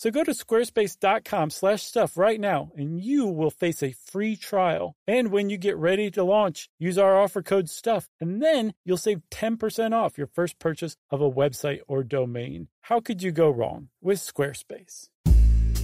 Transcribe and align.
So 0.00 0.10
go 0.10 0.24
to 0.24 0.30
squarespace.com 0.30 1.50
slash 1.50 1.82
stuff 1.82 2.16
right 2.16 2.40
now 2.40 2.72
and 2.74 2.98
you 2.98 3.26
will 3.26 3.50
face 3.50 3.82
a 3.82 3.92
free 3.92 4.34
trial. 4.34 4.96
And 5.06 5.30
when 5.30 5.50
you 5.50 5.58
get 5.58 5.76
ready 5.76 6.10
to 6.12 6.24
launch, 6.24 6.70
use 6.78 6.96
our 6.96 7.20
offer 7.20 7.42
code 7.42 7.68
STUFF 7.68 8.08
and 8.18 8.42
then 8.42 8.72
you'll 8.82 8.96
save 8.96 9.20
10% 9.30 9.92
off 9.92 10.16
your 10.16 10.28
first 10.28 10.58
purchase 10.58 10.96
of 11.10 11.20
a 11.20 11.30
website 11.30 11.80
or 11.86 12.02
domain. 12.02 12.68
How 12.80 13.00
could 13.00 13.22
you 13.22 13.30
go 13.30 13.50
wrong 13.50 13.90
with 14.00 14.20
Squarespace? 14.20 15.10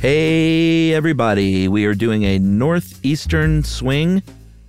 Hey, 0.00 0.94
everybody. 0.94 1.68
We 1.68 1.84
are 1.84 1.94
doing 1.94 2.22
a 2.22 2.38
northeastern 2.38 3.64
swing 3.64 4.22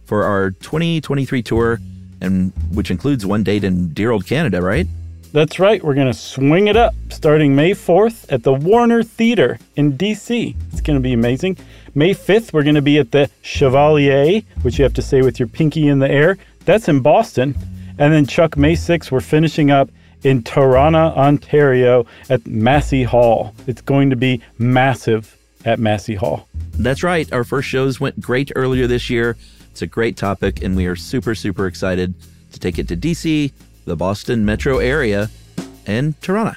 for 0.04 0.26
our 0.26 0.52
2023 0.52 1.42
tour, 1.42 1.80
and 2.20 2.52
which 2.74 2.92
includes 2.92 3.26
one 3.26 3.44
date 3.44 3.64
in 3.64 3.94
dear 3.94 4.12
old 4.12 4.26
Canada, 4.26 4.62
right? 4.62 4.88
That's 5.34 5.60
right. 5.60 5.84
We're 5.84 5.94
going 5.94 6.08
to 6.08 6.14
swing 6.14 6.68
it 6.68 6.76
up 6.76 6.96
starting 7.10 7.56
May 7.56 7.72
4th 7.72 8.32
at 8.32 8.44
the 8.44 8.54
Warner 8.54 9.04
Theater 9.04 9.60
in 9.76 9.98
DC. 9.98 10.56
It's 10.72 10.82
going 10.82 10.98
to 10.98 11.04
be 11.04 11.14
amazing. 11.14 11.58
May 11.94 12.12
5th, 12.12 12.54
we're 12.54 12.64
going 12.64 12.76
to 12.76 12.82
be 12.82 12.98
at 12.98 13.12
the 13.12 13.30
Chevalier, 13.42 14.42
which 14.62 14.80
you 14.80 14.84
have 14.84 14.94
to 14.94 15.02
say 15.02 15.22
with 15.22 15.40
your 15.40 15.48
pinky 15.48 15.88
in 15.88 16.00
the 16.00 16.10
air. 16.10 16.38
That's 16.66 16.88
in 16.88 17.02
Boston. 17.02 17.56
And 18.00 18.14
then, 18.14 18.26
Chuck, 18.26 18.56
May 18.58 18.74
6th, 18.74 19.12
we're 19.12 19.20
finishing 19.20 19.72
up 19.72 19.90
in 20.24 20.44
Toronto, 20.44 21.14
Ontario 21.16 22.06
at 22.30 22.46
Massey 22.48 23.04
Hall. 23.04 23.54
It's 23.68 23.82
going 23.82 24.10
to 24.10 24.16
be 24.16 24.42
massive 24.58 25.38
at 25.66 25.80
Massey 25.80 26.16
Hall. 26.16 26.48
That's 26.74 27.04
right. 27.04 27.32
Our 27.34 27.44
first 27.44 27.68
shows 27.68 28.00
went 28.00 28.22
great 28.22 28.52
earlier 28.56 28.88
this 28.88 29.10
year. 29.10 29.36
It's 29.72 29.82
a 29.82 29.88
great 29.88 30.18
topic, 30.18 30.62
and 30.64 30.76
we 30.76 30.86
are 30.86 30.96
super, 30.96 31.36
super 31.36 31.68
excited 31.68 32.14
to 32.52 32.60
take 32.60 32.80
it 32.80 32.88
to 32.88 32.96
DC, 32.96 33.52
the 33.88 33.96
Boston 33.96 34.46
metro 34.46 34.78
area, 34.78 35.30
and 35.88 36.20
Toronto. 36.22 36.56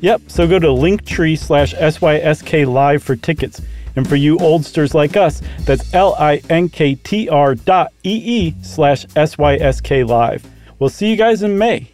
Yep. 0.00 0.22
So 0.26 0.48
go 0.48 0.58
to 0.58 0.68
linktree 0.68 1.38
slash 1.38 1.74
SYSK 1.74 2.66
live 2.66 3.02
for 3.02 3.14
tickets. 3.14 3.60
And 3.94 4.08
for 4.08 4.16
you 4.16 4.38
oldsters 4.38 4.94
like 4.94 5.16
us, 5.16 5.42
that's 5.60 5.92
L-I-N-K-T-R 5.92 7.54
dot 7.56 7.92
E-E 8.02 8.54
slash 8.62 9.06
S-Y-S-K 9.14 10.04
live. 10.04 10.44
We'll 10.78 10.88
see 10.88 11.10
you 11.10 11.16
guys 11.16 11.42
in 11.42 11.58
May. 11.58 11.90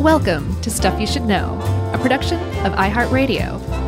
Welcome 0.00 0.60
to 0.60 0.70
Stuff 0.70 1.00
You 1.00 1.06
Should 1.06 1.24
Know, 1.24 1.60
a 1.94 1.98
production 1.98 2.40
of 2.66 2.72
iHeartRadio. 2.72 3.85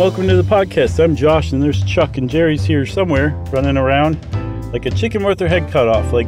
Welcome 0.00 0.26
to 0.26 0.34
the 0.34 0.42
podcast. 0.42 0.98
I'm 0.98 1.14
Josh, 1.14 1.52
and 1.52 1.62
there's 1.62 1.84
Chuck, 1.84 2.16
and 2.16 2.28
Jerry's 2.30 2.64
here 2.64 2.86
somewhere 2.86 3.32
running 3.52 3.76
around 3.76 4.16
like 4.72 4.86
a 4.86 4.90
chicken 4.90 5.22
with 5.22 5.38
their 5.38 5.46
head 5.46 5.70
cut 5.70 5.88
off, 5.88 6.10
like 6.10 6.26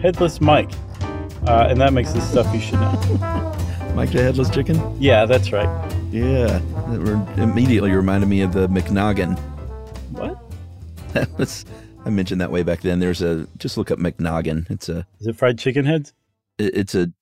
headless 0.00 0.40
Mike. 0.40 0.72
Uh, 1.46 1.68
and 1.70 1.80
that 1.80 1.92
makes 1.92 2.12
the 2.12 2.20
stuff 2.20 2.52
you 2.52 2.58
should 2.60 2.80
know. 2.80 2.90
Mike 3.94 4.10
the 4.10 4.20
Headless 4.22 4.50
Chicken? 4.50 5.00
Yeah, 5.00 5.24
that's 5.24 5.52
right. 5.52 5.68
Yeah. 6.10 6.60
That 6.88 6.98
re- 6.98 7.42
immediately 7.44 7.92
reminded 7.92 8.26
me 8.28 8.40
of 8.40 8.52
the 8.54 8.66
McNoggin. 8.68 9.38
What? 10.10 10.38
That 11.12 11.30
was, 11.38 11.64
I 12.04 12.10
mentioned 12.10 12.40
that 12.40 12.50
way 12.50 12.64
back 12.64 12.80
then. 12.80 12.98
There's 12.98 13.22
a, 13.22 13.46
just 13.58 13.76
look 13.76 13.92
up 13.92 14.00
McNoggin. 14.00 14.68
It's 14.68 14.88
a, 14.88 15.06
Is 15.20 15.28
it 15.28 15.36
fried 15.36 15.60
chicken 15.60 15.84
heads? 15.84 16.12
it- 16.58 16.74
it's 16.74 16.94
a 16.96 17.12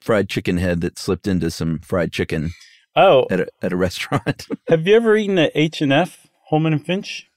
fried 0.00 0.30
chicken 0.30 0.56
head 0.56 0.80
that 0.80 0.98
slipped 0.98 1.26
into 1.26 1.50
some 1.50 1.80
fried 1.80 2.12
chicken 2.12 2.52
Oh, 2.96 3.26
at 3.30 3.40
a, 3.40 3.46
at 3.62 3.72
a 3.72 3.76
restaurant. 3.76 4.46
have 4.68 4.86
you 4.86 4.94
ever 4.94 5.16
eaten 5.16 5.38
at 5.38 5.52
H 5.54 5.80
and 5.80 5.92
F, 5.92 6.28
Holeman 6.50 6.72
and 6.72 6.84
Finch? 6.84 7.28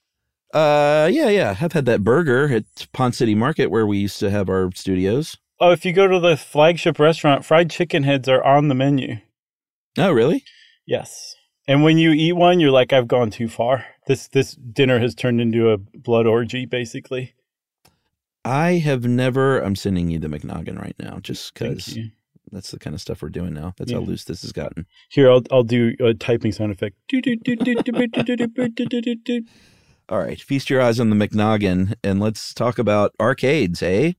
Uh, 0.53 1.09
yeah, 1.12 1.29
yeah. 1.29 1.57
I've 1.59 1.73
had 1.73 1.85
that 1.85 2.03
burger 2.03 2.47
at 2.53 2.88
Ponce 2.94 3.18
City 3.18 3.35
Market 3.35 3.68
where 3.68 3.85
we 3.85 3.97
used 3.97 4.19
to 4.19 4.29
have 4.29 4.50
our 4.50 4.72
studios. 4.73 5.38
Oh, 5.59 5.72
if 5.72 5.85
you 5.85 5.94
go 5.94 6.07
to 6.07 6.19
the 6.19 6.38
flagship 6.38 7.00
restaurant, 7.00 7.44
fried 7.44 7.69
chicken 7.69 8.03
heads 8.03 8.29
are 8.29 8.44
on 8.44 8.68
the 8.68 8.75
menu. 8.75 9.18
Oh, 9.97 10.12
really? 10.12 10.44
Yes. 10.85 11.35
And 11.68 11.84
when 11.84 11.97
you 11.97 12.12
eat 12.12 12.34
one, 12.34 12.59
you're 12.59 12.72
like, 12.72 12.94
I've 12.94 13.07
gone 13.07 13.29
too 13.29 13.50
far. 13.50 13.85
This 14.06 14.28
this 14.29 14.53
dinner 14.53 15.00
has 15.00 15.13
turned 15.13 15.41
into 15.41 15.72
a 15.72 15.78
blood 15.78 16.25
orgy, 16.28 16.66
basically. 16.66 17.34
I 18.45 18.74
have 18.74 19.03
never. 19.03 19.59
I'm 19.59 19.75
sending 19.75 20.09
you 20.09 20.19
the 20.19 20.29
McNoggin 20.29 20.79
right 20.79 20.95
now, 20.97 21.19
just 21.19 21.53
because 21.53 21.97
that's 22.51 22.71
the 22.71 22.79
kind 22.79 22.93
of 22.93 23.01
stuff 23.01 23.21
we're 23.21 23.29
doing 23.29 23.53
now. 23.53 23.73
That's 23.77 23.91
yeah. 23.91 23.97
how 23.97 24.03
loose 24.03 24.23
this 24.23 24.41
has 24.41 24.51
gotten. 24.51 24.85
Here, 25.09 25.31
I'll 25.31 25.43
I'll 25.51 25.63
do 25.63 25.93
a 25.99 26.13
typing 26.13 26.51
sound 26.51 26.71
effect. 26.71 26.95
All 30.09 30.19
right, 30.19 30.39
feast 30.39 30.69
your 30.69 30.81
eyes 30.81 30.99
on 30.99 31.09
the 31.09 31.15
McNoggin, 31.15 31.95
and 32.03 32.19
let's 32.19 32.53
talk 32.53 32.79
about 32.79 33.13
arcades, 33.19 33.83
eh? 33.83 34.13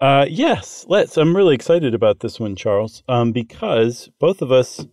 Uh, 0.00 0.26
yes, 0.28 0.86
let's. 0.88 1.16
I'm 1.16 1.36
really 1.36 1.54
excited 1.54 1.94
about 1.94 2.20
this 2.20 2.38
one, 2.38 2.56
Charles, 2.56 3.02
um, 3.08 3.32
because 3.32 4.08
both 4.18 4.40
of 4.40 4.52
us 4.52 4.86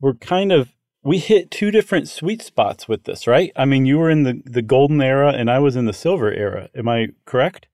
were 0.00 0.14
kind 0.14 0.52
of 0.52 0.72
we 1.02 1.18
hit 1.18 1.50
two 1.50 1.70
different 1.70 2.08
sweet 2.08 2.42
spots 2.42 2.88
with 2.88 3.04
this, 3.04 3.26
right? 3.26 3.52
I 3.56 3.64
mean, 3.64 3.86
you 3.86 3.98
were 3.98 4.10
in 4.10 4.24
the 4.24 4.42
the 4.44 4.62
golden 4.62 5.00
era, 5.00 5.32
and 5.32 5.50
I 5.50 5.58
was 5.58 5.76
in 5.76 5.86
the 5.86 5.92
silver 5.92 6.32
era. 6.32 6.68
Am 6.74 6.88
I 6.88 7.08
correct? 7.24 7.68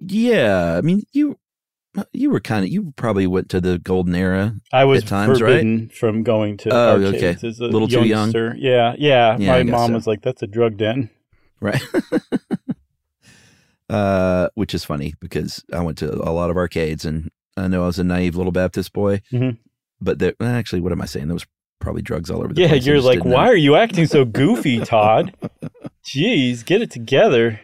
Yeah, 0.00 0.76
I 0.76 0.80
mean, 0.80 1.02
you 1.12 1.38
you 2.12 2.30
were 2.30 2.40
kind 2.40 2.64
of. 2.64 2.70
You 2.70 2.92
probably 2.96 3.26
went 3.26 3.48
to 3.50 3.60
the 3.60 3.78
golden 3.78 4.14
era. 4.14 4.54
I 4.72 4.84
was 4.84 5.02
At 5.02 5.08
times, 5.08 5.40
right? 5.42 5.52
forbidden 5.52 5.88
from 5.88 6.22
going 6.22 6.56
to 6.58 6.70
Oh, 6.72 7.02
arcades 7.04 7.16
okay. 7.38 7.48
as 7.48 7.58
a 7.60 7.64
Little 7.64 7.88
too 7.88 7.96
young? 8.04 8.06
youngster. 8.06 8.54
Yeah, 8.58 8.94
yeah. 8.98 9.36
Yeah, 9.38 9.52
My 9.52 9.62
mom 9.64 9.88
so. 9.90 9.94
was 9.94 10.06
like, 10.06 10.22
"That's 10.22 10.42
a 10.42 10.46
drug 10.46 10.76
den." 10.76 11.10
right? 11.60 11.82
uh, 13.90 14.48
which 14.54 14.74
is 14.74 14.84
funny 14.84 15.14
because 15.20 15.64
I 15.72 15.80
went 15.80 15.98
to 15.98 16.12
a 16.12 16.30
lot 16.30 16.50
of 16.50 16.56
arcades, 16.56 17.04
and 17.04 17.30
I 17.56 17.68
know 17.68 17.82
I 17.84 17.86
was 17.86 17.98
a 17.98 18.04
naive 18.04 18.36
little 18.36 18.52
Baptist 18.52 18.92
boy, 18.92 19.22
Mhm. 19.32 19.58
but 20.00 20.18
there, 20.18 20.34
actually, 20.40 20.80
what 20.82 20.92
am 20.92 21.02
I 21.02 21.06
saying? 21.06 21.26
There 21.28 21.34
was 21.34 21.46
probably 21.80 22.02
drugs 22.02 22.30
all 22.30 22.38
over 22.44 22.52
the 22.52 22.60
Yeah, 22.60 22.68
place. 22.68 22.82
I 22.86 22.90
you're 22.90 23.00
like, 23.00 23.24
"Why 23.24 23.30
know." 23.46 23.50
are 23.52 23.56
you 23.56 23.76
acting 23.76 24.06
so 24.06 24.24
goofy, 24.24 24.80
Todd?" 24.80 25.34
Jeez, 26.04 26.64
get 26.64 26.82
it 26.82 26.90
together. 26.90 27.60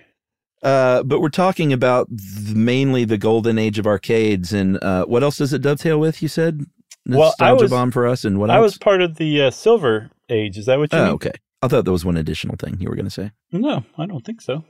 Uh, 0.65 1.03
but 1.03 1.21
we're 1.21 1.29
talking 1.29 1.73
about 1.73 2.09
th- 2.09 2.55
mainly 2.57 3.05
the 3.05 3.19
golden 3.19 3.59
age 3.59 3.79
of 3.79 3.87
arcades, 3.87 4.53
and 4.53 4.83
uh, 4.83 5.05
what 5.05 5.23
else 5.23 5.37
does 5.39 5.53
it 5.53 5.61
dovetail 5.63 6.01
with? 6.01 6.23
You 6.23 6.29
said 6.29 6.63
Well, 7.07 7.21
I 7.39 7.51
nostalgia 7.51 7.63
was- 7.65 7.71
bomb 7.71 7.91
for 7.91 8.07
us, 8.07 8.25
and 8.25 8.39
what 8.41 8.51
I 8.51 8.61
was 8.61 8.79
part 8.79 9.03
of 9.03 9.17
the 9.17 9.43
uh, 9.43 9.51
silver 9.51 10.11
age. 10.31 10.57
Is 10.57 10.67
that 10.67 10.79
what 10.79 10.93
you 10.93 10.99
oh, 10.99 11.05
mean? 11.05 11.13
okay. 11.15 11.33
I 11.63 11.69
thought 11.69 11.85
there 11.85 11.93
was 11.93 12.05
one 12.05 12.17
additional 12.17 12.57
thing 12.57 12.77
you 12.81 12.89
were 12.89 12.95
going 12.97 13.05
to 13.07 13.11
say. 13.11 13.31
No, 13.53 13.85
I 13.97 14.07
don't 14.07 14.25
think 14.25 14.41
so. 14.43 14.65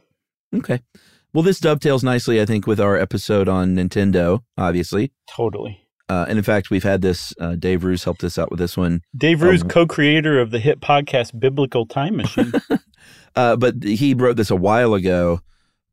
Okay. 0.54 0.80
Well, 1.32 1.42
this 1.42 1.58
dovetails 1.58 2.04
nicely, 2.04 2.40
I 2.40 2.46
think, 2.46 2.66
with 2.68 2.78
our 2.78 2.96
episode 2.96 3.48
on 3.48 3.74
Nintendo, 3.74 4.42
obviously. 4.56 5.10
Totally. 5.28 5.80
Uh, 6.08 6.26
and 6.28 6.38
in 6.38 6.44
fact, 6.44 6.70
we've 6.70 6.84
had 6.84 7.02
this. 7.02 7.34
Uh, 7.40 7.56
Dave 7.56 7.82
Roos 7.82 8.04
helped 8.04 8.22
us 8.22 8.38
out 8.38 8.50
with 8.50 8.60
this 8.60 8.76
one. 8.76 9.00
Dave 9.16 9.42
Roos, 9.42 9.62
Um, 9.62 9.68
co-creator 9.68 10.38
of 10.40 10.50
the 10.52 10.60
hit 10.60 10.80
podcast 10.80 11.38
Biblical 11.40 11.86
Time 11.86 12.16
Machine. 12.18 12.52
Uh, 13.34 13.56
but 13.56 13.82
he 13.82 14.14
wrote 14.14 14.36
this 14.36 14.50
a 14.50 14.56
while 14.56 14.94
ago, 14.94 15.40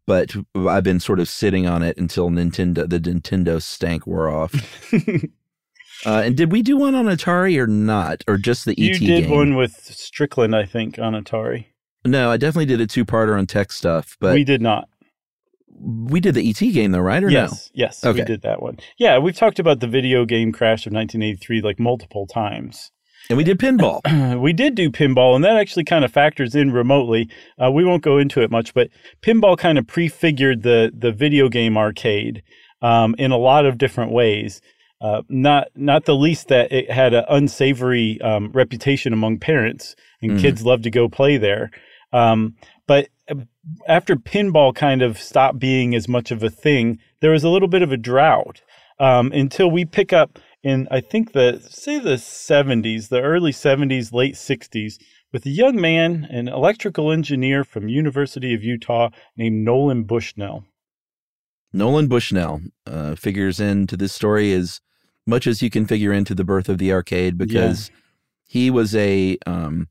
but 0.07 0.35
I've 0.55 0.83
been 0.83 0.99
sort 0.99 1.19
of 1.19 1.29
sitting 1.29 1.67
on 1.67 1.83
it 1.83 1.97
until 1.97 2.29
Nintendo, 2.29 2.89
the 2.89 2.99
Nintendo 2.99 3.61
stank 3.61 4.07
wore 4.07 4.29
off. 4.29 4.53
uh, 6.05 6.21
and 6.25 6.35
did 6.35 6.51
we 6.51 6.61
do 6.61 6.77
one 6.77 6.95
on 6.95 7.05
Atari 7.05 7.57
or 7.57 7.67
not, 7.67 8.23
or 8.27 8.37
just 8.37 8.65
the 8.65 8.71
ET? 8.71 8.77
you 8.77 9.07
did 9.07 9.23
game? 9.23 9.29
one 9.29 9.55
with 9.55 9.75
Strickland, 9.75 10.55
I 10.55 10.65
think, 10.65 10.99
on 10.99 11.13
Atari. 11.13 11.65
No, 12.03 12.31
I 12.31 12.37
definitely 12.37 12.65
did 12.65 12.81
a 12.81 12.87
two-parter 12.87 13.37
on 13.37 13.45
tech 13.45 13.71
stuff, 13.71 14.17
but 14.19 14.33
we 14.33 14.39
we, 14.39 14.43
did 14.43 14.61
not. 14.61 14.89
We 15.79 16.19
did 16.19 16.35
the 16.35 16.49
ET 16.49 16.59
game 16.59 16.91
though, 16.91 16.99
right? 16.99 17.23
Or 17.23 17.29
no? 17.29 17.41
yes, 17.41 17.71
yes, 17.73 18.03
we 18.03 18.23
did 18.23 18.41
that 18.41 18.61
one. 18.61 18.79
Yeah, 18.97 19.19
we've 19.19 19.35
talked 19.35 19.59
about 19.59 19.79
the 19.79 19.87
video 19.87 20.25
game 20.25 20.51
crash 20.51 20.85
of 20.85 20.93
1983 20.93 21.61
like 21.61 21.79
multiple 21.79 22.25
times. 22.27 22.91
And 23.31 23.37
we 23.37 23.43
did 23.43 23.57
pinball. 23.59 24.01
we 24.41 24.53
did 24.53 24.75
do 24.75 24.89
pinball, 24.89 25.35
and 25.35 25.43
that 25.43 25.55
actually 25.57 25.85
kind 25.85 26.03
of 26.05 26.11
factors 26.11 26.53
in 26.53 26.71
remotely. 26.71 27.29
Uh, 27.57 27.71
we 27.71 27.83
won't 27.85 28.03
go 28.03 28.17
into 28.17 28.41
it 28.41 28.51
much, 28.51 28.73
but 28.73 28.89
pinball 29.21 29.57
kind 29.57 29.77
of 29.77 29.87
prefigured 29.87 30.63
the 30.63 30.91
the 30.93 31.11
video 31.11 31.49
game 31.49 31.77
arcade. 31.77 32.43
um, 32.83 33.13
in 33.19 33.31
a 33.31 33.37
lot 33.37 33.65
of 33.65 33.77
different 33.77 34.11
ways. 34.11 34.59
Uh, 34.99 35.21
not 35.29 35.67
not 35.75 36.05
the 36.05 36.15
least 36.15 36.47
that 36.49 36.71
it 36.71 36.89
had 36.91 37.13
an 37.13 37.23
unsavory 37.29 38.19
um, 38.21 38.51
reputation 38.53 39.13
among 39.13 39.37
parents, 39.39 39.95
and 40.21 40.31
Mm. 40.33 40.39
kids 40.41 40.63
loved 40.65 40.83
to 40.83 40.89
go 40.91 41.07
play 41.07 41.37
there. 41.37 41.69
Um, 42.11 42.55
but 42.87 43.07
uh, 43.29 43.35
after 43.87 44.15
pinball 44.15 44.73
kind 44.75 45.01
of 45.01 45.17
stopped 45.19 45.59
being 45.59 45.95
as 45.95 46.07
much 46.07 46.31
of 46.31 46.43
a 46.43 46.49
thing, 46.49 46.97
there 47.21 47.31
was 47.31 47.43
a 47.43 47.49
little 47.49 47.67
bit 47.67 47.81
of 47.83 47.91
a 47.91 47.97
drought 47.97 48.61
um, 48.99 49.31
until 49.31 49.69
we 49.71 49.85
pick 49.85 50.11
up 50.11 50.37
in 50.63 50.87
I 50.91 51.01
think 51.01 51.33
the 51.33 51.59
say 51.69 51.99
the 51.99 52.15
70s, 52.15 53.09
the 53.09 53.21
early 53.21 53.51
70s, 53.51 54.13
late 54.13 54.35
60s, 54.35 54.99
with 55.31 55.45
a 55.45 55.49
young 55.49 55.79
man, 55.79 56.25
an 56.29 56.47
electrical 56.47 57.11
engineer 57.11 57.63
from 57.63 57.87
University 57.87 58.53
of 58.53 58.63
Utah 58.63 59.09
named 59.35 59.63
Nolan 59.65 60.03
Bushnell. 60.03 60.65
Nolan 61.73 62.07
Bushnell 62.07 62.61
uh, 62.85 63.15
figures 63.15 63.59
into 63.59 63.95
this 63.95 64.13
story 64.13 64.51
as 64.53 64.81
much 65.25 65.47
as 65.47 65.61
you 65.61 65.69
can 65.69 65.85
figure 65.85 66.11
into 66.11 66.35
the 66.35 66.43
birth 66.43 66.67
of 66.67 66.77
the 66.77 66.91
arcade 66.91 67.37
because 67.37 67.89
he 68.43 68.69
was 68.69 68.93
a 68.95 69.37
um, 69.45 69.87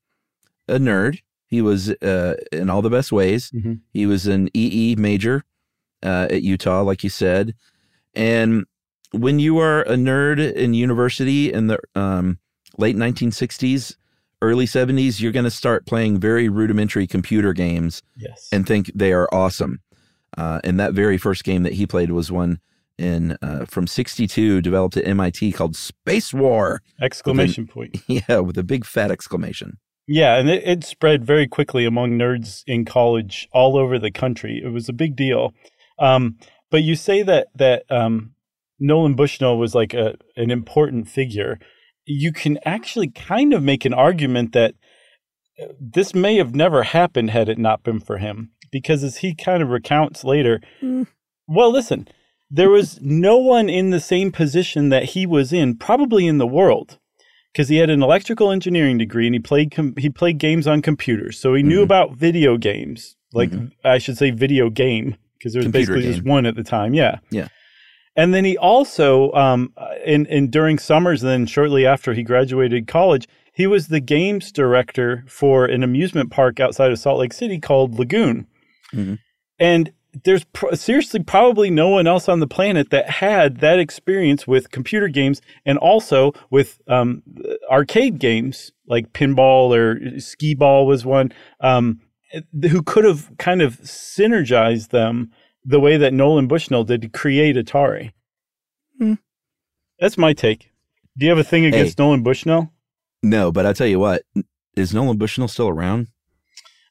a 0.69 0.75
nerd. 0.78 1.20
He 1.46 1.62
was 1.62 1.90
uh, 1.90 2.37
in 2.52 2.69
all 2.70 2.82
the 2.82 2.90
best 2.90 3.11
ways. 3.11 3.50
Mhm. 3.50 3.81
He 3.93 4.06
was 4.06 4.26
an 4.26 4.50
EE 4.55 4.94
major 4.96 5.44
uh, 6.02 6.28
at 6.31 6.43
Utah, 6.43 6.82
like 6.82 7.02
you 7.02 7.11
said. 7.11 7.55
And 8.14 8.66
when 9.12 9.38
you 9.38 9.58
are 9.58 9.82
a 9.82 9.94
nerd 9.96 10.52
in 10.54 10.74
university 10.74 11.52
in 11.52 11.66
the 11.66 11.78
um, 11.94 12.38
late 12.78 12.96
1960s, 12.96 13.96
early 14.42 14.66
70s, 14.66 15.20
you're 15.20 15.32
going 15.32 15.44
to 15.44 15.50
start 15.50 15.86
playing 15.86 16.18
very 16.20 16.48
rudimentary 16.48 17.06
computer 17.06 17.52
games 17.52 18.02
Yes. 18.16 18.48
and 18.52 18.66
think 18.66 18.90
they 18.94 19.12
are 19.12 19.28
awesome. 19.32 19.80
Uh, 20.36 20.60
and 20.64 20.78
that 20.78 20.92
very 20.92 21.18
first 21.18 21.44
game 21.44 21.64
that 21.64 21.72
he 21.74 21.86
played 21.86 22.10
was 22.12 22.30
one 22.30 22.60
in 22.98 23.36
uh, 23.42 23.64
from 23.64 23.86
'62, 23.86 24.60
developed 24.60 24.96
at 24.96 25.06
MIT 25.06 25.52
called 25.52 25.74
Space 25.74 26.32
War. 26.34 26.82
Exclamation 27.00 27.66
point. 27.66 27.96
Yeah, 28.06 28.38
with 28.40 28.56
a 28.58 28.62
big 28.62 28.84
fat 28.84 29.10
exclamation. 29.10 29.78
Yeah, 30.06 30.36
and 30.36 30.48
it, 30.50 30.62
it 30.66 30.84
spread 30.84 31.24
very 31.24 31.48
quickly 31.48 31.84
among 31.84 32.12
nerds 32.12 32.62
in 32.66 32.84
college 32.84 33.48
all 33.52 33.76
over 33.76 33.98
the 33.98 34.10
country. 34.10 34.60
It 34.62 34.68
was 34.68 34.88
a 34.88 34.92
big 34.92 35.16
deal. 35.16 35.54
Um, 35.98 36.36
but 36.70 36.82
you 36.82 36.94
say 36.94 37.22
that 37.22 37.48
that 37.56 37.84
um, 37.90 38.34
Nolan 38.80 39.14
Bushnell 39.14 39.58
was 39.58 39.74
like 39.74 39.94
a 39.94 40.14
an 40.36 40.50
important 40.50 41.08
figure. 41.08 41.58
You 42.06 42.32
can 42.32 42.58
actually 42.64 43.08
kind 43.08 43.52
of 43.52 43.62
make 43.62 43.84
an 43.84 43.94
argument 43.94 44.52
that 44.52 44.74
uh, 45.62 45.66
this 45.78 46.14
may 46.14 46.36
have 46.36 46.54
never 46.54 46.82
happened 46.82 47.30
had 47.30 47.48
it 47.48 47.58
not 47.58 47.82
been 47.82 48.00
for 48.00 48.16
him, 48.18 48.50
because 48.72 49.04
as 49.04 49.18
he 49.18 49.34
kind 49.34 49.62
of 49.62 49.68
recounts 49.68 50.24
later, 50.24 50.60
well, 51.46 51.70
listen, 51.70 52.08
there 52.50 52.70
was 52.70 52.98
no 53.02 53.36
one 53.36 53.68
in 53.68 53.90
the 53.90 54.00
same 54.00 54.32
position 54.32 54.88
that 54.88 55.04
he 55.10 55.26
was 55.26 55.52
in, 55.52 55.76
probably 55.76 56.26
in 56.26 56.38
the 56.38 56.46
world 56.46 56.98
because 57.52 57.68
he 57.68 57.76
had 57.76 57.90
an 57.90 58.02
electrical 58.02 58.50
engineering 58.50 58.96
degree 58.98 59.26
and 59.26 59.34
he 59.34 59.40
played 59.40 59.70
com- 59.72 59.94
he 59.98 60.08
played 60.08 60.38
games 60.38 60.66
on 60.66 60.80
computers, 60.82 61.38
so 61.38 61.54
he 61.54 61.62
knew 61.62 61.80
Mhm. 61.80 61.84
about 61.84 62.16
video 62.16 62.56
games. 62.56 63.16
Like 63.32 63.52
I 63.84 63.98
should 63.98 64.16
say, 64.18 64.30
video 64.30 64.70
game 64.70 65.16
because 65.38 65.52
there 65.52 65.60
was 65.60 65.66
Computer 65.66 65.92
basically 65.94 66.12
just 66.14 66.26
one 66.26 66.46
at 66.46 66.56
the 66.56 66.64
time. 66.64 66.94
Yeah, 66.94 67.18
Yeah. 67.30 67.48
And 68.16 68.34
then 68.34 68.44
he 68.44 68.56
also, 68.58 69.32
um, 69.32 69.72
in 70.04 70.26
in 70.26 70.50
during 70.50 70.78
summers, 70.78 71.20
then 71.20 71.46
shortly 71.46 71.86
after 71.86 72.12
he 72.12 72.22
graduated 72.22 72.86
college, 72.86 73.28
he 73.52 73.66
was 73.66 73.88
the 73.88 74.00
games 74.00 74.52
director 74.52 75.24
for 75.26 75.64
an 75.64 75.82
amusement 75.82 76.30
park 76.30 76.60
outside 76.60 76.90
of 76.90 76.98
Salt 76.98 77.18
Lake 77.18 77.32
City 77.32 77.58
called 77.58 77.98
Lagoon. 77.98 78.46
Mhm. 78.92 79.18
And 79.58 79.92
there's 80.24 80.44
pr- 80.44 80.74
seriously 80.74 81.22
probably 81.22 81.70
no 81.70 81.88
one 81.88 82.06
else 82.06 82.28
on 82.28 82.40
the 82.40 82.46
planet 82.46 82.90
that 82.90 83.08
had 83.08 83.58
that 83.58 83.78
experience 83.78 84.46
with 84.46 84.70
computer 84.70 85.08
games 85.08 85.40
and 85.64 85.78
also 85.78 86.32
with 86.50 86.80
um, 86.88 87.22
arcade 87.70 88.18
games 88.18 88.72
like 88.86 89.12
pinball 89.12 89.76
or 89.76 90.18
skee 90.18 90.54
ball 90.54 90.86
was 90.86 91.04
one 91.04 91.32
um, 91.60 92.00
who 92.70 92.82
could 92.82 93.04
have 93.04 93.30
kind 93.38 93.62
of 93.62 93.80
synergized 93.82 94.88
them 94.88 95.30
the 95.64 95.80
way 95.80 95.96
that 95.96 96.12
Nolan 96.14 96.48
Bushnell 96.48 96.84
did 96.84 97.02
to 97.02 97.08
create 97.08 97.56
Atari. 97.56 98.12
Hmm. 98.98 99.14
That's 99.98 100.16
my 100.18 100.32
take. 100.32 100.70
Do 101.18 101.26
you 101.26 101.30
have 101.30 101.38
a 101.38 101.44
thing 101.44 101.64
against 101.66 101.98
Nolan 101.98 102.22
Bushnell? 102.22 102.72
No, 103.22 103.52
but 103.52 103.66
I'll 103.66 103.74
tell 103.74 103.86
you 103.86 103.98
what, 103.98 104.22
is 104.76 104.94
Nolan 104.94 105.18
Bushnell 105.18 105.48
still 105.48 105.68
around? 105.68 106.08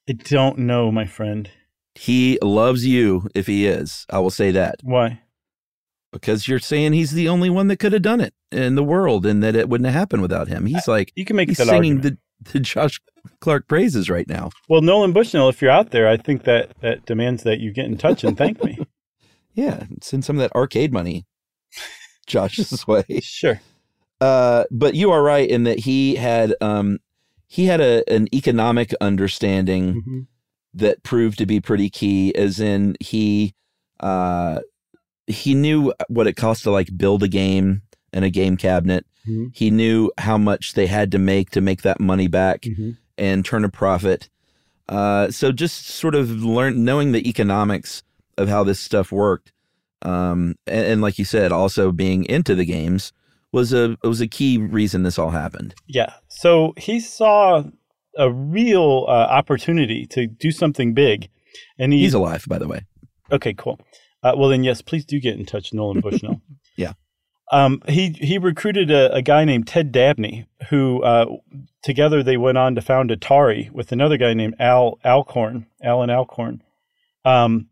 I 0.07 0.13
don't 0.13 0.59
know, 0.59 0.91
my 0.91 1.05
friend. 1.05 1.49
He 1.95 2.37
loves 2.41 2.85
you 2.85 3.27
if 3.33 3.47
he 3.47 3.65
is. 3.67 4.05
I 4.09 4.19
will 4.19 4.29
say 4.29 4.51
that 4.51 4.75
Why? 4.83 5.21
because 6.11 6.47
you're 6.47 6.59
saying 6.59 6.93
he's 6.93 7.11
the 7.11 7.27
only 7.29 7.49
one 7.49 7.67
that 7.67 7.77
could 7.77 7.93
have 7.93 8.01
done 8.01 8.21
it 8.21 8.33
in 8.51 8.75
the 8.75 8.83
world 8.83 9.25
and 9.25 9.43
that 9.43 9.55
it 9.55 9.69
wouldn't 9.69 9.85
have 9.85 9.95
happened 9.95 10.21
without 10.21 10.47
him. 10.47 10.65
He's 10.65 10.87
like 10.87 11.11
You 11.15 11.25
can 11.25 11.35
make 11.35 11.49
he's 11.49 11.57
that 11.57 11.67
singing 11.67 11.97
argument. 11.97 12.19
the, 12.43 12.51
the 12.53 12.59
Josh 12.59 12.99
Clark 13.41 13.67
praises 13.67 14.09
right 14.09 14.27
now. 14.27 14.49
Well, 14.67 14.81
Nolan 14.81 15.13
Bushnell, 15.13 15.49
if 15.49 15.61
you're 15.61 15.71
out 15.71 15.91
there, 15.91 16.07
I 16.07 16.17
think 16.17 16.43
that 16.43 16.71
that 16.81 17.05
demands 17.05 17.43
that 17.43 17.59
you 17.59 17.71
get 17.71 17.85
in 17.85 17.97
touch 17.97 18.23
and 18.23 18.37
thank 18.37 18.63
me. 18.63 18.77
Yeah, 19.55 19.85
send 20.01 20.23
some 20.23 20.37
of 20.37 20.41
that 20.41 20.55
arcade 20.55 20.93
money 20.93 21.25
Josh's 22.27 22.87
way. 22.87 23.03
Sure. 23.21 23.59
Uh, 24.21 24.63
but 24.71 24.93
you 24.95 25.11
are 25.11 25.21
right 25.23 25.49
in 25.49 25.63
that 25.63 25.79
he 25.79 26.15
had 26.15 26.53
um, 26.61 26.99
he 27.47 27.65
had 27.65 27.81
a 27.81 28.03
an 28.09 28.27
economic 28.33 28.93
understanding 29.01 30.01
Mhm. 30.07 30.27
that 30.75 31.03
proved 31.03 31.37
to 31.39 31.45
be 31.45 31.59
pretty 31.59 31.89
key. 31.89 32.33
As 32.35 32.59
in 32.59 32.95
he 33.01 33.53
uh, 33.99 34.59
he 35.27 35.53
knew 35.55 35.93
what 36.07 36.27
it 36.27 36.33
cost 36.33 36.63
to 36.63 36.71
like 36.71 36.95
build 36.97 37.23
a 37.23 37.27
game 37.27 37.81
and 38.13 38.23
a 38.23 38.29
game 38.29 38.55
cabinet. 38.55 39.05
Mhm. 39.27 39.51
He 39.53 39.71
knew 39.71 40.11
how 40.19 40.37
much 40.37 40.73
they 40.73 40.87
had 40.87 41.11
to 41.11 41.19
make 41.19 41.49
to 41.51 41.59
make 41.61 41.81
that 41.81 41.99
money 41.99 42.27
back 42.27 42.61
Mhm. 42.61 42.97
And 43.19 43.45
turn 43.45 43.63
a 43.63 43.69
profit. 43.69 44.29
Uh, 44.87 45.29
so 45.29 45.51
just 45.51 45.85
sort 45.87 46.15
of 46.15 46.31
learn 46.31 46.83
knowing 46.83 47.11
the 47.11 47.29
economics 47.29 48.01
of 48.37 48.49
how 48.49 48.63
this 48.63 48.79
stuff 48.79 49.11
worked, 49.11 49.51
um, 50.01 50.55
and, 50.65 50.85
and 50.85 51.01
like 51.01 51.19
you 51.19 51.25
said, 51.25 51.51
also 51.51 51.91
being 51.91 52.25
into 52.25 52.55
the 52.55 52.65
games 52.65 53.13
was 53.51 53.73
a 53.73 53.97
was 54.03 54.21
a 54.21 54.27
key 54.27 54.57
reason 54.57 55.03
this 55.03 55.19
all 55.19 55.29
happened. 55.29 55.75
Yeah. 55.87 56.13
So 56.27 56.73
he 56.77 56.99
saw 56.99 57.63
a 58.17 58.31
real 58.31 59.05
uh, 59.07 59.11
opportunity 59.11 60.05
to 60.07 60.25
do 60.25 60.51
something 60.51 60.93
big, 60.93 61.29
and 61.77 61.93
he, 61.93 61.99
He's 61.99 62.13
alive, 62.13 62.45
by 62.47 62.57
the 62.57 62.67
way. 62.67 62.85
Okay, 63.31 63.53
cool. 63.53 63.79
Uh, 64.23 64.33
well, 64.35 64.49
then, 64.49 64.63
yes, 64.63 64.81
please 64.81 65.05
do 65.05 65.19
get 65.19 65.37
in 65.37 65.45
touch, 65.45 65.73
Nolan 65.73 66.01
Bushnell. 66.01 66.41
Yeah. 66.75 66.93
Um, 67.51 67.81
he 67.87 68.09
he 68.11 68.37
recruited 68.37 68.91
a, 68.91 69.13
a 69.13 69.21
guy 69.21 69.43
named 69.43 69.67
Ted 69.67 69.91
Dabney, 69.91 70.45
who 70.69 71.01
uh, 71.03 71.25
together 71.81 72.21
they 72.21 72.37
went 72.37 72.57
on 72.57 72.75
to 72.75 72.81
found 72.81 73.09
Atari 73.09 73.71
with 73.71 73.91
another 73.91 74.17
guy 74.17 74.33
named 74.33 74.55
Al 74.59 74.99
Alcorn, 75.03 75.65
Alan 75.83 76.09
Alcorn, 76.11 76.61
um, 77.25 77.67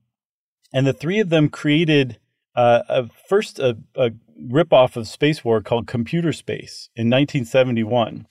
and 0.73 0.87
the 0.87 0.93
three 0.93 1.19
of 1.19 1.29
them 1.29 1.49
created 1.49 2.17
uh, 2.55 2.81
a, 2.89 3.07
first 3.29 3.59
a, 3.59 3.77
a 3.95 4.11
ripoff 4.49 4.95
of 4.95 5.07
Space 5.07 5.45
War 5.45 5.61
called 5.61 5.85
Computer 5.87 6.33
Space 6.33 6.89
in 6.95 7.07
1971 7.09 8.27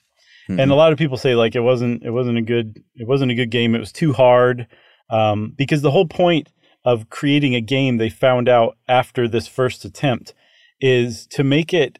and 0.49 0.59
Mhm. 0.59 0.71
a 0.71 0.75
lot 0.75 0.93
of 0.93 0.97
people 0.97 1.17
say 1.17 1.35
like 1.35 1.55
it 1.55 1.59
wasn't 1.61 2.03
it 2.03 2.11
wasn't 2.11 2.37
a 2.37 2.41
good 2.41 2.81
it 2.95 3.05
wasn't 3.07 3.31
a 3.31 3.35
good 3.35 3.49
game. 3.49 3.75
It 3.75 3.79
was 3.79 3.91
too 3.91 4.13
hard. 4.13 4.67
Um, 5.09 5.53
because 5.57 5.81
the 5.81 5.91
whole 5.91 6.07
point 6.07 6.53
of 6.85 7.09
creating 7.09 7.53
a 7.55 7.59
game 7.61 7.97
they 7.97 8.09
found 8.09 8.47
out 8.47 8.77
after 8.87 9.27
this 9.27 9.47
first 9.47 9.83
attempt 9.83 10.33
is 10.79 11.27
to 11.27 11.43
make 11.43 11.73
it 11.73 11.99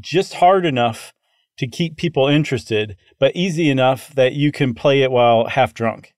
just 0.00 0.34
hard 0.34 0.64
enough 0.64 1.12
to 1.58 1.66
keep 1.66 1.96
people 1.96 2.28
interested 2.28 2.96
but 3.18 3.34
easy 3.34 3.70
enough 3.70 4.14
that 4.14 4.34
you 4.34 4.52
can 4.52 4.74
play 4.74 5.02
it 5.02 5.10
while 5.10 5.46
half 5.46 5.72
drunk. 5.74 6.12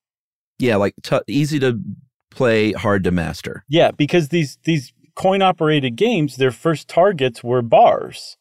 Yeah, 0.58 0.76
like 0.76 0.94
t- 1.02 1.20
easy 1.28 1.60
to 1.60 1.80
play, 2.30 2.72
hard 2.72 3.04
to 3.04 3.10
master. 3.10 3.64
yeah 3.68 3.90
because 3.90 4.28
these 4.28 4.58
these 4.64 4.92
coin 5.14 5.42
operated 5.42 5.96
games 5.96 6.36
their 6.36 6.50
first 6.52 6.88
targets 6.88 7.42
were 7.42 7.62
bars. 7.62 8.36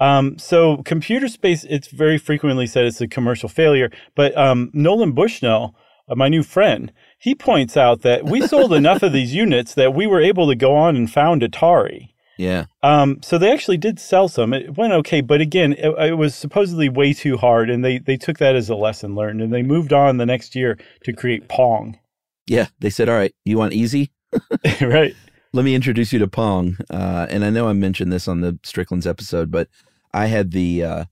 Um, 0.00 0.36
so 0.38 0.78
computer 0.78 1.28
space 1.28 1.64
it's 1.64 1.88
very 1.88 2.18
frequently 2.18 2.66
said 2.66 2.86
it's 2.86 3.00
a 3.00 3.06
commercial 3.06 3.48
failure 3.48 3.90
but 4.16 4.36
um, 4.36 4.70
nolan 4.72 5.12
bushnell 5.12 5.76
uh, 6.08 6.16
my 6.16 6.28
new 6.28 6.42
friend 6.42 6.92
he 7.18 7.34
points 7.36 7.76
out 7.76 8.02
that 8.02 8.24
we 8.24 8.44
sold 8.46 8.72
enough 8.80 9.02
of 9.04 9.12
these 9.12 9.32
units 9.32 9.74
that 9.74 9.94
we 9.94 10.06
were 10.08 10.20
able 10.20 10.48
to 10.48 10.56
go 10.56 10.74
on 10.74 10.96
and 10.96 11.12
found 11.12 11.42
atari 11.42 12.08
Yeah, 12.38 12.64
um, 12.82 13.18
so 13.22 13.38
they 13.38 13.52
actually 13.52 13.76
did 13.76 14.00
sell 14.00 14.28
some. 14.28 14.52
It 14.54 14.76
went 14.76 14.92
okay, 14.94 15.20
but 15.20 15.40
again, 15.40 15.74
it, 15.74 15.90
it 16.08 16.16
was 16.18 16.34
supposedly 16.34 16.88
way 16.88 17.12
too 17.12 17.36
hard, 17.36 17.68
and 17.70 17.84
they 17.84 17.98
they 17.98 18.16
took 18.16 18.38
that 18.38 18.56
as 18.56 18.68
a 18.68 18.74
lesson 18.74 19.14
learned, 19.14 19.40
and 19.42 19.52
they 19.52 19.62
moved 19.62 19.92
on 19.92 20.16
the 20.16 20.26
next 20.26 20.56
year 20.56 20.78
to 21.04 21.12
create 21.12 21.48
Pong. 21.48 21.98
yeah. 22.46 22.66
They 22.80 22.90
said, 22.90 23.08
"All 23.08 23.14
right, 23.16 23.34
you 23.44 23.58
want 23.58 23.74
easy? 23.74 24.10
right? 24.80 25.14
Let 25.52 25.64
me 25.64 25.74
introduce 25.74 26.12
you 26.12 26.18
to 26.20 26.28
Pong." 26.28 26.78
Uh, 26.90 27.26
and 27.30 27.44
I 27.44 27.50
know 27.50 27.68
I 27.68 27.74
mentioned 27.74 28.12
this 28.12 28.26
on 28.26 28.40
the 28.40 28.58
Strickland's 28.64 29.06
episode, 29.06 29.50
but 29.50 29.68
I 30.14 30.26
had 30.26 30.50
the, 30.52 30.82
uh, 30.84 31.04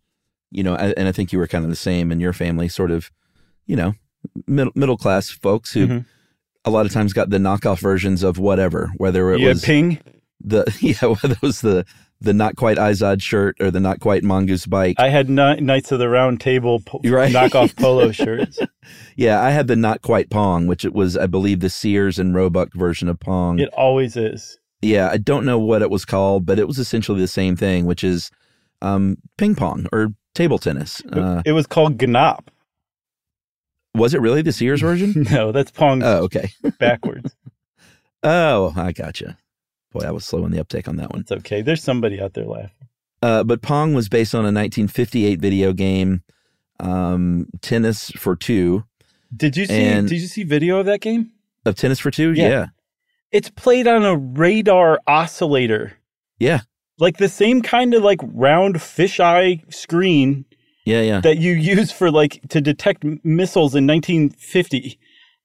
you 0.50 0.62
know, 0.62 0.74
I- 0.74 0.94
and 0.96 1.06
I 1.06 1.12
think 1.12 1.32
you 1.32 1.38
were 1.38 1.46
kind 1.46 1.64
of 1.64 1.70
the 1.70 1.76
same 1.76 2.10
in 2.10 2.18
your 2.20 2.32
family, 2.32 2.68
sort 2.68 2.90
of, 2.90 3.10
you 3.66 3.76
know, 3.76 3.94
middle 4.46 4.72
middle 4.74 4.96
class 4.96 5.28
folks 5.30 5.72
who 5.74 5.86
Mhm. 5.86 6.04
a 6.64 6.70
lot 6.70 6.86
of 6.86 6.92
times 6.92 7.12
got 7.12 7.28
the 7.30 7.38
knockoff 7.38 7.78
versions 7.80 8.22
of 8.22 8.38
whatever, 8.38 8.90
whether 8.96 9.30
it 9.32 9.40
was 9.40 9.62
Ping. 9.64 9.98
The 10.40 10.64
yeah, 10.80 10.97
well, 11.02 11.14
that 11.23 11.40
was 11.42 11.61
the 11.61 11.85
the 12.23 12.32
not 12.35 12.54
quite 12.56 12.76
Izod 12.76 13.23
shirt 13.23 13.56
or 13.61 13.70
the 13.70 13.80
not 13.80 14.00
quite 14.00 14.23
mongoose 14.23 14.66
bike. 14.66 14.97
I 14.99 15.09
had 15.09 15.28
Kni- 15.28 15.61
Knights 15.61 15.90
of 15.90 15.99
the 15.99 16.09
Round 16.09 16.38
Table 16.40 16.80
po- 16.85 17.00
Right. 17.04 17.32
knockoff 17.32 17.75
polo 17.80 18.12
shirts. 18.12 18.59
yeah, 19.16 19.40
I 19.40 19.50
had 19.50 19.68
the 19.68 19.76
not 19.76 20.02
quite 20.02 20.28
Pong, 20.28 20.66
which 20.66 20.85
it 20.85 20.92
was, 20.92 21.16
I 21.16 21.26
believe, 21.26 21.61
the 21.61 21.70
Sears 21.70 22.18
and 22.18 22.35
Roebuck 22.35 22.75
version 22.75 23.09
of 23.09 23.18
Pong. 23.20 23.59
It 23.59 23.70
always 23.73 24.16
is. 24.16 24.59
yeah, 24.82 25.09
I 25.11 25.16
don't 25.16 25.47
know 25.47 25.59
what 25.59 25.80
it 25.80 25.88
was 25.90 26.04
called, 26.04 26.44
but 26.44 26.59
it 26.59 26.68
was 26.68 26.78
essentially 26.78 27.20
the 27.20 27.26
same 27.28 27.56
thing, 27.56 27.87
which 27.87 28.04
is 28.04 28.30
um, 28.82 29.16
ping 29.38 29.54
pong 29.54 29.87
or 29.90 30.09
table 30.35 30.59
tennis. 30.59 31.00
Uh, 31.11 31.40
it 31.47 31.52
was 31.52 31.66
called 31.66 31.97
Gnop. 31.97 32.49
was 33.94 34.12
it 34.12 34.20
really 34.20 34.42
the 34.42 34.52
Sears 34.52 34.82
version? 34.82 35.26
No, 35.30 35.52
that's 35.52 35.70
Pong 35.70 36.02
oh, 36.02 36.25
okay. 36.25 36.50
backwards. 36.78 37.35
Oh, 38.23 38.75
I 38.76 38.92
gotcha. 38.92 39.38
Boy, 39.92 40.00
I 40.06 40.11
was 40.11 40.25
slow 40.25 40.44
in 40.47 40.52
the 40.52 40.61
uptake 40.61 40.87
on 40.88 40.97
that 40.97 41.11
one. 41.11 41.20
It's 41.20 41.32
okay. 41.32 41.62
There's 41.62 41.82
somebody 41.82 42.20
out 42.20 42.35
there 42.35 42.47
laughing. 42.47 42.70
Uh, 43.23 43.44
but 43.44 43.61
Pong 43.61 43.92
was 43.92 44.09
based 44.09 44.35
on 44.35 44.40
a 44.40 44.52
1958 44.52 45.40
video 45.40 45.73
game, 45.73 46.23
um, 46.78 47.47
Tennis 47.61 48.11
for 48.12 48.37
Two. 48.37 48.85
Did 49.37 49.56
you 49.56 49.66
see? 49.66 49.75
And- 49.75 50.09
did 50.09 50.20
you 50.20 50.26
see 50.26 50.42
video 50.44 50.78
of 50.78 50.87
that 50.87 51.00
game? 51.00 51.30
Of 51.66 51.75
Tennis 51.75 51.99
for 51.99 52.11
Two? 52.11 52.32
Yeah. 52.32 52.49
Yeah. 52.49 52.66
It's 53.32 53.50
played 53.50 53.87
on 53.87 54.04
a 54.04 54.16
radar 54.16 54.99
oscillator, 55.06 55.92
Yeah. 56.38 56.61
like 56.99 57.18
the 57.18 57.28
same 57.28 57.62
kind 57.62 57.94
of 57.94 58.02
like 58.02 58.18
round 58.23 58.76
fisheye 58.76 59.73
screen 59.73 60.47
Yeah. 60.85 61.02
Yeah. 61.02 61.20
that 61.20 61.38
you 61.38 61.52
use 61.52 61.92
for 61.92 62.11
like 62.11 62.40
to 62.49 62.61
detect 62.61 63.04
missiles 63.25 63.75
in 63.75 63.87
1950. 63.87 64.99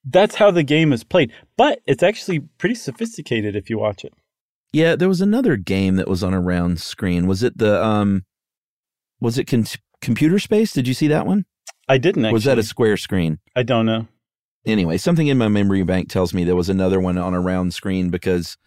That's 0.07 0.35
how 0.35 0.49
the 0.51 0.63
game 0.63 0.93
is 0.93 1.03
played, 1.03 1.31
but 1.57 1.81
it's 1.85 2.01
actually 2.03 2.39
pretty 2.57 2.75
sophisticated 2.75 3.55
if 3.55 3.69
you 3.69 3.77
watch 3.79 4.03
it. 4.05 4.13
Yeah, 4.75 4.97
there 4.97 5.07
was 5.07 5.21
another 5.21 5.55
game 5.55 5.95
that 5.95 6.09
was 6.09 6.21
on 6.21 6.33
a 6.33 6.41
round 6.41 6.81
screen. 6.81 7.27
Was 7.27 7.43
it 7.43 7.57
the 7.57 7.81
um 7.81 8.25
was 9.21 9.37
it 9.37 9.45
con- 9.45 9.63
computer 10.01 10.37
space? 10.37 10.73
Did 10.73 10.85
you 10.85 10.93
see 10.93 11.07
that 11.07 11.25
one? 11.25 11.45
I 11.87 11.97
didn't 11.97 12.25
actually. 12.25 12.33
Was 12.33 12.43
that 12.43 12.59
a 12.59 12.63
square 12.63 12.97
screen? 12.97 13.39
I 13.55 13.63
don't 13.63 13.85
know. 13.85 14.09
Anyway, 14.65 14.97
something 14.97 15.27
in 15.27 15.37
my 15.37 15.47
memory 15.47 15.83
bank 15.83 16.09
tells 16.09 16.33
me 16.33 16.43
there 16.43 16.57
was 16.57 16.67
another 16.67 16.99
one 16.99 17.17
on 17.17 17.33
a 17.33 17.39
round 17.39 17.73
screen 17.73 18.09
because 18.09 18.57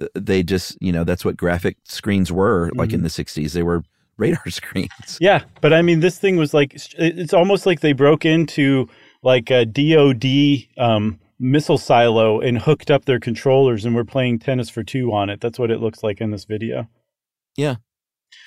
uh, 0.00 0.06
they 0.14 0.42
just, 0.42 0.78
you 0.80 0.92
know, 0.92 1.04
that's 1.04 1.26
what 1.26 1.36
graphic 1.36 1.76
screens 1.84 2.32
were 2.32 2.70
like 2.74 2.94
in 2.94 3.02
the 3.02 3.08
60s. 3.10 3.52
They 3.52 3.62
were 3.62 3.82
radar 4.16 4.46
screens. 4.48 5.18
Yeah, 5.20 5.42
but 5.60 5.74
I 5.74 5.82
mean, 5.82 6.00
this 6.00 6.18
thing 6.18 6.36
was 6.36 6.54
like 6.54 6.72
it's 6.96 7.34
almost 7.34 7.66
like 7.66 7.80
they 7.80 7.92
broke 7.92 8.24
into 8.24 8.88
like 9.22 9.50
a 9.50 9.66
DoD 9.66 10.68
um, 10.78 11.20
missile 11.40 11.78
silo 11.78 12.38
and 12.38 12.58
hooked 12.58 12.90
up 12.90 13.06
their 13.06 13.18
controllers, 13.18 13.84
and 13.84 13.96
we're 13.96 14.04
playing 14.04 14.38
tennis 14.38 14.68
for 14.68 14.84
two 14.84 15.12
on 15.12 15.30
it. 15.30 15.40
That's 15.40 15.58
what 15.58 15.70
it 15.70 15.80
looks 15.80 16.02
like 16.02 16.20
in 16.20 16.30
this 16.30 16.44
video. 16.44 16.88
Yeah. 17.56 17.76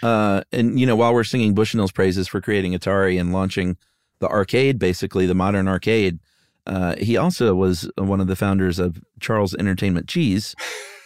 Uh, 0.02 0.42
and 0.52 0.80
you 0.80 0.86
know, 0.86 0.96
while 0.96 1.14
we're 1.14 1.24
singing 1.24 1.54
Bushnell's 1.54 1.92
praises 1.92 2.28
for 2.28 2.40
creating 2.40 2.74
Atari 2.74 3.20
and 3.20 3.34
launching 3.34 3.78
the 4.20 4.30
arcade, 4.30 4.80
basically 4.80 5.26
the 5.26 5.34
modern 5.34 5.68
arcade, 5.68 6.20
uh, 6.66 6.96
he 6.96 7.18
also 7.18 7.54
was 7.56 7.90
one 7.98 8.22
of 8.22 8.28
the 8.28 8.36
founders 8.36 8.80
of 8.80 9.04
Charles 9.20 9.54
Entertainment 9.56 10.08
Cheese, 10.08 10.56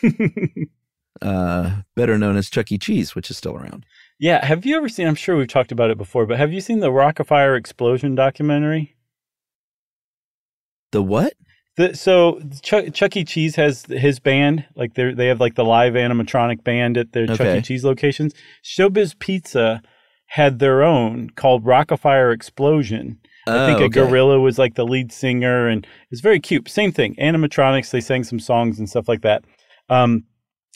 uh, 1.21 1.77
better 1.95 2.17
known 2.17 2.37
as 2.37 2.49
Chuck 2.49 2.71
E. 2.71 2.77
Cheese, 2.77 3.15
which 3.15 3.31
is 3.31 3.37
still 3.37 3.55
around. 3.55 3.85
yeah, 4.19 4.45
have 4.45 4.65
you 4.65 4.77
ever 4.77 4.89
seen? 4.89 5.07
I'm 5.07 5.15
sure 5.15 5.35
we've 5.35 5.47
talked 5.47 5.71
about 5.71 5.89
it 5.89 5.97
before, 5.97 6.27
but 6.27 6.37
have 6.37 6.53
you 6.53 6.61
seen 6.61 6.79
the 6.79 6.91
Rockafire 6.91 7.57
explosion 7.57 8.13
documentary? 8.13 8.95
The 10.91 11.01
what? 11.01 11.33
The, 11.77 11.95
so 11.95 12.41
Chuck, 12.63 12.91
Chuck 12.93 13.15
E. 13.15 13.23
Cheese 13.23 13.55
has 13.55 13.85
his 13.85 14.19
band, 14.19 14.65
like 14.75 14.95
they 14.95 15.13
they 15.13 15.27
have 15.27 15.39
like 15.39 15.55
the 15.55 15.63
live 15.63 15.93
animatronic 15.93 16.63
band 16.63 16.97
at 16.97 17.13
their 17.13 17.27
Chuck 17.27 17.39
E. 17.57 17.61
Cheese 17.61 17.85
locations. 17.85 18.33
Showbiz 18.63 19.17
Pizza 19.19 19.81
had 20.27 20.59
their 20.59 20.83
own 20.83 21.29
called 21.31 21.63
Rockafire 21.63 22.33
Explosion. 22.33 23.19
I 23.47 23.65
think 23.67 23.79
Oh, 23.79 23.83
a 23.83 23.85
okay. 23.85 24.01
gorilla 24.01 24.39
was 24.39 24.57
like 24.59 24.75
the 24.75 24.85
lead 24.85 25.11
singer, 25.11 25.67
and 25.67 25.87
it's 26.11 26.19
very 26.19 26.39
cute. 26.39 26.67
Same 26.67 26.91
thing, 26.91 27.15
animatronics. 27.15 27.91
They 27.91 28.01
sang 28.01 28.23
some 28.25 28.39
songs 28.39 28.77
and 28.77 28.89
stuff 28.89 29.07
like 29.07 29.21
that. 29.21 29.45
Um, 29.89 30.25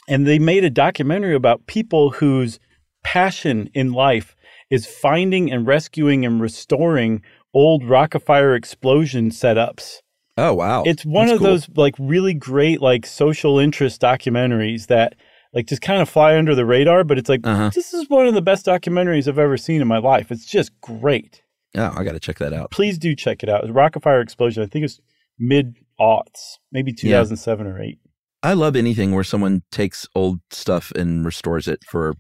and 0.07 0.25
they 0.25 0.39
made 0.39 0.63
a 0.63 0.69
documentary 0.69 1.35
about 1.35 1.67
people 1.67 2.11
whose 2.11 2.59
passion 3.03 3.69
in 3.73 3.91
life 3.91 4.35
is 4.69 4.85
finding 4.85 5.51
and 5.51 5.67
rescuing 5.67 6.25
and 6.25 6.39
restoring 6.39 7.21
old 7.53 7.83
Rockafire 7.83 8.55
explosion 8.55 9.31
setups. 9.31 9.97
Oh 10.43 10.53
wow! 10.53 10.83
It's 10.83 11.05
one 11.05 11.27
That's 11.27 11.33
of 11.35 11.39
cool. 11.39 11.47
those 11.47 11.69
like 11.75 11.95
really 11.99 12.33
great 12.33 12.81
like 12.81 13.05
social 13.05 13.59
interest 13.59 14.01
documentaries 14.01 14.87
that 14.87 15.15
like 15.53 15.67
just 15.67 15.81
kind 15.81 16.01
of 16.01 16.09
fly 16.09 16.37
under 16.37 16.55
the 16.55 16.65
radar, 16.65 17.03
but 17.03 17.17
it's 17.17 17.29
like 17.29 17.41
Uh-huh. 17.45 17.69
this 17.75 17.93
is 17.93 18.09
one 18.09 18.25
of 18.27 18.33
the 18.33 18.41
best 18.41 18.65
documentaries 18.65 19.27
I've 19.27 19.37
ever 19.39 19.57
seen 19.57 19.81
in 19.81 19.87
my 19.87 19.97
life. 19.99 20.31
It's 20.31 20.45
just 20.45 20.71
great. 20.81 21.41
Oh, 21.77 21.93
I 21.95 22.03
got 22.03 22.13
to 22.13 22.19
check 22.19 22.37
that 22.39 22.53
out. 22.53 22.71
Please 22.71 22.97
do 22.97 23.15
check 23.15 23.43
it 23.43 23.49
out. 23.49 23.63
It's 23.63 23.71
Rockafire 23.71 24.21
Explosion. 24.21 24.63
I 24.63 24.65
think 24.65 24.83
it's 24.85 24.99
mid 25.39 25.77
aughts, 25.99 26.57
maybe 26.71 26.91
2007 26.93 27.67
or 27.67 27.81
8. 27.81 27.99
I 28.43 28.53
love 28.53 28.75
anything 28.75 29.11
where 29.11 29.23
someone 29.23 29.61
takes 29.71 30.07
old 30.15 30.39
stuff 30.49 30.91
and 30.95 31.23
restores 31.25 31.67
it 31.67 31.83
for, 31.87 32.15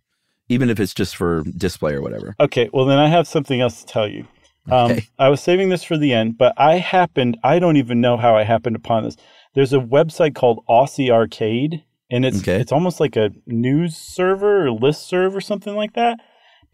even 0.49 0.69
if 0.69 0.79
it's 0.79 0.93
just 0.93 1.15
for 1.15 1.43
display 1.57 1.93
or 1.93 2.01
whatever. 2.01 2.35
Okay, 2.39 2.69
well 2.71 2.85
then 2.85 2.99
I 2.99 3.07
have 3.09 3.27
something 3.27 3.59
else 3.59 3.79
to 3.81 3.85
tell 3.87 4.07
you. 4.07 4.27
Um, 4.71 4.91
Okay. 4.91 5.07
I 5.19 5.29
was 5.29 5.41
saving 5.41 5.69
this 5.69 5.83
for 5.83 5.97
the 5.97 6.13
end, 6.13 6.37
but 6.37 6.53
I 6.57 6.77
happened, 6.77 7.37
I 7.43 7.59
don't 7.59 7.77
even 7.77 7.99
know 8.01 8.17
how 8.17 8.35
I 8.35 8.43
happened 8.43 8.75
upon 8.75 9.03
this. 9.03 9.17
There's 9.53 9.73
a 9.73 9.79
website 9.79 10.33
called 10.33 10.63
Aussie 10.69 11.09
Arcade, 11.09 11.83
and 12.09 12.25
it's 12.25 12.39
Okay. 12.39 12.59
it's 12.59 12.71
almost 12.71 12.99
like 12.99 13.15
a 13.15 13.31
news 13.45 13.95
server 13.97 14.65
or 14.65 14.71
list 14.71 15.07
serve 15.07 15.35
or 15.35 15.41
something 15.41 15.75
like 15.75 15.93
that. 15.93 16.19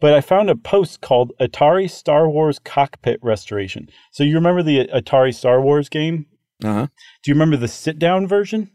But 0.00 0.14
I 0.14 0.20
found 0.20 0.48
a 0.48 0.54
post 0.54 1.00
called 1.00 1.32
Atari 1.40 1.90
Star 1.90 2.28
Wars 2.30 2.60
Cockpit 2.60 3.18
Restoration. 3.20 3.88
So 4.12 4.22
you 4.22 4.36
remember 4.36 4.62
the 4.62 4.86
Atari 4.94 5.34
Star 5.34 5.60
Wars 5.60 5.88
game? 5.88 6.26
Uh 6.62 6.72
huh. 6.72 6.86
Do 7.22 7.30
you 7.30 7.34
remember 7.34 7.56
the 7.56 7.66
sit 7.68 7.98
down 7.98 8.28
version? 8.28 8.70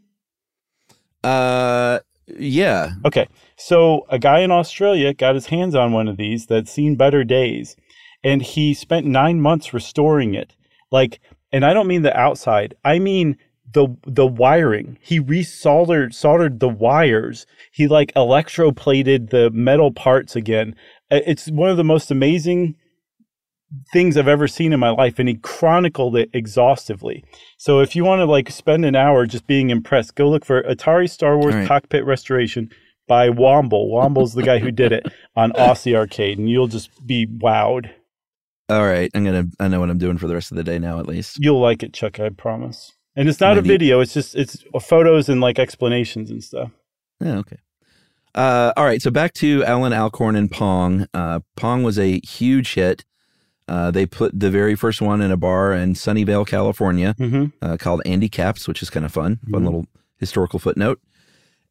Uh, 1.24 2.00
yeah. 2.28 2.92
Okay. 3.06 3.28
So 3.56 4.06
a 4.10 4.20
guy 4.20 4.40
in 4.40 4.52
Australia 4.52 5.14
got 5.14 5.36
his 5.36 5.46
hands 5.48 5.76
on 5.76 5.94
one 5.94 6.08
of 6.10 6.18
these 6.18 6.46
that's 6.46 6.72
seen 6.72 6.96
better 6.96 7.24
days, 7.24 7.76
and 8.24 8.42
he 8.42 8.74
spent 8.74 9.06
nine 9.06 9.42
months 9.42 9.74
restoring 9.74 10.34
it. 10.34 10.56
Like, 10.92 11.20
and 11.52 11.66
I 11.66 11.74
don't 11.74 11.88
mean 11.88 12.04
the 12.04 12.18
outside. 12.18 12.76
I 12.84 13.00
mean 13.00 13.38
the 13.74 13.96
the 14.06 14.28
wiring. 14.28 14.98
He 15.02 15.20
resoldered 15.20 16.14
soldered 16.14 16.60
the 16.60 16.70
wires. 16.70 17.46
He 17.72 17.88
like 17.88 18.14
electroplated 18.14 19.30
the 19.30 19.50
metal 19.52 19.92
parts 19.92 20.36
again. 20.36 20.76
It's 21.10 21.50
one 21.50 21.70
of 21.70 21.78
the 21.78 21.84
most 21.84 22.12
amazing 22.12 22.76
things 23.92 24.18
I've 24.18 24.28
ever 24.28 24.48
seen 24.48 24.74
in 24.74 24.80
my 24.80 24.90
life, 24.90 25.20
and 25.20 25.28
he 25.28 25.36
chronicled 25.36 26.16
it 26.16 26.30
exhaustively. 26.34 27.24
So 27.58 27.80
if 27.80 27.96
you 27.96 28.04
want 28.04 28.20
to 28.20 28.26
like 28.26 28.50
spend 28.50 28.86
an 28.86 28.96
hour 28.96 29.26
just 29.26 29.48
being 29.48 29.70
impressed, 29.70 30.16
go 30.16 30.30
look 30.30 30.46
for 30.46 30.62
Atari 30.64 31.10
Star 31.10 31.38
Wars 31.38 31.56
right. 31.56 31.68
Cockpit 31.68 32.06
Restoration 32.06 32.70
by 33.08 33.30
Womble. 33.30 33.92
Womble's 33.92 34.34
the 34.34 34.44
guy 34.44 34.60
who 34.60 34.72
did 34.72 34.92
it 34.92 35.08
on 35.36 35.52
Aussie 35.54 35.96
Arcade, 35.96 36.38
and 36.38 36.50
you'll 36.50 36.68
just 36.68 37.06
be 37.06 37.26
wowed. 37.28 37.92
All 38.70 38.84
right. 38.86 39.10
I'm 39.14 39.24
gonna. 39.26 39.46
I 39.60 39.68
know 39.68 39.80
what 39.80 39.90
I'm 39.90 39.98
doing 39.98 40.18
for 40.18 40.28
the 40.28 40.34
rest 40.34 40.52
of 40.52 40.58
the 40.58 40.64
day 40.64 40.80
now, 40.80 41.00
at 41.00 41.08
least. 41.08 41.38
You'll 41.40 41.60
like 41.60 41.84
it, 41.84 41.94
Chuck. 41.94 42.20
I 42.20 42.30
promise. 42.30 42.92
And 43.16 43.28
it's 43.30 43.40
not 43.40 43.58
a 43.58 43.62
video; 43.62 44.00
it's 44.00 44.14
just 44.14 44.36
it's 44.36 44.64
photos 44.82 45.30
and 45.30 45.42
like 45.42 45.60
explanations 45.60 46.32
and 46.32 46.44
stuff. 46.44 46.72
Yeah. 47.20 47.38
Okay. 47.40 47.58
Uh, 48.36 48.74
all 48.76 48.86
right. 48.86 49.02
So 49.02 49.12
back 49.12 49.34
to 49.36 49.64
Alan 49.66 49.94
Alcorn 49.94 50.36
and 50.36 50.50
Pong. 50.50 51.06
Uh, 51.14 51.42
Pong 51.56 51.84
was 51.84 52.00
a 52.00 52.20
huge 52.22 52.74
hit. 52.74 53.06
Uh, 53.68 53.92
they 53.92 54.06
put 54.06 54.38
the 54.38 54.50
very 54.50 54.76
first 54.76 55.02
one 55.02 55.22
in 55.22 55.30
a 55.32 55.38
bar 55.38 55.72
in 55.74 55.94
Sunnyvale, 55.94 56.46
California, 56.48 57.16
Mm-hmm. 57.20 57.46
uh, 57.62 57.78
called 57.78 58.02
Andy 58.06 58.28
Capp's, 58.28 58.68
which 58.68 58.82
is 58.82 58.90
kind 58.90 59.06
of 59.06 59.12
fun. 59.14 59.40
Fun 59.52 59.62
Mhm. 59.62 59.66
little 59.66 59.86
historical 60.18 60.58
footnote. 60.60 61.00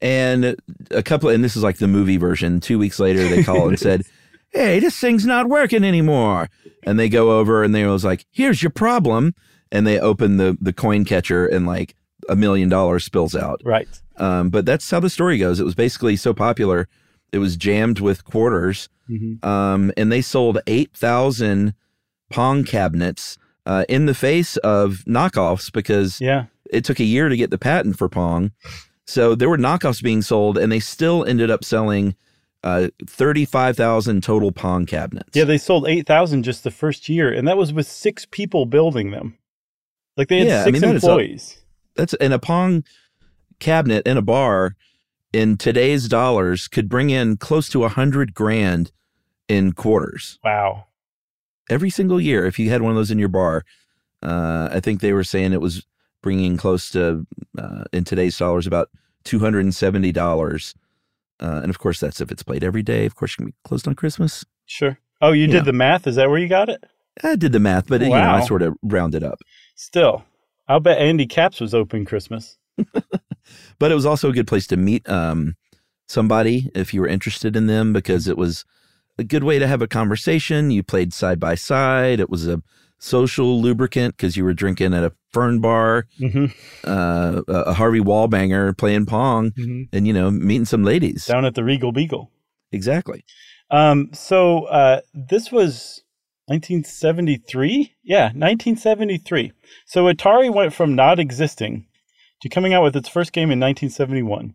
And 0.00 0.56
a 0.90 1.02
couple, 1.02 1.28
and 1.28 1.44
this 1.44 1.54
is 1.56 1.62
like 1.62 1.78
the 1.78 1.88
movie 1.88 2.16
version. 2.16 2.60
Two 2.60 2.78
weeks 2.78 2.98
later, 2.98 3.26
they 3.28 3.42
call 3.42 3.68
and 3.68 3.78
said, 3.78 4.02
"Hey, 4.52 4.78
this 4.80 4.98
thing's 4.98 5.26
not 5.26 5.48
working 5.48 5.84
anymore." 5.84 6.48
And 6.84 6.98
they 6.98 7.08
go 7.08 7.38
over 7.38 7.62
and 7.62 7.74
they 7.74 7.84
was 7.86 8.04
like, 8.04 8.26
"Here's 8.30 8.62
your 8.62 8.70
problem." 8.70 9.34
And 9.70 9.86
they 9.86 9.98
open 9.98 10.36
the 10.36 10.56
the 10.60 10.72
coin 10.72 11.04
catcher 11.04 11.46
and 11.46 11.66
like 11.66 11.94
a 12.28 12.36
million 12.36 12.68
dollars 12.68 13.04
spills 13.04 13.34
out. 13.34 13.60
Right. 13.64 13.88
Um, 14.16 14.50
but 14.50 14.64
that's 14.66 14.88
how 14.90 15.00
the 15.00 15.10
story 15.10 15.38
goes. 15.38 15.58
It 15.58 15.64
was 15.64 15.74
basically 15.74 16.16
so 16.16 16.32
popular, 16.34 16.86
it 17.32 17.38
was 17.38 17.56
jammed 17.56 17.98
with 18.00 18.24
quarters, 18.24 18.88
Mm-hmm. 19.10 19.44
um, 19.46 19.92
and 19.96 20.12
they 20.12 20.22
sold 20.22 20.58
eight 20.68 20.92
thousand 20.94 21.74
Pong 22.30 22.62
cabinets 22.64 23.36
uh, 23.66 23.84
in 23.88 24.06
the 24.06 24.14
face 24.14 24.56
of 24.58 25.02
knockoffs 25.08 25.72
because 25.72 26.20
Yeah. 26.20 26.44
it 26.70 26.84
took 26.84 27.00
a 27.00 27.04
year 27.04 27.28
to 27.28 27.36
get 27.36 27.50
the 27.50 27.58
patent 27.58 27.96
for 27.98 28.08
Pong. 28.08 28.52
So 29.06 29.34
there 29.34 29.48
were 29.50 29.58
knockoffs 29.58 30.02
being 30.02 30.22
sold, 30.22 30.56
and 30.56 30.70
they 30.70 30.80
still 30.80 31.24
ended 31.24 31.50
up 31.50 31.64
selling 31.64 32.14
uh, 32.64 32.88
35,000 33.06 34.22
total 34.22 34.52
Pong 34.52 34.86
cabinets. 34.86 35.36
Yeah, 35.36 35.44
they 35.44 35.58
sold 35.58 35.88
8,000 35.88 36.42
just 36.42 36.64
the 36.64 36.70
first 36.70 37.08
year, 37.08 37.32
and 37.32 37.46
that 37.48 37.56
was 37.56 37.72
with 37.72 37.86
six 37.86 38.26
people 38.30 38.66
building 38.66 39.10
them. 39.10 39.36
Like 40.16 40.28
they 40.28 40.38
had 40.40 40.48
yeah, 40.48 40.64
six 40.64 40.82
I 40.82 40.86
mean, 40.86 40.94
employees. 40.96 41.58
A, 41.58 42.00
that's 42.00 42.14
and 42.14 42.32
a 42.32 42.38
Pong 42.38 42.84
cabinet 43.58 44.06
in 44.06 44.16
a 44.16 44.22
bar 44.22 44.76
in 45.32 45.56
today's 45.56 46.08
dollars 46.08 46.68
could 46.68 46.88
bring 46.88 47.10
in 47.10 47.36
close 47.36 47.68
to 47.70 47.84
a 47.84 47.88
hundred 47.88 48.34
grand 48.34 48.92
in 49.48 49.72
quarters. 49.72 50.38
Wow. 50.44 50.86
Every 51.70 51.90
single 51.90 52.20
year, 52.20 52.44
if 52.46 52.58
you 52.58 52.70
had 52.70 52.82
one 52.82 52.90
of 52.90 52.96
those 52.96 53.10
in 53.10 53.18
your 53.18 53.28
bar, 53.28 53.64
uh, 54.22 54.68
I 54.70 54.80
think 54.80 55.00
they 55.00 55.12
were 55.12 55.24
saying 55.24 55.52
it 55.52 55.60
was 55.60 55.86
bringing 56.22 56.56
close 56.56 56.90
to, 56.90 57.26
uh, 57.58 57.84
in 57.92 58.04
today's 58.04 58.36
dollars, 58.36 58.66
about 58.66 58.90
$270 59.24 60.74
uh, 61.42 61.60
and 61.62 61.70
of 61.70 61.78
course, 61.78 61.98
that's 62.00 62.20
if 62.20 62.30
it's 62.30 62.42
played 62.42 62.62
every 62.64 62.82
day. 62.82 63.04
Of 63.04 63.14
course, 63.16 63.32
you 63.32 63.36
can 63.38 63.46
be 63.46 63.54
closed 63.64 63.86
on 63.88 63.94
Christmas. 63.94 64.44
Sure. 64.66 64.98
Oh, 65.20 65.32
you 65.32 65.46
Yeah. 65.46 65.52
did 65.54 65.64
the 65.66 65.72
math. 65.72 66.06
Is 66.06 66.16
that 66.16 66.30
where 66.30 66.38
you 66.38 66.48
got 66.48 66.68
it? 66.68 66.82
I 67.22 67.36
did 67.36 67.52
the 67.52 67.60
math, 67.60 67.88
but 67.88 68.00
you 68.00 68.08
know, 68.08 68.14
I 68.14 68.40
sort 68.40 68.62
of 68.62 68.74
rounded 68.82 69.22
up. 69.22 69.38
Still, 69.74 70.24
I'll 70.68 70.80
bet 70.80 70.98
Andy 70.98 71.26
Capp's 71.26 71.60
was 71.60 71.74
open 71.74 72.04
Christmas. 72.06 72.56
but 73.78 73.92
it 73.92 73.94
was 73.94 74.06
also 74.06 74.30
a 74.30 74.32
good 74.32 74.46
place 74.46 74.66
to 74.68 74.76
meet 74.76 75.06
um, 75.08 75.56
somebody 76.08 76.70
if 76.74 76.94
you 76.94 77.00
were 77.00 77.08
interested 77.08 77.56
in 77.56 77.66
them 77.66 77.92
because 77.92 78.28
it 78.28 78.38
was 78.38 78.64
a 79.18 79.24
good 79.24 79.44
way 79.44 79.58
to 79.58 79.66
have 79.66 79.82
a 79.82 79.88
conversation. 79.88 80.70
You 80.70 80.82
played 80.82 81.12
side 81.12 81.38
by 81.38 81.54
side. 81.54 82.18
It 82.20 82.30
was 82.30 82.48
a 82.48 82.62
social 83.02 83.60
lubricant 83.60 84.16
because 84.16 84.36
you 84.36 84.44
were 84.44 84.54
drinking 84.54 84.94
at 84.94 85.02
a 85.04 85.12
fern 85.32 85.60
bar, 85.60 86.06
Mm-hmm. 86.20 86.46
uh, 86.88 87.42
a 87.48 87.74
Harvey 87.74 88.00
Wallbanger 88.00 88.76
playing 88.78 89.06
pong, 89.06 89.50
Mm-hmm. 89.52 89.82
and 89.96 90.06
you 90.06 90.12
know 90.12 90.30
meeting 90.30 90.64
some 90.64 90.84
ladies. 90.84 91.26
Down 91.26 91.44
at 91.44 91.54
the 91.54 91.64
Regal 91.64 91.92
Beagle. 91.92 92.30
Exactly. 92.70 93.24
Um, 93.70 94.10
so 94.12 94.64
uh, 94.64 95.00
this 95.14 95.50
was 95.50 96.02
1973. 96.46 97.94
Yeah, 98.02 98.24
1973. 98.26 99.52
So 99.86 100.04
Atari 100.04 100.52
went 100.52 100.72
from 100.72 100.94
not 100.94 101.18
existing 101.18 101.86
to 102.40 102.48
coming 102.48 102.72
out 102.74 102.82
with 102.82 102.96
its 102.96 103.08
first 103.08 103.32
game 103.32 103.50
in 103.50 103.60
1971 103.60 104.54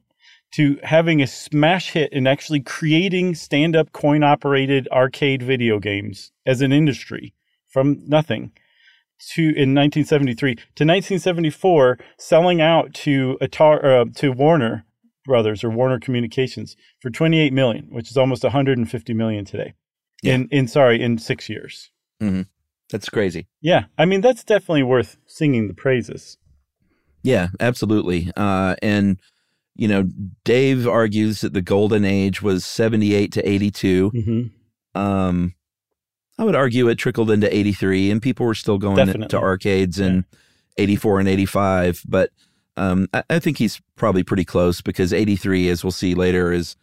to 0.54 0.80
having 0.84 1.22
a 1.22 1.28
smash 1.28 1.92
hit 1.92 2.12
and 2.14 2.28
actually 2.28 2.62
creating 2.62 3.36
stand-up 3.36 3.92
coin-operated 3.92 4.88
arcade 4.92 5.42
video 5.44 5.80
games 5.80 6.32
as 6.46 6.62
an 6.62 6.72
industry 6.72 7.34
from 7.78 8.02
nothing 8.08 8.52
to 9.34 9.42
in 9.42 9.76
1973 9.76 10.56
to 10.56 10.62
1974 10.84 12.00
selling 12.18 12.60
out 12.60 12.92
to 12.92 13.38
Atari 13.40 13.84
uh, 13.84 14.06
to 14.16 14.32
Warner 14.32 14.84
Brothers 15.26 15.64
or 15.64 15.70
Warner 15.70 16.00
Communications 16.00 16.76
for 17.02 17.12
28 17.12 17.54
million, 17.54 17.88
which 17.92 18.10
is 18.10 18.18
almost 18.18 18.42
150 18.42 19.14
million 19.14 19.46
today. 19.46 19.76
In 20.24 20.48
in 20.52 20.68
sorry, 20.68 21.00
in 21.00 21.20
6 21.20 21.50
years. 21.50 21.92
That's 22.90 23.10
crazy. 23.10 23.48
Yeah, 23.62 23.86
I 23.96 24.06
mean 24.06 24.22
that's 24.22 24.44
definitely 24.44 24.84
worth 24.84 25.18
singing 25.28 25.68
the 25.68 25.76
praises. 25.76 26.38
Yeah, 27.22 27.50
absolutely. 27.60 28.32
Uh, 28.36 28.76
and 28.82 29.20
you 29.76 29.88
know, 29.88 30.10
Dave 30.44 30.88
argues 30.88 31.42
that 31.42 31.54
the 31.54 31.62
golden 31.62 32.06
age 32.06 32.42
was 32.42 32.66
78 32.66 33.32
to 33.34 33.48
82. 33.48 34.12
Mm-hmm. 34.12 35.00
Um, 35.00 35.54
I 36.38 36.44
would 36.44 36.56
argue 36.56 36.88
it 36.88 36.96
trickled 36.96 37.32
into 37.32 37.54
83 37.54 38.12
and 38.12 38.22
people 38.22 38.46
were 38.46 38.54
still 38.54 38.78
going 38.78 38.98
Definitely. 38.98 39.28
to 39.30 39.40
arcades 39.40 40.00
in 40.00 40.26
84 40.78 41.20
and 41.20 41.30
85. 41.30 42.04
But 42.08 42.32
um, 42.76 43.08
I, 43.14 43.24
I 43.30 43.40
think 43.40 43.58
he's 43.58 43.82
probably 43.96 44.24
pretty 44.24 44.46
close 44.46 44.82
because 44.82 45.14
83, 45.14 45.70
as 45.70 45.84
we'll 45.84 45.92
see 45.92 46.14
later, 46.14 46.52
is 46.52 46.76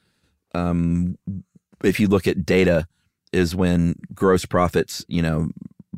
um, 0.54 1.16
if 1.82 2.00
you 2.00 2.08
look 2.08 2.26
at 2.26 2.44
data, 2.44 2.86
is 3.32 3.54
when 3.54 3.96
gross 4.14 4.44
profits, 4.44 5.04
you 5.08 5.20
know, 5.20 5.50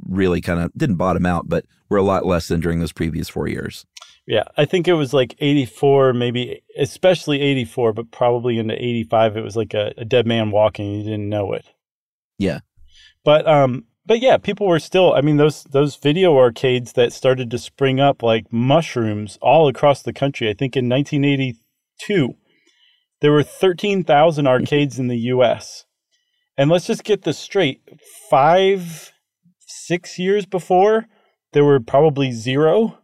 really 0.08 0.40
kind 0.40 0.60
of 0.60 0.72
didn't 0.76 0.96
bottom 0.96 1.26
out, 1.26 1.48
but 1.48 1.64
were 1.88 1.98
a 1.98 2.02
lot 2.02 2.26
less 2.26 2.48
than 2.48 2.60
during 2.60 2.80
those 2.80 2.92
previous 2.92 3.28
four 3.28 3.46
years. 3.46 3.84
Yeah, 4.26 4.44
I 4.56 4.64
think 4.64 4.88
it 4.88 4.94
was 4.94 5.14
like 5.14 5.36
84, 5.38 6.12
maybe 6.12 6.62
especially 6.76 7.40
84, 7.40 7.92
but 7.92 8.10
probably 8.10 8.58
into 8.58 8.74
85 8.74 9.36
it 9.36 9.42
was 9.42 9.54
like 9.56 9.72
a, 9.72 9.94
a 9.96 10.04
dead 10.04 10.26
man 10.26 10.50
walking, 10.50 10.94
you 10.94 11.04
didn't 11.04 11.28
know 11.28 11.52
it. 11.52 11.66
Yeah. 12.38 12.60
But 13.26 13.44
um 13.48 13.86
but 14.06 14.20
yeah, 14.20 14.36
people 14.36 14.68
were 14.68 14.78
still 14.78 15.12
I 15.12 15.20
mean 15.20 15.36
those 15.36 15.64
those 15.64 15.96
video 15.96 16.38
arcades 16.38 16.92
that 16.92 17.12
started 17.12 17.50
to 17.50 17.58
spring 17.58 17.98
up 17.98 18.22
like 18.22 18.52
mushrooms 18.52 19.36
all 19.42 19.66
across 19.66 20.00
the 20.00 20.12
country. 20.12 20.48
I 20.48 20.54
think 20.54 20.76
in 20.76 20.88
1982 20.88 22.36
there 23.20 23.32
were 23.32 23.42
13,000 23.42 24.46
arcades 24.46 25.00
in 25.00 25.08
the 25.08 25.18
US. 25.34 25.86
And 26.56 26.70
let's 26.70 26.86
just 26.86 27.02
get 27.02 27.22
this 27.22 27.36
straight. 27.38 27.80
5 28.30 29.12
6 29.58 30.18
years 30.20 30.46
before 30.46 31.06
there 31.52 31.64
were 31.64 31.80
probably 31.80 32.30
zero 32.30 32.98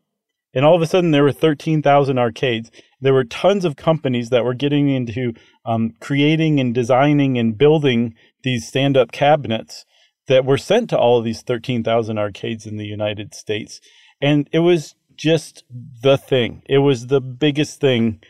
and 0.55 0.65
all 0.65 0.77
of 0.77 0.83
a 0.83 0.87
sudden 0.87 1.11
there 1.11 1.25
were 1.25 1.33
13,000 1.33 2.17
arcades. 2.17 2.71
There 3.01 3.15
were 3.15 3.25
tons 3.25 3.65
of 3.65 3.75
companies 3.75 4.31
that 4.31 4.45
were 4.45 4.55
getting 4.55 4.89
into 4.89 5.33
um, 5.65 5.95
creating 5.99 6.61
and 6.61 6.73
designing 6.73 7.39
and 7.39 7.59
building 7.59 8.15
these 8.45 8.69
stand 8.69 8.97
up 8.97 9.11
cabinets 9.11 9.85
that 10.29 10.45
were 10.45 10.59
sent 10.59 10.91
to 10.91 10.99
all 10.99 11.19
of 11.19 11.25
these 11.25 11.43
13,000 11.43 12.19
arcades 12.19 12.67
in 12.67 12.77
the 12.77 12.87
United 12.87 13.35
States. 13.35 13.81
And 14.21 14.49
it 14.53 14.61
was 14.61 14.95
just 15.17 15.65
the 16.03 16.17
thing, 16.17 16.63
it 16.67 16.79
was 16.79 17.09
the 17.09 17.21
biggest 17.21 17.81
thing 17.81 18.21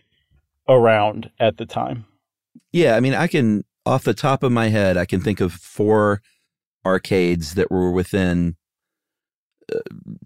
around 0.69 1.31
at 1.39 1.57
the 1.57 1.67
time. 1.67 2.07
Yeah, 2.73 2.97
I 2.97 3.01
mean, 3.01 3.15
I 3.15 3.27
can 3.27 3.65
off 3.85 4.05
the 4.05 4.15
top 4.15 4.43
of 4.43 4.53
my 4.53 4.69
head, 4.69 4.97
I 4.97 5.05
can 5.05 5.21
think 5.21 5.41
of 5.41 5.53
four 5.53 6.23
arcades 6.85 7.55
that 7.55 7.71
were 7.71 7.91
within 7.91 8.57
uh, 9.73 9.79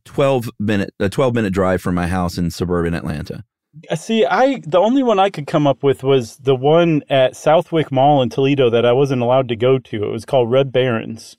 twelve 0.05 0.49
minute 0.59 0.95
a 0.99 1.09
twelve 1.09 1.35
minute 1.35 1.53
drive 1.53 1.83
from 1.83 1.95
my 1.95 2.07
house 2.07 2.39
in 2.39 2.51
suburban 2.51 2.95
Atlanta. 2.95 3.45
Uh, 3.91 3.97
See, 3.97 4.25
I 4.25 4.61
the 4.67 4.79
only 4.79 5.03
one 5.03 5.19
I 5.19 5.31
could 5.31 5.47
come 5.47 5.67
up 5.67 5.83
with 5.83 6.03
was 6.03 6.37
the 6.39 6.57
one 6.57 7.03
at 7.11 7.33
Southwyck 7.33 7.91
Mall 7.91 8.23
in 8.23 8.31
Toledo 8.31 8.71
that 8.71 8.87
I 8.87 8.93
wasn't 8.93 9.23
allowed 9.23 9.49
to 9.49 9.57
go 9.57 9.79
to. 9.79 10.05
It 10.05 10.13
was 10.13 10.25
called 10.25 10.51
Red 10.51 10.73
Barons. 10.73 11.37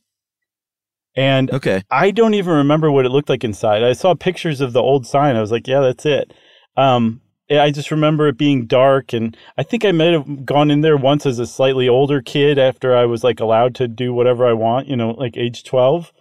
And 1.17 1.51
Okay, 1.51 1.83
I 1.91 2.11
don't 2.11 2.35
even 2.35 2.53
remember 2.53 2.91
what 2.91 3.05
it 3.05 3.09
looked 3.09 3.29
like 3.29 3.43
inside. 3.43 3.83
I 3.83 3.93
saw 3.93 4.15
pictures 4.15 4.61
of 4.61 4.71
the 4.71 4.81
old 4.81 5.05
sign. 5.05 5.35
I 5.35 5.41
was 5.41 5.51
like, 5.51 5.67
yeah, 5.67 5.81
that's 5.81 6.05
it. 6.05 6.31
Um, 6.77 7.21
I 7.49 7.71
just 7.71 7.91
remember 7.91 8.27
it 8.27 8.37
being 8.37 8.67
dark, 8.67 9.13
and 9.13 9.35
I 9.57 9.63
think 9.63 9.83
I 9.83 9.91
might 9.91 10.13
have 10.13 10.45
gone 10.45 10.69
in 10.69 10.81
there 10.81 10.97
once 10.97 11.25
as 11.25 11.39
a 11.39 11.47
slightly 11.47 11.89
older 11.89 12.21
kid 12.21 12.59
after 12.59 12.95
I 12.95 13.05
was 13.05 13.23
like 13.23 13.39
allowed 13.39 13.73
to 13.75 13.87
do 13.87 14.13
whatever 14.13 14.45
I 14.45 14.53
want, 14.53 14.87
you 14.87 14.95
know, 14.95 15.11
like 15.11 15.35
age 15.35 15.63
twelve 15.63 16.13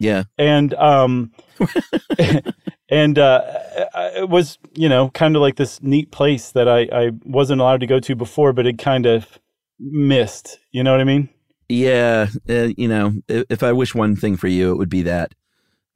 yeah, 0.00 0.24
and 0.38 0.74
um 0.74 1.32
and 2.90 3.18
uh 3.18 3.42
it 4.16 4.28
was 4.28 4.58
you 4.74 4.88
know 4.88 5.10
kind 5.10 5.36
of 5.36 5.42
like 5.42 5.56
this 5.56 5.82
neat 5.82 6.10
place 6.10 6.52
that 6.52 6.68
I 6.68 6.88
I 6.92 7.10
wasn't 7.24 7.60
allowed 7.60 7.80
to 7.80 7.86
go 7.86 8.00
to 8.00 8.16
before 8.16 8.52
but 8.52 8.66
it 8.66 8.78
kind 8.78 9.06
of 9.06 9.38
missed 9.78 10.58
you 10.72 10.82
know 10.82 10.92
what 10.92 11.00
I 11.00 11.04
mean 11.04 11.28
yeah. 11.68 12.26
Uh, 12.48 12.68
you 12.76 12.88
know, 12.88 13.12
if, 13.28 13.44
if 13.50 13.62
I 13.62 13.72
wish 13.72 13.94
one 13.94 14.16
thing 14.16 14.36
for 14.36 14.48
you, 14.48 14.72
it 14.72 14.76
would 14.76 14.88
be 14.90 15.02
that 15.02 15.34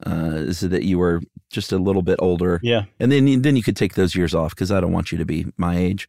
uh, 0.05 0.33
is 0.35 0.61
that 0.61 0.83
you 0.83 0.97
were 0.97 1.21
just 1.51 1.71
a 1.71 1.77
little 1.77 2.01
bit 2.03 2.17
older, 2.19 2.59
yeah 2.63 2.83
and 2.99 3.11
then 3.11 3.27
you- 3.27 3.39
then 3.39 3.55
you 3.55 3.63
could 3.63 3.75
take 3.75 3.95
those 3.95 4.15
years 4.15 4.33
off 4.35 4.51
because 4.55 4.71
I 4.71 4.79
don't 4.79 4.91
want 4.93 5.11
you 5.11 5.17
to 5.17 5.25
be 5.25 5.47
my 5.57 5.75
age. 5.77 6.07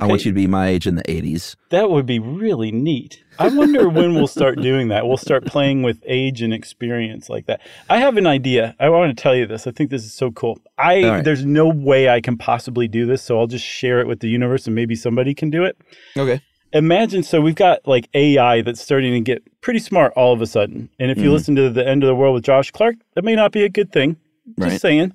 I 0.00 0.06
want 0.06 0.24
you 0.24 0.32
to 0.32 0.34
be 0.34 0.48
my 0.48 0.66
age 0.66 0.88
in 0.88 0.96
the 0.96 1.08
eighties. 1.08 1.54
that 1.70 1.88
would 1.90 2.06
be 2.06 2.18
really 2.18 2.72
neat 2.72 3.22
I 3.38 3.46
wonder 3.46 3.88
when 3.88 4.14
we'll 4.16 4.26
start 4.26 4.60
doing 4.60 4.88
that 4.88 5.06
we'll 5.06 5.16
start 5.16 5.46
playing 5.46 5.84
with 5.84 6.02
age 6.04 6.42
and 6.42 6.52
experience 6.52 7.28
like 7.30 7.46
that 7.46 7.60
I 7.88 7.98
have 7.98 8.16
an 8.16 8.26
idea 8.26 8.74
I 8.80 8.88
want 8.88 9.16
to 9.16 9.22
tell 9.22 9.36
you 9.36 9.46
this 9.46 9.64
I 9.68 9.70
think 9.70 9.90
this 9.90 10.04
is 10.04 10.12
so 10.12 10.32
cool 10.32 10.58
I 10.76 11.04
right. 11.08 11.24
there's 11.24 11.44
no 11.44 11.68
way 11.68 12.08
I 12.08 12.20
can 12.20 12.36
possibly 12.36 12.88
do 12.88 13.06
this 13.06 13.22
so 13.22 13.38
I'll 13.38 13.46
just 13.46 13.64
share 13.64 14.00
it 14.00 14.08
with 14.08 14.18
the 14.18 14.28
universe 14.28 14.66
and 14.66 14.74
maybe 14.74 14.96
somebody 14.96 15.34
can 15.34 15.50
do 15.50 15.62
it 15.64 15.76
Okay. 16.16 16.40
Imagine 16.72 17.22
so 17.22 17.40
we've 17.40 17.54
got 17.54 17.86
like 17.86 18.08
AI 18.14 18.62
that's 18.62 18.80
starting 18.80 19.12
to 19.12 19.20
get 19.20 19.42
pretty 19.60 19.78
smart 19.78 20.12
all 20.16 20.32
of 20.32 20.40
a 20.42 20.46
sudden. 20.46 20.88
And 20.98 21.10
if 21.10 21.18
you 21.18 21.28
Mhm. 21.28 21.32
listen 21.32 21.56
to 21.56 21.70
the 21.70 21.86
end 21.86 22.02
of 22.02 22.06
the 22.08 22.14
world 22.14 22.34
with 22.34 22.44
Josh 22.44 22.70
Clark, 22.70 22.96
that 23.14 23.24
may 23.24 23.34
not 23.34 23.52
be 23.52 23.62
a 23.64 23.68
good 23.68 23.92
thing. 23.92 24.16
Just 24.58 24.58
Right. 24.58 24.80
saying. 24.80 25.12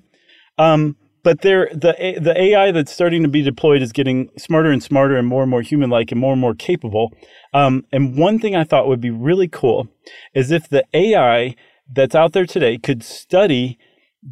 Um, 0.58 0.96
but 1.24 1.42
there, 1.42 1.68
the 1.72 2.18
the 2.20 2.34
AI 2.40 2.72
that's 2.72 2.92
starting 2.92 3.22
to 3.22 3.28
be 3.28 3.42
deployed 3.42 3.80
is 3.80 3.92
getting 3.92 4.28
smarter 4.36 4.70
and 4.70 4.82
smarter 4.82 5.16
and 5.16 5.28
more 5.28 5.42
and 5.42 5.50
more 5.50 5.62
human 5.62 5.88
like 5.88 6.10
and 6.10 6.20
more 6.20 6.32
and 6.32 6.40
more 6.40 6.54
capable. 6.54 7.12
Um, 7.54 7.84
and 7.92 8.16
one 8.18 8.38
thing 8.40 8.56
I 8.56 8.64
thought 8.64 8.88
would 8.88 9.00
be 9.00 9.10
really 9.10 9.46
cool 9.48 9.88
is 10.34 10.50
if 10.50 10.68
the 10.68 10.84
AI 10.92 11.54
that's 11.92 12.14
out 12.16 12.32
there 12.32 12.46
today 12.46 12.76
could 12.76 13.02
study 13.04 13.78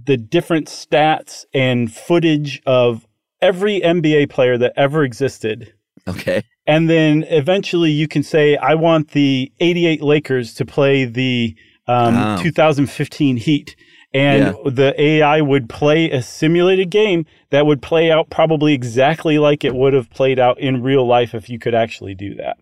the 0.06 0.16
different 0.16 0.66
stats 0.66 1.44
and 1.54 1.92
footage 1.92 2.60
of 2.66 3.06
every 3.40 3.80
NBA 3.80 4.26
player 4.28 4.58
that 4.58 4.72
ever 4.76 5.04
existed 5.04 5.72
Okay. 6.08 6.42
And 6.66 6.88
then 6.90 7.24
eventually 7.28 7.90
you 7.90 8.06
can 8.08 8.22
say, 8.22 8.56
I 8.56 8.74
want 8.74 9.10
the 9.12 9.52
88 9.60 10.02
Lakers 10.02 10.54
to 10.54 10.64
play 10.64 11.04
the 11.04 11.54
um, 11.86 12.14
Wow. 12.14 12.36
2015 12.42 13.36
Heat. 13.38 13.76
And 14.12 14.56
Yeah. 14.64 14.70
the 14.70 15.00
AI 15.00 15.40
would 15.40 15.68
play 15.68 16.10
a 16.10 16.20
simulated 16.20 16.90
game 16.90 17.26
that 17.50 17.64
would 17.64 17.80
play 17.80 18.10
out 18.10 18.28
probably 18.28 18.72
exactly 18.74 19.38
like 19.38 19.64
it 19.64 19.74
would 19.74 19.92
have 19.92 20.10
played 20.10 20.38
out 20.40 20.58
in 20.58 20.82
real 20.82 21.06
life 21.06 21.32
if 21.34 21.48
you 21.48 21.58
could 21.60 21.74
actually 21.76 22.14
do 22.16 22.34
that. 22.34 22.56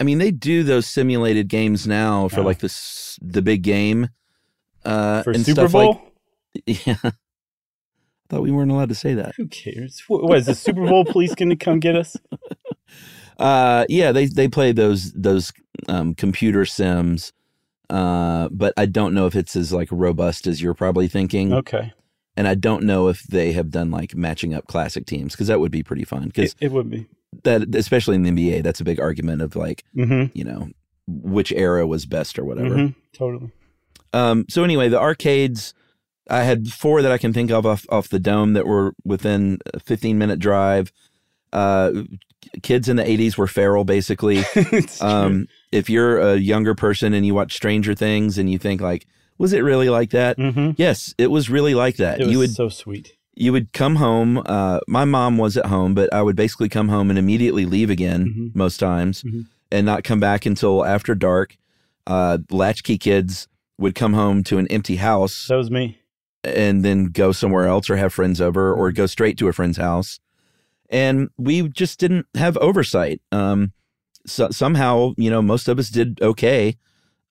I 0.00 0.04
mean, 0.04 0.18
they 0.18 0.30
do 0.30 0.62
those 0.62 0.86
simulated 0.86 1.48
games 1.48 1.86
now 1.86 2.28
for 2.28 2.40
Yeah. 2.40 2.46
like 2.46 2.58
this 2.60 3.18
the 3.22 3.42
big 3.42 3.62
game 3.62 4.08
uh, 4.86 5.22
For 5.22 5.30
and 5.32 5.44
Super 5.44 5.68
stuff 5.68 5.72
Bowl? 5.72 6.02
like 6.64 6.86
yeah. 6.86 6.96
I 7.02 7.12
thought 8.30 8.42
we 8.42 8.50
weren't 8.50 8.70
allowed 8.70 8.88
to 8.88 8.94
say 8.94 9.12
that. 9.14 9.34
Who 9.36 9.46
cares? 9.48 10.02
What, 10.08 10.22
what 10.24 10.38
is 10.38 10.46
the 10.46 10.54
Super 10.54 10.86
Bowl 10.86 11.04
police 11.04 11.34
going 11.34 11.50
to 11.50 11.56
come 11.56 11.78
get 11.78 11.94
us? 11.94 12.16
Uh, 13.38 13.84
yeah, 13.88 14.12
they 14.12 14.26
they 14.26 14.48
play 14.48 14.72
those 14.72 15.12
those 15.12 15.52
um, 15.88 16.14
computer 16.14 16.64
sims, 16.64 17.32
uh, 17.90 18.48
but 18.50 18.72
I 18.76 18.86
don't 18.86 19.14
know 19.14 19.26
if 19.26 19.34
it's 19.34 19.56
as 19.56 19.72
like 19.72 19.88
robust 19.90 20.46
as 20.46 20.62
you're 20.62 20.74
probably 20.74 21.08
thinking. 21.08 21.52
Okay. 21.52 21.92
And 22.36 22.48
I 22.48 22.54
don't 22.56 22.82
know 22.82 23.08
if 23.08 23.22
they 23.24 23.52
have 23.52 23.70
done 23.70 23.90
like 23.92 24.14
matching 24.16 24.54
up 24.54 24.66
classic 24.66 25.06
teams 25.06 25.32
because 25.34 25.46
that 25.46 25.60
would 25.60 25.70
be 25.70 25.82
pretty 25.84 26.04
fun. 26.04 26.24
Because 26.26 26.52
It, 26.60 26.66
it 26.66 26.72
would 26.72 26.90
be. 26.90 27.06
that, 27.44 27.72
especially 27.76 28.16
in 28.16 28.22
the 28.24 28.30
NBA, 28.30 28.62
that's 28.64 28.80
a 28.80 28.84
big 28.84 28.98
argument 29.00 29.40
of 29.42 29.54
like 29.56 29.84
Mm-hmm. 29.96 30.36
you 30.36 30.44
know 30.44 30.70
which 31.06 31.52
era 31.52 31.86
was 31.86 32.06
best 32.06 32.38
or 32.38 32.44
whatever. 32.44 32.76
hmm 32.78 32.86
Totally. 33.12 33.50
Um, 34.12 34.46
so 34.48 34.64
anyway, 34.64 34.88
the 34.88 34.98
arcades, 35.00 35.74
I 36.30 36.42
had 36.44 36.68
four 36.68 37.02
that 37.02 37.12
I 37.12 37.18
can 37.18 37.32
think 37.32 37.50
of 37.50 37.66
off, 37.66 37.84
off 37.90 38.08
the 38.08 38.18
dome 38.18 38.54
that 38.54 38.66
were 38.66 38.94
within 39.04 39.58
a 39.72 39.80
15 39.80 40.16
minute 40.18 40.38
drive. 40.38 40.92
Uh, 41.54 42.02
kids 42.62 42.88
in 42.88 42.96
the 42.96 43.04
80s 43.04 43.38
were 43.38 43.46
feral, 43.46 43.84
basically. 43.84 44.42
Um, 45.00 45.48
if 45.72 45.88
you're 45.90 46.18
a 46.18 46.36
younger 46.36 46.74
person 46.74 47.14
and 47.14 47.24
you 47.26 47.34
watch 47.34 47.54
Stranger 47.54 47.94
Things 47.94 48.38
and 48.38 48.50
you 48.50 48.58
think 48.58 48.80
like, 48.80 49.06
was 49.38 49.52
it 49.52 49.60
really 49.60 49.88
like 49.88 50.10
that? 50.10 50.36
Mhm. 50.38 50.74
Yes, 50.78 51.14
it 51.18 51.28
was 51.30 51.50
really 51.50 51.74
like 51.74 51.96
that. 51.96 52.20
It 52.20 52.24
was 52.24 52.32
you 52.32 52.38
would 52.38 52.50
so 52.52 52.68
sweet. 52.68 53.12
you 53.34 53.50
would 53.52 53.72
come 53.72 53.96
home. 53.96 54.42
Uh, 54.46 54.78
my 54.86 55.04
mom 55.04 55.38
was 55.38 55.56
at 55.56 55.66
home, 55.66 55.94
but 55.94 56.12
I 56.12 56.22
would 56.22 56.36
basically 56.36 56.68
come 56.68 56.88
home 56.88 57.10
and 57.10 57.18
immediately 57.18 57.64
leave 57.66 57.90
again 57.90 58.26
Mhm. 58.26 58.54
most 58.56 58.78
times, 58.78 59.22
Mhm. 59.24 59.46
and 59.72 59.84
not 59.86 60.04
come 60.04 60.20
back 60.20 60.46
until 60.46 60.84
after 60.84 61.14
dark. 61.16 61.56
Uh, 62.06 62.38
latchkey 62.50 62.98
kids 62.98 63.48
would 63.78 63.94
come 63.96 64.12
home 64.12 64.44
to 64.44 64.58
an 64.58 64.68
empty 64.68 64.96
house 64.96 65.48
That 65.48 65.56
was 65.56 65.70
me. 65.70 65.98
and 66.44 66.84
then 66.84 67.06
go 67.06 67.32
somewhere 67.32 67.66
else 67.66 67.90
or 67.90 67.96
have 67.96 68.12
friends 68.12 68.40
over 68.40 68.72
or 68.72 68.92
go 68.92 69.06
straight 69.06 69.36
to 69.38 69.48
a 69.48 69.52
friend's 69.52 69.78
house. 69.78 70.20
And 70.94 71.28
we 71.36 71.68
just 71.68 71.98
didn't 71.98 72.26
have 72.36 72.56
oversight. 72.58 73.20
Um, 73.32 73.72
so, 74.26 74.48
somehow, 74.50 75.12
you 75.16 75.28
know, 75.28 75.42
most 75.42 75.66
of 75.68 75.78
us 75.78 75.90
did 75.90 76.22
okay. 76.22 76.76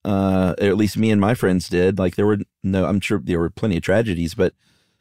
Uh, 0.06 0.54
at 0.60 0.76
least 0.76 0.98
me 0.98 1.10
and 1.12 1.22
my 1.22 1.34
friends 1.34 1.70
did. 1.70 1.98
Like 1.98 2.16
there 2.18 2.26
were 2.26 2.40
no, 2.62 2.86
I'm 2.86 3.00
sure 3.00 3.22
there 3.24 3.40
were 3.40 3.50
plenty 3.50 3.78
of 3.78 3.84
tragedies, 3.84 4.34
but 4.36 4.54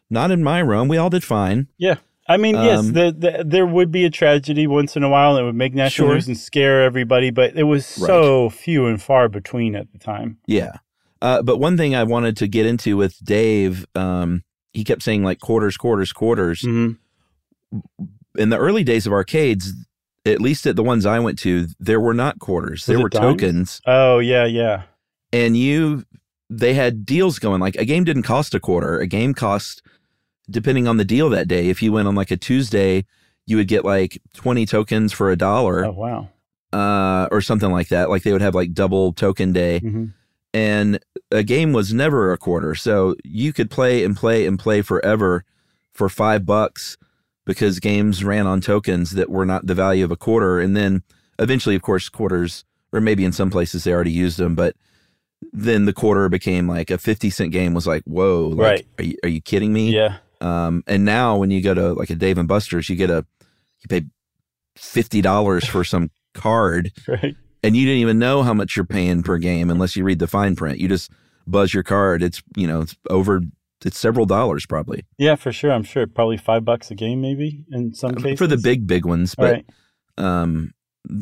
not 0.09 0.31
in 0.31 0.44
my 0.44 0.61
room. 0.61 0.87
We 0.87 0.96
all 0.96 1.11
did 1.11 1.25
fine. 1.25 1.66
Yeah. 1.77 1.96
I 2.29 2.37
mean, 2.37 2.55
yes, 2.55 2.79
Um, 2.79 2.92
the, 2.92 3.12
the, 3.18 3.44
there 3.44 3.66
would 3.66 3.90
be 3.90 4.05
a 4.05 4.11
tragedy 4.11 4.68
once 4.68 4.96
in 4.96 5.03
a 5.03 5.09
while 5.09 5.33
and 5.37 5.42
it 5.42 5.46
would 5.46 5.57
make 5.57 5.75
national 5.75 6.07
Sure. 6.07 6.14
news 6.14 6.29
and 6.29 6.38
scare 6.38 6.85
everybody, 6.85 7.31
but 7.31 7.57
it 7.57 7.64
was 7.64 7.85
so 7.85 8.48
few 8.48 8.87
and 8.87 9.03
far 9.03 9.29
between 9.29 9.75
at 9.75 9.90
the 9.90 9.98
time. 9.98 10.38
Yeah. 10.46 10.75
Uh, 11.20 11.42
but 11.42 11.59
one 11.59 11.77
thing 11.77 11.96
I 11.96 12.05
wanted 12.05 12.37
to 12.37 12.46
get 12.46 12.64
into 12.64 12.96
with 12.96 13.18
Dave, 13.25 13.85
um, 13.96 14.44
he 14.72 14.85
kept 14.85 15.03
saying 15.03 15.25
like 15.25 15.40
quarters, 15.40 15.77
quarters, 15.77 16.12
quarters. 16.12 16.62
Mhm. 16.62 16.98
In 18.37 18.49
the 18.51 18.59
early 18.59 18.85
days 18.85 19.07
of 19.07 19.12
arcades, 19.12 19.73
at 20.25 20.40
least 20.40 20.66
at 20.66 20.77
the 20.77 20.83
ones 20.83 21.05
I 21.07 21.18
went 21.18 21.38
to, 21.40 21.66
there 21.81 22.01
were 22.01 22.14
not 22.14 22.38
quarters. 22.38 22.87
There 22.87 23.01
were 23.01 23.09
dimes? 23.09 23.40
tokens. 23.40 23.81
Oh, 23.87 24.18
yeah, 24.21 24.45
yeah. 24.47 24.83
And 25.33 25.57
you 25.57 26.05
they 26.51 26.75
had 26.75 27.07
deals 27.07 27.38
going. 27.38 27.61
Like 27.61 27.77
a 27.77 27.85
game 27.85 28.05
didn't 28.05 28.25
cost 28.25 28.55
a 28.55 28.61
quarter. 28.61 28.99
A 29.01 29.07
game 29.07 29.33
cost 29.35 29.83
depending 30.51 30.87
on 30.87 30.97
the 30.99 31.05
deal 31.05 31.31
that 31.31 31.49
day. 31.49 31.68
If 31.68 31.83
you 31.83 31.92
went 31.92 32.09
on 32.09 32.14
like 32.14 32.31
a 32.31 32.37
Tuesday, 32.37 33.07
you 33.47 33.57
would 33.57 33.68
get 33.68 33.85
like 33.85 34.21
20 34.35 34.66
tokens 34.66 35.12
for 35.12 35.31
a 35.31 35.37
dollar 35.37 35.87
Oh, 35.87 35.92
wow. 35.92 36.29
uh, 36.73 37.29
or 37.31 37.40
something 37.40 37.71
like 37.71 37.88
that. 37.88 38.11
Like 38.11 38.23
they 38.23 38.33
would 38.33 38.42
have 38.42 38.55
like 38.55 38.75
double 38.75 39.12
token 39.14 39.53
day. 39.53 39.79
hmm 39.79 40.07
And 40.53 40.99
a 41.31 41.42
game 41.42 41.73
was 41.73 41.95
never 41.95 42.33
a 42.33 42.38
quarter. 42.38 42.75
So 42.75 43.14
you 43.25 43.53
could 43.55 43.71
play 43.71 44.05
and 44.05 44.14
play 44.14 44.47
and 44.47 44.59
play 44.59 44.83
forever 44.83 45.45
for 45.95 46.09
five 46.11 46.45
bucks 46.45 46.99
because 47.44 47.81
games 47.81 48.22
ran 48.24 48.46
on 48.46 48.61
tokens 48.61 49.12
that 49.12 49.31
were 49.31 49.46
not 49.46 49.66
the 49.66 49.74
value 49.74 50.05
of 50.05 50.11
a 50.11 50.16
quarter. 50.16 50.61
And 50.61 50.76
then 50.76 51.02
eventually, 51.38 51.74
of 51.76 51.83
course, 51.83 52.09
quarters, 52.09 52.64
or 52.92 53.00
maybe 53.00 53.24
in 53.24 53.33
some 53.33 53.50
places 53.50 53.85
they 53.85 53.92
already 53.92 54.12
used 54.12 54.38
them, 54.38 54.55
but 54.55 54.76
then 55.52 55.87
the 55.87 55.92
quarter 55.92 56.28
became 56.28 56.68
like 56.68 56.90
a 56.90 56.98
50 56.98 57.31
cent 57.31 57.50
game 57.52 57.74
was 57.74 57.87
like, 57.87 58.02
whoa, 58.05 58.48
like, 58.48 58.59
Right. 58.59 58.87
Are 58.98 59.05
you, 59.05 59.16
are 59.24 59.28
you 59.28 59.40
kidding 59.40 59.72
me? 59.72 59.90
Yeah. 59.92 60.18
Um, 60.40 60.85
and 60.87 61.05
now 61.05 61.37
when 61.37 61.50
you 61.50 61.61
go 61.62 61.74
to 61.74 61.92
like 61.94 62.11
a 62.11 62.14
Dave 62.14 62.38
and 62.38 62.46
Buster's, 62.48 62.88
you 62.88 62.96
get 62.96 63.11
a, 63.11 63.26
you 63.81 63.88
pay 63.88 64.05
$50 64.76 65.66
for 65.66 65.85
some 65.85 66.11
card 66.35 66.92
Right. 67.07 67.37
and 67.62 67.76
you 67.76 67.85
didn't 67.85 68.00
even 68.00 68.18
know 68.18 68.42
how 68.42 68.55
much 68.55 68.76
you're 68.76 68.85
paying 68.87 69.22
per 69.22 69.38
game 69.38 69.70
unless 69.70 69.96
you 69.96 70.05
read 70.05 70.18
the 70.18 70.26
fine 70.26 70.57
print. 70.57 70.78
You 70.78 70.88
just 70.88 71.11
buzz 71.46 71.74
your 71.74 71.83
card. 71.83 72.22
It's 72.22 72.42
you 72.57 72.66
know 72.66 72.83
it's 72.83 72.96
over. 73.11 73.42
It's 73.85 73.99
several 73.99 74.27
dollars 74.27 74.66
probably 74.66 75.05
Yeah, 75.18 75.35
for 75.35 75.53
sure. 75.53 75.73
I'm 75.73 75.83
sure 75.83 76.07
probably 76.07 76.37
five 76.37 76.64
bucks 76.64 76.90
a 76.90 76.95
game, 76.95 77.21
maybe 77.21 77.64
in 77.71 77.95
some 77.95 78.14
cases. 78.14 78.38
for 78.38 78.47
the 78.47 78.57
big 78.59 78.87
big 78.87 79.05
ones. 79.05 79.35
But 79.35 79.53
right. 79.53 79.66
um, 80.18 80.73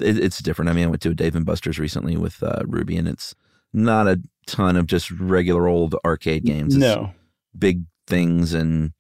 it, 0.01 0.19
it's 0.19 0.39
different. 0.41 0.69
I 0.71 0.75
mean, 0.75 0.85
I 0.85 0.89
went 0.89 1.03
to 1.03 1.11
a 1.11 1.15
Dave 1.15 1.35
and 1.37 1.47
Buster's 1.47 1.79
recently 1.79 2.17
with 2.17 2.43
uh, 2.43 2.63
Ruby, 2.67 2.97
and 2.97 3.09
it's 3.09 3.35
not 3.73 4.07
a 4.09 4.21
ton 4.47 4.77
of 4.77 4.87
just 4.87 5.11
regular 5.13 5.69
old 5.69 5.95
arcade 6.05 6.45
games. 6.45 6.75
It's 6.75 6.81
No. 6.81 7.13
big 7.59 7.85
things 8.07 8.53
and 8.53 8.93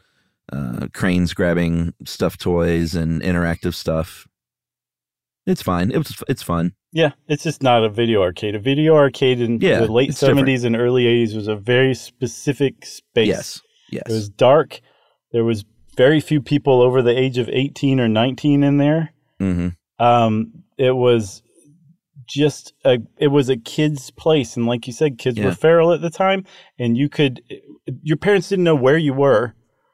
uh, 0.52 0.86
cranes 0.94 1.34
grabbing 1.34 1.92
stuffed 2.04 2.40
toys 2.40 2.94
and 2.94 3.20
interactive 3.22 3.74
stuff. 3.74 4.26
It's 5.50 5.62
fine. 5.62 5.90
It 5.90 5.98
was. 5.98 6.22
It's 6.28 6.42
fun. 6.42 6.72
Yeah, 6.92 7.10
it's 7.28 7.42
just 7.44 7.62
not 7.62 7.84
a 7.84 7.88
video 7.88 8.22
arcade. 8.22 8.54
A 8.54 8.58
video 8.58 8.94
arcade 8.96 9.40
in 9.40 9.60
Yeah, 9.60 9.80
the 9.80 9.92
late. 9.92 10.10
70s 10.10 10.64
and 10.64 10.74
early 10.76 11.04
80s 11.04 11.34
was 11.36 11.46
a 11.48 11.54
very 11.56 11.94
specific 11.94 12.84
space. 12.84 13.28
Yes. 13.28 13.60
Yes. 13.90 14.02
It 14.08 14.12
was 14.12 14.28
dark. 14.28 14.80
There 15.32 15.44
was 15.44 15.64
very 15.96 16.20
few 16.20 16.40
people 16.40 16.80
over 16.80 17.02
the 17.02 17.16
age 17.16 17.38
of 17.38 17.48
18 17.48 18.00
or 18.00 18.08
19 18.08 18.62
in 18.64 18.76
there. 18.78 19.12
hmm 19.38 19.68
Um, 19.98 20.52
it 20.78 20.96
was 20.96 21.42
just 22.26 22.72
a 22.84 22.98
it 23.18 23.26
was 23.28 23.48
a 23.48 23.56
kid's 23.56 24.10
place 24.12 24.56
and 24.56 24.64
like 24.66 24.86
you 24.86 24.92
said 24.92 25.18
kids 25.18 25.36
Yeah. 25.36 25.46
were 25.46 25.52
feral 25.52 25.92
at 25.92 26.00
the 26.00 26.10
time 26.10 26.44
and 26.78 26.96
you 26.96 27.08
could 27.08 27.42
your 28.02 28.16
parents 28.16 28.48
didn't 28.48 28.64
know 28.64 28.76
where 28.76 28.96
you 28.96 29.12
were 29.12 29.52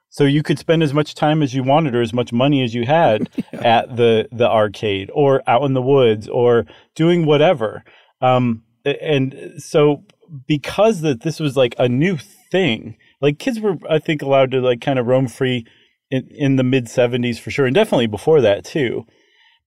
so 0.08 0.24
you 0.24 0.42
could 0.42 0.58
spend 0.58 0.82
as 0.82 0.94
much 0.94 1.14
time 1.14 1.42
as 1.42 1.54
you 1.54 1.62
wanted 1.62 1.94
or 1.94 2.02
as 2.02 2.12
much 2.12 2.32
money 2.32 2.62
as 2.62 2.74
you 2.74 2.84
had 2.84 3.28
at 3.52 3.96
the 3.96 4.28
the 4.32 4.48
arcade 4.48 5.10
or 5.14 5.42
out 5.46 5.64
in 5.64 5.74
the 5.74 5.82
woods 5.82 6.28
or 6.28 6.66
doing 6.94 7.26
whatever 7.26 7.84
um 8.20 8.62
and 8.84 9.54
so 9.58 10.04
because 10.46 11.00
that 11.00 11.22
this 11.22 11.40
was 11.40 11.56
like 11.56 11.74
a 11.78 11.88
new 11.88 12.16
thing 12.16 12.96
like 13.20 13.38
kids 13.38 13.60
were 13.60 13.76
i 13.90 13.98
think 13.98 14.22
allowed 14.22 14.50
to 14.50 14.60
like 14.60 14.80
kind 14.80 14.98
of 14.98 15.06
roam 15.06 15.28
free 15.28 15.64
in, 16.10 16.26
in 16.30 16.56
the 16.56 16.62
mid 16.62 16.86
70s 16.86 17.38
for 17.38 17.50
sure 17.50 17.66
and 17.66 17.74
definitely 17.74 18.06
before 18.06 18.40
that 18.40 18.64
too 18.64 19.04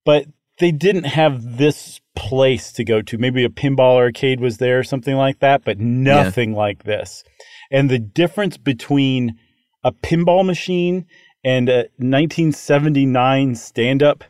but 0.04 0.26
they 0.60 0.70
didn't 0.70 1.04
have 1.04 1.56
this 1.56 2.00
place 2.14 2.70
to 2.72 2.84
go 2.84 3.02
to. 3.02 3.18
Maybe 3.18 3.44
a 3.44 3.48
pinball 3.48 3.96
arcade 3.96 4.40
was 4.40 4.58
there 4.58 4.78
or 4.78 4.84
something 4.84 5.16
like 5.16 5.40
that, 5.40 5.64
but 5.64 5.80
nothing 5.80 6.52
like 6.52 6.84
this. 6.84 7.24
And 7.70 7.90
the 7.90 7.98
difference 7.98 8.56
between 8.58 9.38
a 9.84 9.92
pinball 9.92 10.44
machine 10.44 11.06
and 11.44 11.68
a 11.68 11.88
1979 11.98 13.54
stand 13.54 14.02
up 14.02 14.24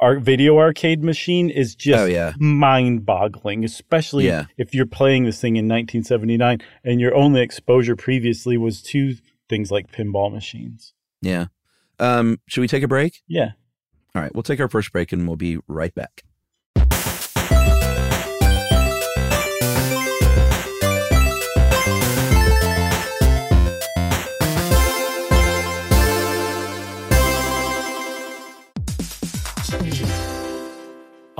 art 0.00 0.20
video 0.22 0.58
arcade 0.58 1.02
machine 1.02 1.48
is 1.50 1.74
just 1.74 2.02
Oh, 2.02 2.06
yeah. 2.06 2.32
mind 2.38 3.06
boggling, 3.06 3.64
especially 3.64 4.26
Yeah. 4.26 4.46
if 4.58 4.74
you're 4.74 4.86
playing 4.86 5.24
this 5.24 5.40
thing 5.40 5.56
in 5.56 5.66
1979 5.68 6.58
and 6.84 7.00
your 7.00 7.14
only 7.14 7.40
exposure 7.40 7.96
previously 7.96 8.56
was 8.56 8.82
to 8.82 9.14
things 9.48 9.70
like 9.70 9.90
pinball 9.92 10.32
machines. 10.32 10.92
Yeah. 11.22 11.46
Um, 11.98 12.40
should 12.46 12.60
we 12.60 12.68
take 12.68 12.82
a 12.82 12.88
break? 12.88 13.22
Yeah. 13.28 13.52
All 14.14 14.22
right, 14.22 14.34
we'll 14.34 14.42
take 14.42 14.60
our 14.60 14.68
first 14.68 14.92
break 14.92 15.12
and 15.12 15.26
we'll 15.26 15.36
be 15.36 15.58
right 15.68 15.94
back. 15.94 16.22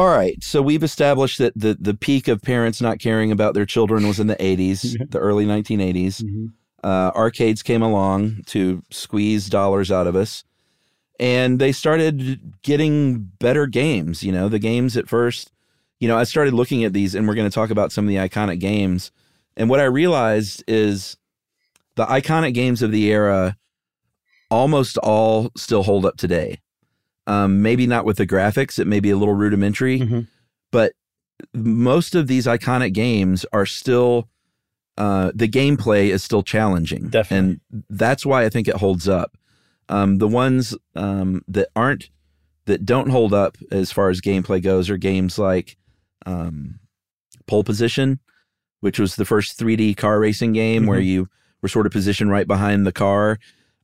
All 0.00 0.08
right, 0.08 0.42
so 0.42 0.62
we've 0.62 0.82
established 0.82 1.36
that 1.40 1.52
the 1.54 1.76
the 1.78 1.92
peak 1.92 2.26
of 2.26 2.40
parents 2.40 2.80
not 2.80 3.00
caring 3.00 3.30
about 3.30 3.52
their 3.52 3.66
children 3.66 4.08
was 4.08 4.18
in 4.18 4.28
the 4.28 4.36
80s, 4.36 4.96
the 5.10 5.18
early 5.18 5.44
1980s. 5.44 6.22
Mm-hmm. 6.22 6.46
Uh, 6.82 7.10
arcades 7.14 7.62
came 7.62 7.82
along 7.82 8.44
to 8.46 8.82
squeeze 8.90 9.50
dollars 9.50 9.92
out 9.92 10.06
of 10.06 10.16
us, 10.16 10.42
and 11.18 11.58
they 11.58 11.70
started 11.70 12.40
getting 12.62 13.24
better 13.40 13.66
games. 13.66 14.22
You 14.22 14.32
know, 14.32 14.48
the 14.48 14.58
games 14.58 14.96
at 14.96 15.06
first, 15.06 15.52
you 15.98 16.08
know, 16.08 16.16
I 16.16 16.24
started 16.24 16.54
looking 16.54 16.82
at 16.82 16.94
these, 16.94 17.14
and 17.14 17.28
we're 17.28 17.34
going 17.34 17.50
to 17.50 17.54
talk 17.54 17.68
about 17.68 17.92
some 17.92 18.06
of 18.06 18.08
the 18.08 18.26
iconic 18.26 18.58
games. 18.58 19.12
And 19.54 19.68
what 19.68 19.80
I 19.80 19.84
realized 19.84 20.64
is 20.66 21.18
the 21.96 22.06
iconic 22.06 22.54
games 22.54 22.80
of 22.80 22.90
the 22.90 23.12
era 23.12 23.58
almost 24.50 24.96
all 24.96 25.50
still 25.58 25.82
hold 25.82 26.06
up 26.06 26.16
today. 26.16 26.58
Um, 27.30 27.62
maybe 27.62 27.86
not 27.86 28.04
with 28.04 28.16
the 28.16 28.26
graphics; 28.26 28.78
it 28.78 28.86
may 28.86 28.98
be 29.00 29.10
a 29.10 29.16
little 29.16 29.34
rudimentary, 29.34 30.00
Mhm. 30.00 30.26
but 30.72 30.92
most 31.54 32.14
of 32.14 32.26
these 32.26 32.46
iconic 32.46 32.92
games 32.92 33.46
are 33.52 33.66
still 33.66 34.28
uh, 34.98 35.30
the 35.34 35.48
gameplay 35.48 36.08
is 36.10 36.22
still 36.22 36.42
challenging, 36.42 37.08
Definitely. 37.08 37.60
and 37.72 37.84
that's 37.88 38.26
why 38.26 38.44
I 38.44 38.48
think 38.50 38.68
it 38.68 38.76
holds 38.76 39.08
up. 39.08 39.36
Um, 39.88 40.18
the 40.18 40.28
ones 40.28 40.76
um, 40.94 41.42
that 41.48 41.68
aren't 41.74 42.10
that 42.66 42.84
don't 42.84 43.08
hold 43.08 43.32
up 43.32 43.56
as 43.72 43.90
far 43.90 44.10
as 44.10 44.20
gameplay 44.20 44.62
goes 44.62 44.90
are 44.90 44.98
games 44.98 45.38
like 45.38 45.76
um, 46.26 46.80
Pole 47.46 47.64
Position, 47.64 48.18
which 48.80 48.98
was 48.98 49.16
the 49.16 49.24
first 49.24 49.58
3D 49.58 49.94
car 49.96 50.20
racing 50.20 50.52
game 50.52 50.84
where 50.86 51.00
Mhm. 51.00 51.06
you 51.06 51.28
were 51.62 51.68
sort 51.68 51.86
of 51.86 51.92
positioned 51.92 52.30
right 52.30 52.46
behind 52.46 52.86
the 52.86 52.92
car. 52.92 53.38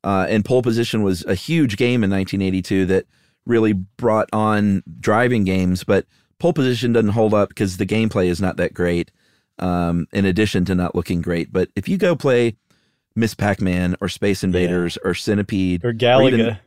Uh, 0.04 0.26
and 0.28 0.44
Pole 0.44 0.62
Position 0.62 1.02
was 1.02 1.24
a 1.24 1.34
huge 1.34 1.76
game 1.78 2.04
in 2.04 2.10
1982 2.10 2.84
that 2.86 3.06
really 3.46 3.72
brought 3.72 4.28
on 4.32 4.82
driving 5.00 5.44
games, 5.44 5.84
but 5.84 6.06
Pole 6.38 6.52
Position 6.52 6.92
doesn't 6.92 7.10
hold 7.10 7.32
up 7.32 7.48
because 7.50 7.76
the 7.78 7.86
gameplay 7.86 8.26
is 8.26 8.40
not 8.40 8.56
that 8.58 8.74
great. 8.74 9.10
Um, 9.58 10.06
in 10.12 10.26
addition 10.26 10.66
to 10.66 10.74
not 10.74 10.94
looking 10.94 11.22
great, 11.22 11.50
but 11.50 11.70
if 11.74 11.88
you 11.88 11.96
go 11.96 12.14
play 12.14 12.56
Ms. 13.14 13.34
Pac-Man 13.34 13.96
or 14.02 14.08
Space 14.10 14.44
Invaders 14.44 14.98
or 15.02 15.14
Centipede 15.14 15.82
Or 15.82 15.94
Galaga. 15.94 16.32
even- 16.32 16.58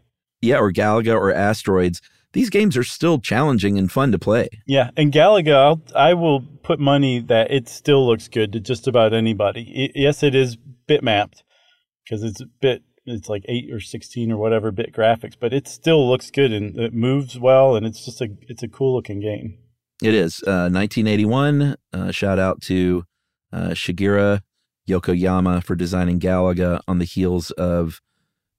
yeah, 0.42 0.58
or 0.58 0.72
Galaga 0.72 1.13
or 1.13 1.32
Asteroids, 1.32 2.02
these 2.34 2.50
games 2.50 2.76
are 2.76 2.84
still 2.84 3.20
challenging 3.20 3.78
and 3.78 3.92
fun 3.92 4.12
to 4.12 4.18
play. 4.18 4.50
Yeah, 4.65 4.89
and 4.98 5.12
Galaga, 5.13 5.54
I'll, 5.54 5.82
I 5.96 6.15
will 6.15 6.42
put 6.63 6.80
money 6.80 7.20
that 7.20 7.52
it 7.52 7.70
still 7.70 8.08
looks 8.08 8.28
good 8.28 8.54
to 8.54 8.60
just 8.60 8.88
about 8.88 9.13
anybody. 9.13 9.92
I 9.96 10.00
yes, 10.00 10.24
it 10.24 10.34
is 10.34 10.56
bit 10.88 11.04
mapped 11.04 11.44
because 12.04 12.24
it's 12.24 12.42
a 12.42 12.46
bit, 12.60 12.82
it's 13.12 13.30
like 13.30 13.43
eight 13.48 13.72
or 13.72 13.80
sixteen 13.80 14.32
or 14.32 14.38
whatever 14.38 14.72
bit 14.72 14.93
graphics, 14.93 15.36
but 15.39 15.54
it 15.54 15.67
still 15.67 16.08
looks 16.10 16.30
good 16.32 16.52
and 16.52 16.78
it 16.80 16.93
moves 16.93 17.38
well, 17.39 17.76
and 17.76 17.86
it's 17.86 18.04
just 18.06 18.22
a, 18.22 18.30
it's 18.48 18.63
a 18.63 18.67
cool 18.67 18.93
looking 18.95 19.19
game. 19.19 19.58
It 20.02 20.13
is 20.13 20.41
uh, 20.48 20.69
1981. 20.72 21.76
Uh, 21.91 22.12
shout 22.12 22.39
out 22.39 22.62
to 22.63 23.04
uh, 23.52 23.69
Shigeru 23.72 24.39
Yokoyama 24.88 25.63
for 25.63 25.76
designing 25.76 26.19
Galaga 26.19 26.80
on 26.88 27.00
the 27.00 27.06
heels 27.06 27.52
of 27.52 28.00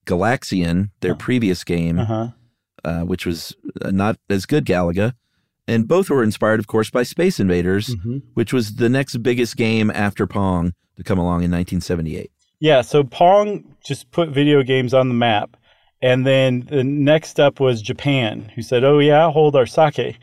Galaxian, 0.06 0.90
their 1.00 1.14
previous 1.14 1.64
game, 1.64 1.98
Uh 1.98 2.04
huh. 2.04 2.28
uh, 2.84 3.00
which 3.02 3.24
was 3.26 3.54
uh, 3.82 3.90
not 3.90 4.16
as 4.28 4.46
good 4.46 4.64
Galaga. 4.64 5.14
And 5.68 5.86
both 5.86 6.10
were 6.10 6.24
inspired, 6.24 6.58
of 6.58 6.66
course, 6.66 6.90
by 6.90 7.04
Space 7.04 7.38
Invaders, 7.38 7.94
Mm-hmm. 7.94 8.18
which 8.34 8.52
was 8.52 8.74
the 8.76 8.88
next 8.88 9.18
biggest 9.22 9.56
game 9.56 9.90
after 9.90 10.26
Pong 10.26 10.72
to 10.96 11.04
come 11.04 11.18
along 11.18 11.42
in 11.44 11.50
1978. 11.52 12.30
Yeah, 12.60 12.82
so 12.82 13.02
Pong 13.02 13.74
just 13.84 14.10
put 14.10 14.28
video 14.28 14.62
games 14.62 14.92
on 14.94 15.08
the 15.08 15.14
map. 15.14 15.56
And 16.02 16.26
then 16.26 16.66
the 16.70 16.84
next 16.84 17.38
up 17.40 17.60
was 17.60 17.82
Japan, 17.82 18.50
who 18.54 18.62
said, 18.62 18.84
Oh, 18.84 18.98
yeah, 19.00 19.30
hold 19.30 19.56
our 19.56 19.66
sake. 19.66 20.18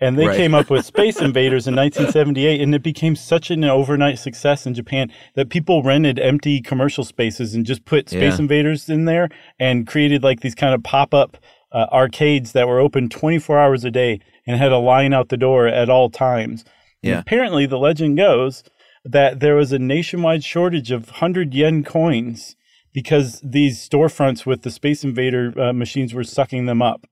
And 0.00 0.18
they 0.18 0.26
Right. 0.26 0.36
came 0.36 0.54
up 0.54 0.68
with 0.70 0.84
Space 0.94 1.20
Invaders 1.20 1.66
in 1.66 1.74
1978, 1.74 2.60
and 2.60 2.74
it 2.74 2.82
became 2.82 3.16
such 3.16 3.50
an 3.50 3.64
overnight 3.64 4.18
success 4.18 4.66
in 4.66 4.74
Japan 4.74 5.10
that 5.34 5.48
people 5.48 5.82
rented 5.82 6.18
empty 6.18 6.60
commercial 6.60 7.02
spaces 7.02 7.54
and 7.54 7.64
just 7.64 7.84
put 7.86 8.08
Space 8.10 8.34
Yeah. 8.34 8.42
Invaders 8.42 8.88
in 8.88 9.06
there 9.06 9.28
and 9.58 9.86
created 9.86 10.22
like 10.22 10.40
these 10.40 10.54
kind 10.54 10.74
of 10.74 10.82
pop 10.82 11.14
up 11.14 11.38
uh, 11.72 11.86
arcades 11.92 12.52
that 12.52 12.68
were 12.68 12.78
open 12.78 13.08
24 13.08 13.58
hours 13.58 13.84
a 13.84 13.90
day 13.90 14.20
and 14.46 14.56
had 14.56 14.70
a 14.72 14.78
line 14.78 15.12
out 15.12 15.28
the 15.28 15.36
door 15.36 15.66
at 15.66 15.90
all 15.90 16.08
times. 16.10 16.64
And 17.02 17.12
Yeah. 17.12 17.18
apparently, 17.20 17.66
the 17.66 17.78
legend 17.78 18.16
goes 18.16 18.62
that 19.10 19.40
there 19.40 19.54
was 19.54 19.72
a 19.72 19.78
nationwide 19.78 20.44
shortage 20.44 20.90
of 20.90 21.06
100 21.08 21.54
yen 21.54 21.84
coins 21.84 22.56
because 22.92 23.40
these 23.44 23.86
storefronts 23.88 24.46
with 24.46 24.62
the 24.62 24.70
Space 24.70 25.04
Invader 25.04 25.52
uh, 25.60 25.72
machines 25.72 26.14
were 26.14 26.24
sucking 26.24 26.66
them 26.66 26.80
up. 26.82 27.06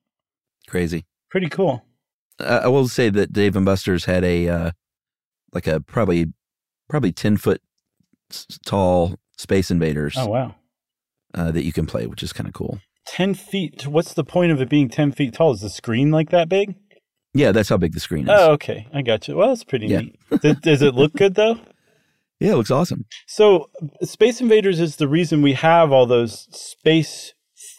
Crazy. 0.68 1.04
Pretty 1.30 1.48
cool. 1.48 1.84
Uh, 2.40 2.60
I 2.64 2.68
will 2.68 2.88
say 2.88 3.10
that 3.10 3.32
Dave 3.32 3.54
and 3.56 3.64
Buster's 3.66 4.06
had 4.06 4.24
a 4.24 4.48
uh, 4.48 4.70
like 5.52 5.66
a 5.66 5.80
probably 5.80 6.26
probably 6.88 7.12
ten 7.12 7.36
foot 7.36 7.60
tall 8.64 9.16
Space 9.36 9.70
Invaders 9.70 10.14
Oh, 10.16 10.26
wow. 10.26 10.54
uh, 11.34 11.50
that 11.50 11.64
you 11.64 11.72
can 11.72 11.86
play, 11.86 12.06
which 12.06 12.22
is 12.22 12.32
kind 12.32 12.48
of 12.48 12.54
cool. 12.54 12.80
10 13.06 13.34
feet. 13.34 13.86
What's 13.86 14.14
the 14.14 14.24
point 14.24 14.50
of 14.52 14.60
it 14.60 14.68
being 14.70 14.88
10 14.88 15.12
feet 15.12 15.34
tall? 15.34 15.52
Is 15.52 15.60
the 15.60 15.68
screen 15.68 16.10
like 16.10 16.30
that 16.30 16.48
big? 16.48 16.74
Yeah, 17.34 17.52
that's 17.52 17.68
how 17.68 17.76
big 17.76 17.92
the 17.92 18.00
screen 18.00 18.24
is. 18.24 18.30
Oh, 18.32 18.52
okay. 18.52 18.86
I 18.94 19.02
got 19.02 19.28
you. 19.28 19.36
Well, 19.36 19.48
that's 19.48 19.64
pretty 19.64 19.88
Yeah. 19.88 20.00
neat. 20.00 20.18
Th- 20.40 20.60
Does 20.60 20.80
it 20.82 20.94
look 20.94 21.12
good 21.12 21.34
though? 21.34 21.58
Yeah, 22.44 22.52
it 22.52 22.56
looks 22.56 22.70
awesome. 22.70 23.06
So, 23.26 23.70
Space 24.02 24.40
Invaders 24.40 24.78
is 24.80 24.96
the 24.96 25.08
reason 25.08 25.40
we 25.40 25.54
have 25.54 25.92
all 25.92 26.04
those 26.06 26.46
space 26.50 27.32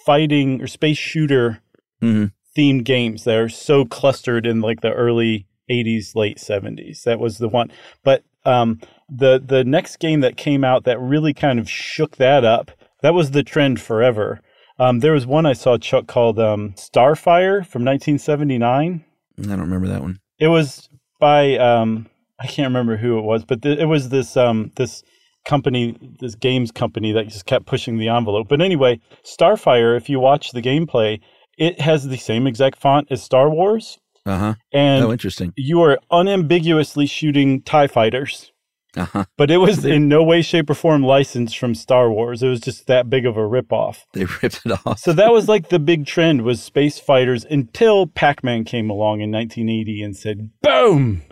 fighting 0.06 0.62
or 0.62 0.68
space 0.68 0.98
shooter 0.98 1.62
Mhm. 2.02 2.32
themed 2.58 2.84
games 2.84 3.24
that 3.26 3.38
are 3.38 3.50
so 3.50 3.86
clustered 3.86 4.46
in 4.46 4.62
like 4.62 4.82
the 4.82 4.92
early 4.92 5.46
80s, 5.70 6.16
late 6.16 6.40
70s. 6.40 7.04
That 7.04 7.20
was 7.20 7.38
the 7.38 7.48
one. 7.50 7.72
But 8.04 8.24
um, 8.46 8.80
the 9.10 9.42
the 9.44 9.64
next 9.64 9.98
game 9.98 10.22
that 10.22 10.38
came 10.38 10.64
out 10.64 10.84
that 10.86 11.00
really 11.00 11.34
kind 11.34 11.60
of 11.60 11.70
shook 11.70 12.18
that 12.18 12.44
up. 12.44 12.72
That 13.02 13.14
was 13.14 13.32
the 13.32 13.44
trend 13.44 13.82
forever. 13.82 14.40
Um, 14.80 15.00
there 15.00 15.14
was 15.14 15.26
one 15.28 15.46
I 15.46 15.54
saw 15.54 15.78
Chuck 15.78 16.06
called 16.08 16.40
um, 16.40 16.74
Starfire 16.76 17.66
from 17.66 17.84
1979. 17.86 19.04
I 19.40 19.42
don't 19.42 19.60
remember 19.60 19.88
that 19.88 20.02
one. 20.02 20.20
It 20.40 20.48
was 20.50 20.90
by 21.20 21.58
um, 21.58 22.08
I 22.40 22.48
can't 22.48 22.68
remember 22.68 22.98
who 22.98 23.18
it 23.18 23.22
was, 23.24 23.46
but 23.46 23.62
th- 23.62 23.80
it 23.80 23.86
was 23.86 24.10
this 24.10 24.36
um, 24.36 24.72
this 24.76 25.04
company, 25.46 25.96
this 26.20 26.36
games 26.36 26.72
company 26.72 27.12
that 27.14 27.28
just 27.28 27.46
kept 27.46 27.66
pushing 27.66 27.98
the 27.98 28.10
envelope. 28.10 28.48
But 28.50 28.62
anyway, 28.62 29.00
Starfire, 29.24 29.96
if 29.96 30.10
you 30.10 30.20
watch 30.20 30.52
the 30.52 30.62
gameplay, 30.62 31.20
it 31.58 31.80
has 31.82 32.08
the 32.08 32.18
same 32.18 32.48
exact 32.48 32.80
font 32.82 33.08
as 33.12 33.22
Star 33.24 33.50
Wars, 33.50 34.00
Uh 34.26 34.38
huh. 34.38 34.54
and 34.74 35.06
Oh, 35.06 35.12
interesting. 35.12 35.54
you 35.56 35.82
are 35.82 36.00
unambiguously 36.12 37.06
shooting 37.06 37.62
Tie 37.62 37.88
fighters. 37.88 38.52
Uh 38.98 39.06
huh. 39.06 39.26
But 39.38 39.52
it 39.52 39.58
was 39.58 39.84
in 39.86 40.08
no 40.16 40.24
way, 40.24 40.42
shape, 40.42 40.70
or 40.70 40.74
form 40.74 41.04
licensed 41.04 41.58
from 41.58 41.76
Star 41.76 42.10
Wars. 42.12 42.42
It 42.42 42.48
was 42.48 42.62
just 42.62 42.88
that 42.88 43.10
big 43.10 43.26
of 43.26 43.36
a 43.38 43.42
ripoff. 43.42 44.00
They 44.14 44.26
ripped 44.42 44.62
it 44.66 44.72
off. 44.86 45.00
So 45.00 45.12
that 45.14 45.32
was 45.32 45.48
like 45.48 45.70
the 45.70 45.80
big 45.80 46.06
trend 46.06 46.42
was 46.44 46.62
space 46.64 46.98
fighters 47.00 47.46
until 47.46 48.08
Pac-Man 48.08 48.64
came 48.64 48.90
along 48.90 49.20
in 49.22 49.32
1980 49.32 50.02
and 50.02 50.16
said, 50.18 50.50
"Boom!" 50.62 51.24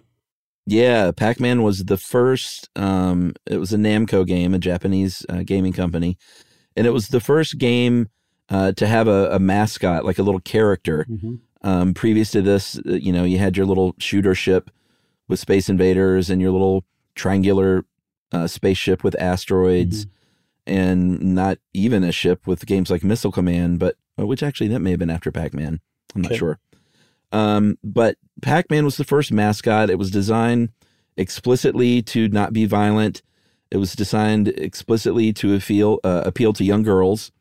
Yeah, 0.66 1.12
Pac 1.12 1.40
Man 1.40 1.62
was 1.62 1.86
the 1.86 1.98
first. 1.98 2.70
Um, 2.76 3.34
it 3.46 3.58
was 3.58 3.74
a 3.74 3.78
Namco 3.78 4.26
game, 4.26 4.54
a 4.54 4.60
Japanese 4.60 5.26
uh, 5.30 5.44
gaming 5.44 5.74
company, 5.74 6.18
and 6.78 6.88
it 6.88 6.92
was 6.92 7.10
the 7.10 7.20
first 7.20 7.58
game 7.58 8.08
uh, 8.50 8.72
to 8.74 8.88
have 8.88 9.08
a, 9.08 9.30
a 9.32 9.40
mascot, 9.40 10.06
like 10.06 10.20
a 10.20 10.24
little 10.24 10.40
character. 10.40 11.06
Um, 11.64 11.94
previous 11.94 12.32
to 12.32 12.42
this, 12.42 12.78
uh, 12.78 12.94
you 12.94 13.12
know, 13.14 13.24
you 13.24 13.38
had 13.40 13.56
your 13.58 13.66
little 13.66 13.96
shooter 13.98 14.36
ship 14.36 14.70
with 15.30 15.40
Space 15.40 15.70
Invaders 15.70 16.30
and 16.30 16.42
your 16.42 16.52
little 16.52 16.84
triangular 17.16 17.86
uh, 18.32 18.48
spaceship 18.48 19.04
with 19.04 19.16
asteroids, 19.22 20.06
and 20.66 21.22
not 21.36 21.58
even 21.74 22.04
a 22.04 22.12
ship 22.12 22.48
with 22.48 22.66
games 22.66 22.90
like 22.90 23.04
Missile 23.04 23.32
Command, 23.32 23.80
but 23.80 23.96
uh, 24.20 24.26
which 24.26 24.44
actually 24.44 24.68
that 24.70 24.80
may 24.80 24.92
have 24.92 25.00
been 25.00 25.10
after 25.10 25.32
Pac 25.32 25.54
Man. 25.54 25.80
I'm 26.16 26.22
not 26.22 26.32
sure. 26.40 26.60
Um, 27.34 27.78
but 27.84 28.18
Pac 28.42 28.70
Man 28.70 28.86
was 28.86 28.96
the 28.96 29.04
first 29.04 29.32
mascot. 29.32 29.90
It 29.90 29.98
was 29.98 30.12
designed 30.12 30.70
explicitly 31.18 32.02
to 32.04 32.30
not 32.30 32.54
be 32.54 32.66
violent. 32.66 33.22
It 33.72 33.78
was 33.78 33.94
designed 33.94 34.50
explicitly 34.50 35.34
to 35.34 35.56
appeal 35.56 36.00
uh, 36.04 36.22
appeal 36.26 36.54
to 36.54 36.64
young 36.64 36.84
girls 36.84 37.32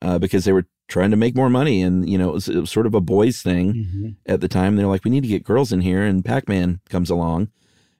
uh, 0.00 0.18
because 0.18 0.44
they 0.44 0.52
were 0.52 0.66
trying 0.88 1.10
to 1.10 1.16
make 1.16 1.34
more 1.34 1.50
money, 1.50 1.82
and 1.82 2.08
you 2.08 2.16
know 2.16 2.30
it 2.30 2.34
was, 2.34 2.48
it 2.48 2.60
was 2.60 2.70
sort 2.70 2.86
of 2.86 2.94
a 2.94 3.00
boys 3.00 3.42
thing 3.42 4.16
at 4.26 4.40
the 4.40 4.48
time. 4.48 4.76
They're 4.76 4.86
like, 4.86 5.04
we 5.04 5.10
need 5.10 5.22
to 5.24 5.28
get 5.28 5.42
girls 5.42 5.72
in 5.72 5.80
here, 5.80 6.02
and 6.02 6.24
Pac 6.24 6.48
Man 6.48 6.80
comes 6.88 7.10
along, 7.10 7.48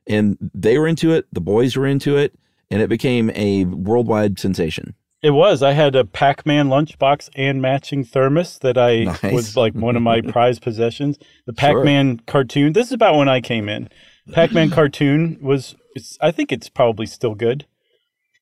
and 0.07 0.39
they 0.55 0.79
were 0.79 0.87
into 0.87 1.13
it. 1.13 1.27
The 1.33 1.41
boys 1.41 1.77
were 1.77 1.87
into 1.87 2.17
it, 2.17 2.39
and 2.71 2.81
it 2.81 2.89
became 2.89 3.31
a 3.35 3.65
worldwide 3.65 4.39
sensation. 4.39 4.95
It 5.23 5.31
was. 5.31 5.63
I 5.63 5.73
had 5.73 5.95
a 5.95 6.05
Pac-Man 6.05 6.69
lunchbox 6.69 7.31
and 7.37 7.63
matching 7.63 8.03
thermos 8.05 8.59
that 8.59 8.77
I 8.77 9.05
Nice. 9.05 9.23
was 9.33 9.57
like 9.57 9.73
one 9.75 9.95
of 9.95 10.03
my 10.03 10.21
prized 10.33 10.63
possessions. 10.63 11.19
The 11.47 11.53
Pac-Man 11.53 12.21
cartoon. 12.27 12.73
This 12.73 12.89
is 12.89 12.93
about 12.93 13.15
when 13.17 13.29
I 13.29 13.41
came 13.41 13.69
in. 13.69 13.89
Pac-Man 14.33 14.71
cartoon 14.79 15.39
was. 15.41 15.77
It's, 15.95 16.19
I 16.21 16.31
think 16.33 16.51
it's 16.51 16.69
probably 16.69 17.07
still 17.07 17.35
good. 17.35 17.67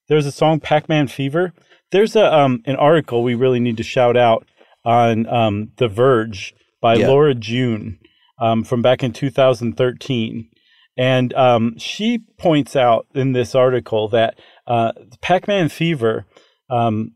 There's 0.08 0.24
a 0.26 0.32
song 0.32 0.60
Pac-Man 0.60 1.08
Fever. 1.08 1.52
There's 1.92 2.16
a 2.16 2.32
um 2.34 2.62
an 2.64 2.76
article 2.76 3.22
we 3.22 3.34
really 3.34 3.60
need 3.60 3.76
to 3.76 3.82
shout 3.82 4.16
out 4.16 4.46
on 4.84 5.26
um 5.26 5.72
The 5.76 5.88
Verge 5.88 6.54
by 6.80 6.94
Yeah. 6.94 7.08
Laura 7.08 7.34
June 7.34 7.98
um 8.38 8.64
from 8.64 8.80
back 8.82 9.02
in 9.02 9.12
2013. 9.12 10.48
And 10.96 11.32
um, 11.34 11.78
she 11.78 12.18
points 12.36 12.76
out 12.76 13.06
in 13.14 13.32
this 13.32 13.54
article 13.54 14.08
that 14.08 14.38
uh, 14.66 14.92
Pac-Man 15.22 15.70
Fever 15.70 16.26
um, 16.70 17.12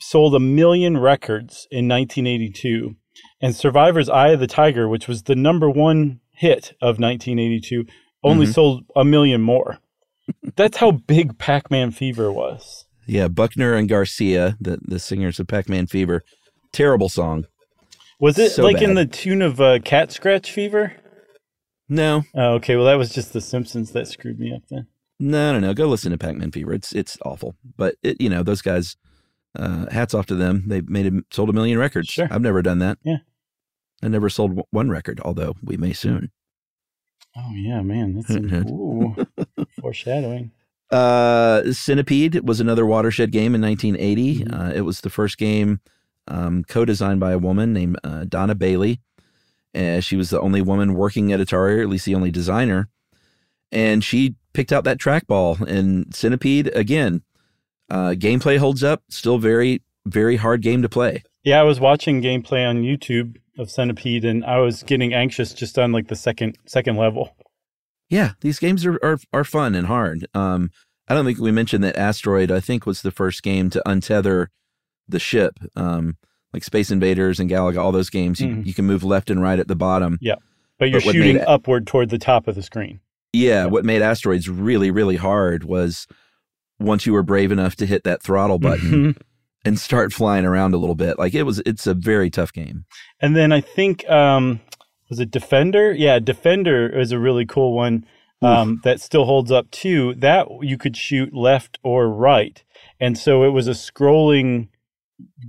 sold 0.00 0.34
a 0.34 0.40
million 0.40 0.96
records 0.98 1.66
in 1.70 1.88
1982, 1.88 2.96
and 3.40 3.54
Survivor's 3.54 4.08
Eye 4.08 4.28
of 4.30 4.40
the 4.40 4.46
Tiger, 4.46 4.88
which 4.88 5.06
was 5.08 5.24
the 5.24 5.36
number 5.36 5.68
one 5.70 6.20
hit 6.32 6.72
of 6.80 6.98
1982, 6.98 7.84
only 8.24 8.46
Mhm. 8.46 8.54
sold 8.54 8.84
a 8.96 9.04
million 9.04 9.40
more. 9.42 9.78
That's 10.56 10.76
how 10.78 10.92
big 10.92 11.38
Pac-Man 11.38 11.90
Fever 11.90 12.32
was. 12.32 12.86
Yeah, 13.06 13.28
Buckner 13.28 13.74
and 13.74 13.88
Garcia, 13.88 14.56
the 14.60 14.78
the 14.82 14.98
singers 15.00 15.40
of 15.40 15.48
Pac 15.48 15.68
Man 15.68 15.86
Fever, 15.88 16.22
terrible 16.72 17.08
song. 17.08 17.46
Was 18.20 18.38
it 18.38 18.50
So 18.52 18.62
like 18.62 18.80
in 18.80 18.94
the 18.94 19.04
tune 19.06 19.42
of 19.42 19.60
uh, 19.60 19.80
Cat 19.80 20.12
Scratch 20.12 20.52
Fever? 20.52 20.94
No, 21.88 22.22
Oh, 22.34 22.54
okay, 22.54 22.76
well 22.76 22.84
that 22.86 22.94
was 22.94 23.12
just 23.12 23.32
The 23.32 23.40
Simpsons 23.40 23.90
that 23.92 24.06
screwed 24.06 24.38
me 24.38 24.54
up 24.54 24.62
then. 24.70 24.86
No, 25.22 25.52
no, 25.52 25.60
no. 25.60 25.72
Go 25.72 25.86
listen 25.86 26.10
to 26.10 26.18
Pac-Man 26.18 26.50
Fever. 26.50 26.72
It's 26.72 26.92
it's 26.92 27.16
awful, 27.24 27.54
but 27.76 27.94
it, 28.02 28.20
you 28.20 28.28
know 28.28 28.42
those 28.42 28.60
guys. 28.60 28.96
Uh, 29.54 29.84
hats 29.90 30.14
off 30.14 30.24
to 30.24 30.34
them. 30.34 30.64
They 30.66 30.80
made 30.80 31.06
a, 31.06 31.20
sold 31.30 31.50
a 31.50 31.52
million 31.52 31.78
records. 31.78 32.08
Sure. 32.08 32.26
I've 32.30 32.40
never 32.40 32.62
done 32.62 32.78
that. 32.78 32.96
Yeah. 33.04 33.18
I 34.02 34.08
never 34.08 34.30
sold 34.30 34.58
one 34.70 34.88
record, 34.88 35.20
although 35.22 35.54
we 35.62 35.76
may 35.76 35.92
soon. 35.92 36.30
Oh 37.36 37.52
yeah, 37.54 37.82
man, 37.82 38.14
that's 38.14 38.30
ooh, 38.70 39.14
foreshadowing. 39.80 40.50
Uh, 40.90 41.72
Centipede 41.72 42.46
was 42.46 42.60
another 42.60 42.84
watershed 42.84 43.32
game 43.32 43.54
in 43.54 43.62
1980. 43.62 44.44
Mhm. 44.44 44.52
Uh, 44.52 44.74
it 44.74 44.82
was 44.82 45.00
the 45.00 45.08
first 45.08 45.38
game 45.38 45.80
um, 46.28 46.64
co-designed 46.64 47.18
by 47.18 47.32
a 47.32 47.38
woman 47.38 47.72
named 47.72 47.98
uh, 48.04 48.24
Dona 48.28 48.54
Bailey. 48.54 49.00
Uh, 49.74 50.00
she 50.00 50.16
was 50.16 50.28
the 50.28 50.38
only 50.38 50.60
woman 50.60 50.92
working 50.92 51.32
at 51.32 51.40
Atari, 51.40 51.78
or 51.78 51.80
at 51.80 51.88
least 51.88 52.04
the 52.04 52.14
only 52.14 52.30
designer. 52.30 52.90
And 53.70 54.04
she 54.04 54.34
picked 54.52 54.72
out 54.72 54.84
that 54.84 54.98
trackball. 54.98 55.60
And 55.60 56.14
Centipede, 56.14 56.68
again, 56.74 57.22
uh, 57.90 58.10
gameplay 58.10 58.58
holds 58.58 58.82
up. 58.82 59.02
Still 59.08 59.38
very, 59.38 59.82
very 60.06 60.36
hard 60.36 60.62
game 60.62 60.82
to 60.82 60.88
play. 60.88 61.22
Yeah, 61.44 61.60
I 61.60 61.64
was 61.64 61.80
watching 61.80 62.22
gameplay 62.22 62.68
on 62.68 62.82
YouTube 62.82 63.36
of 63.58 63.70
Centipede, 63.70 64.24
and 64.24 64.44
I 64.44 64.58
was 64.58 64.82
getting 64.82 65.12
anxious 65.12 65.52
just 65.52 65.78
on 65.78 65.92
like 65.92 66.08
the 66.08 66.16
second 66.16 66.56
second 66.66 66.96
level. 66.96 67.34
Yeah, 68.08 68.32
these 68.40 68.58
games 68.58 68.84
are 68.86 68.98
are, 69.02 69.18
are 69.32 69.44
fun 69.44 69.74
and 69.74 69.86
hard. 69.86 70.26
Um, 70.34 70.70
I 71.08 71.14
don't 71.14 71.24
think 71.24 71.38
we 71.38 71.50
mentioned 71.50 71.82
that 71.84 71.96
Asteroid. 71.96 72.50
I 72.50 72.60
think 72.60 72.86
was 72.86 73.02
the 73.02 73.10
first 73.10 73.42
game 73.42 73.70
to 73.70 73.82
untether 73.86 74.46
the 75.08 75.18
ship. 75.18 75.58
Um, 75.74 76.16
like 76.52 76.62
Space 76.64 76.90
Invaders 76.90 77.40
and 77.40 77.50
Galaga, 77.50 77.78
all 77.78 77.92
those 77.92 78.10
games, 78.10 78.40
you, 78.40 78.48
Mhm. 78.48 78.66
you 78.66 78.74
can 78.74 78.84
move 78.86 79.02
left 79.02 79.30
and 79.30 79.42
right 79.42 79.58
at 79.58 79.68
the 79.68 79.74
bottom. 79.74 80.18
Yeah, 80.20 80.36
but 80.78 80.90
you're 80.90 81.00
But 81.00 81.12
shooting 81.14 81.36
made 81.36 81.44
upward 81.46 81.86
toward 81.86 82.10
the 82.10 82.18
top 82.18 82.46
of 82.46 82.54
the 82.54 82.62
screen. 82.62 83.00
Yeah, 83.32 83.66
what 83.66 83.84
made 83.84 84.02
Asteroids 84.02 84.48
really, 84.48 84.90
really 84.90 85.16
hard 85.16 85.64
was 85.64 86.06
once 86.78 87.06
you 87.06 87.12
were 87.12 87.22
brave 87.22 87.52
enough 87.52 87.76
to 87.76 87.86
hit 87.86 88.04
that 88.04 88.22
throttle 88.22 88.58
button 88.58 89.14
Mhm. 89.14 89.16
and 89.64 89.78
start 89.78 90.12
flying 90.12 90.44
around 90.44 90.74
a 90.74 90.78
little 90.78 90.94
bit. 90.94 91.18
Like 91.18 91.34
it 91.34 91.44
was, 91.44 91.62
it's 91.64 91.86
a 91.86 91.94
very 91.94 92.28
tough 92.28 92.52
game. 92.52 92.84
And 93.20 93.34
then 93.36 93.52
I 93.52 93.60
think 93.60 94.08
um, 94.10 94.60
was 95.08 95.18
it 95.20 95.30
Defender? 95.30 95.92
Yeah, 95.92 96.18
Defender 96.18 96.88
is 96.88 97.12
a 97.12 97.18
really 97.18 97.46
cool 97.46 97.74
one 97.74 98.04
um, 98.42 98.80
that 98.82 99.00
still 99.00 99.24
holds 99.24 99.52
up 99.52 99.70
too. 99.70 100.14
That 100.16 100.48
you 100.62 100.76
could 100.76 100.96
shoot 100.96 101.32
left 101.32 101.78
or 101.84 102.08
right, 102.08 102.60
and 102.98 103.16
so 103.16 103.44
it 103.44 103.50
was 103.50 103.68
a 103.68 103.70
scrolling 103.70 104.66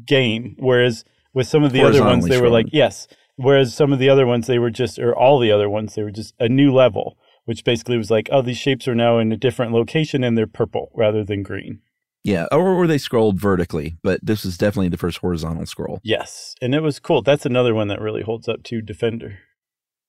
game. 0.05 0.55
Whereas 0.59 1.03
with 1.33 1.47
some 1.47 1.63
of 1.63 1.71
the 1.71 1.81
other 1.81 2.03
ones, 2.03 2.25
they 2.27 2.39
were 2.39 2.49
like 2.49 2.67
yes. 2.71 3.07
Whereas 3.35 3.73
some 3.73 3.91
of 3.91 3.97
the 3.97 4.09
other 4.09 4.27
ones, 4.27 4.45
they 4.45 4.59
were 4.59 4.69
just, 4.69 4.99
or 4.99 5.15
all 5.15 5.39
the 5.39 5.51
other 5.51 5.67
ones, 5.67 5.95
they 5.95 6.03
were 6.03 6.11
just 6.11 6.35
a 6.39 6.47
new 6.47 6.71
level, 6.71 7.17
which 7.45 7.63
basically 7.63 7.97
was 7.97 8.11
like, 8.11 8.29
oh, 8.31 8.41
these 8.41 8.57
shapes 8.57 8.87
are 8.87 8.95
now 8.95 9.19
in 9.19 9.31
a 9.31 9.37
different 9.37 9.71
location 9.71 10.23
and 10.23 10.37
they're 10.37 10.47
purple 10.47 10.91
rather 10.93 11.23
than 11.23 11.43
green. 11.43 11.81
Yeah, 12.23 12.45
or, 12.51 12.69
or 12.69 12.87
they 12.87 12.97
scrolled 12.97 13.39
vertically, 13.39 13.97
but 14.01 14.19
this 14.23 14.45
was 14.45 14.57
definitely 14.57 14.87
the 14.87 14.97
first 14.97 15.17
horizontal 15.17 15.65
scroll. 15.65 15.99
Yes, 16.03 16.55
and 16.61 16.73
it 16.73 16.79
was 16.81 16.99
cool. 16.99 17.21
That's 17.21 17.45
another 17.45 17.75
one 17.75 17.89
that 17.89 17.99
really 17.99 18.21
holds 18.21 18.47
up 18.47 18.63
to 18.63 18.81
Defender. 18.81 19.39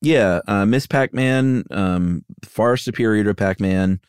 Yeah, 0.01 0.41
uh, 0.47 0.65
Miss 0.65 0.87
Pac-Man, 0.87 1.65
um, 1.71 2.25
far 2.45 2.77
superior 2.77 3.25
to 3.25 3.35
Pac-Man 3.35 4.01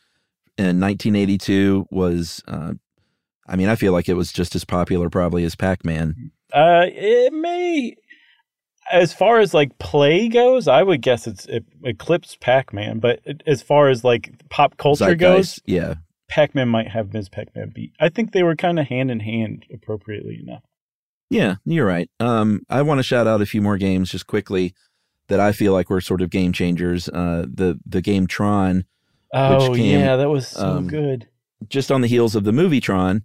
in 0.56 0.80
1982 0.80 1.86
was. 1.90 2.42
Uh, 2.46 2.74
I 3.48 3.54
mean, 3.56 3.68
I 3.68 3.76
feel 3.76 3.92
like 3.92 4.08
it 4.08 4.14
was 4.14 4.32
just 4.32 4.54
as 4.56 4.64
popular 4.64 5.08
probably 5.08 5.44
as 5.44 5.54
Pac-Man. 5.54 6.32
Uh, 6.52 6.86
it 6.88 7.32
may, 7.32 7.94
as 8.92 9.12
far 9.12 9.40
as 9.40 9.52
like 9.54 9.76
play 9.78 10.28
goes, 10.28 10.68
I 10.68 10.82
would 10.82 11.02
guess 11.02 11.26
it's 11.26 11.46
it 11.46 11.64
eclipsed 11.84 12.40
Pac-Man. 12.40 12.98
But 12.98 13.20
it- 13.24 13.42
as 13.46 13.62
far 13.62 13.88
as 13.88 14.04
like 14.04 14.30
pop 14.48 14.76
culture 14.76 15.14
goes, 15.14 15.60
yeah, 15.66 15.94
Pac-Man 16.28 16.68
might 16.68 16.88
have 16.88 17.12
Ms. 17.12 17.28
Pac-Man 17.28 17.72
beat. 17.74 17.92
I 18.00 18.08
think 18.08 18.32
they 18.32 18.42
were 18.42 18.56
kind 18.56 18.78
of 18.78 18.86
hand 18.88 19.10
in 19.10 19.20
hand, 19.20 19.64
appropriately 19.72 20.38
enough. 20.42 20.62
yeah, 21.30 21.56
you're 21.64 21.86
right. 21.86 22.08
Um, 22.20 22.60
I 22.70 22.82
want 22.82 22.98
to 22.98 23.02
shout 23.02 23.26
out 23.26 23.40
a 23.42 23.46
few 23.46 23.60
more 23.62 23.76
games 23.78 24.10
just 24.10 24.26
quickly. 24.26 24.74
that 25.28 25.40
I 25.40 25.50
feel 25.52 25.72
like 25.72 25.90
were 25.90 26.00
sort 26.00 26.22
of 26.22 26.30
game 26.30 26.52
changers. 26.52 27.08
Uh, 27.08 27.46
the 27.52 27.80
the 27.84 28.00
game 28.00 28.26
Tron, 28.28 28.84
Oh 29.34 29.74
came, 29.74 30.00
yeah, 30.00 30.14
that 30.16 30.28
was 30.30 30.46
so 30.48 30.64
um, 30.68 30.86
good. 30.86 31.26
just 31.68 31.90
on 31.90 32.00
the 32.00 32.06
heels 32.06 32.36
of 32.36 32.44
the 32.44 32.52
movie 32.52 32.80
Tron, 32.80 33.24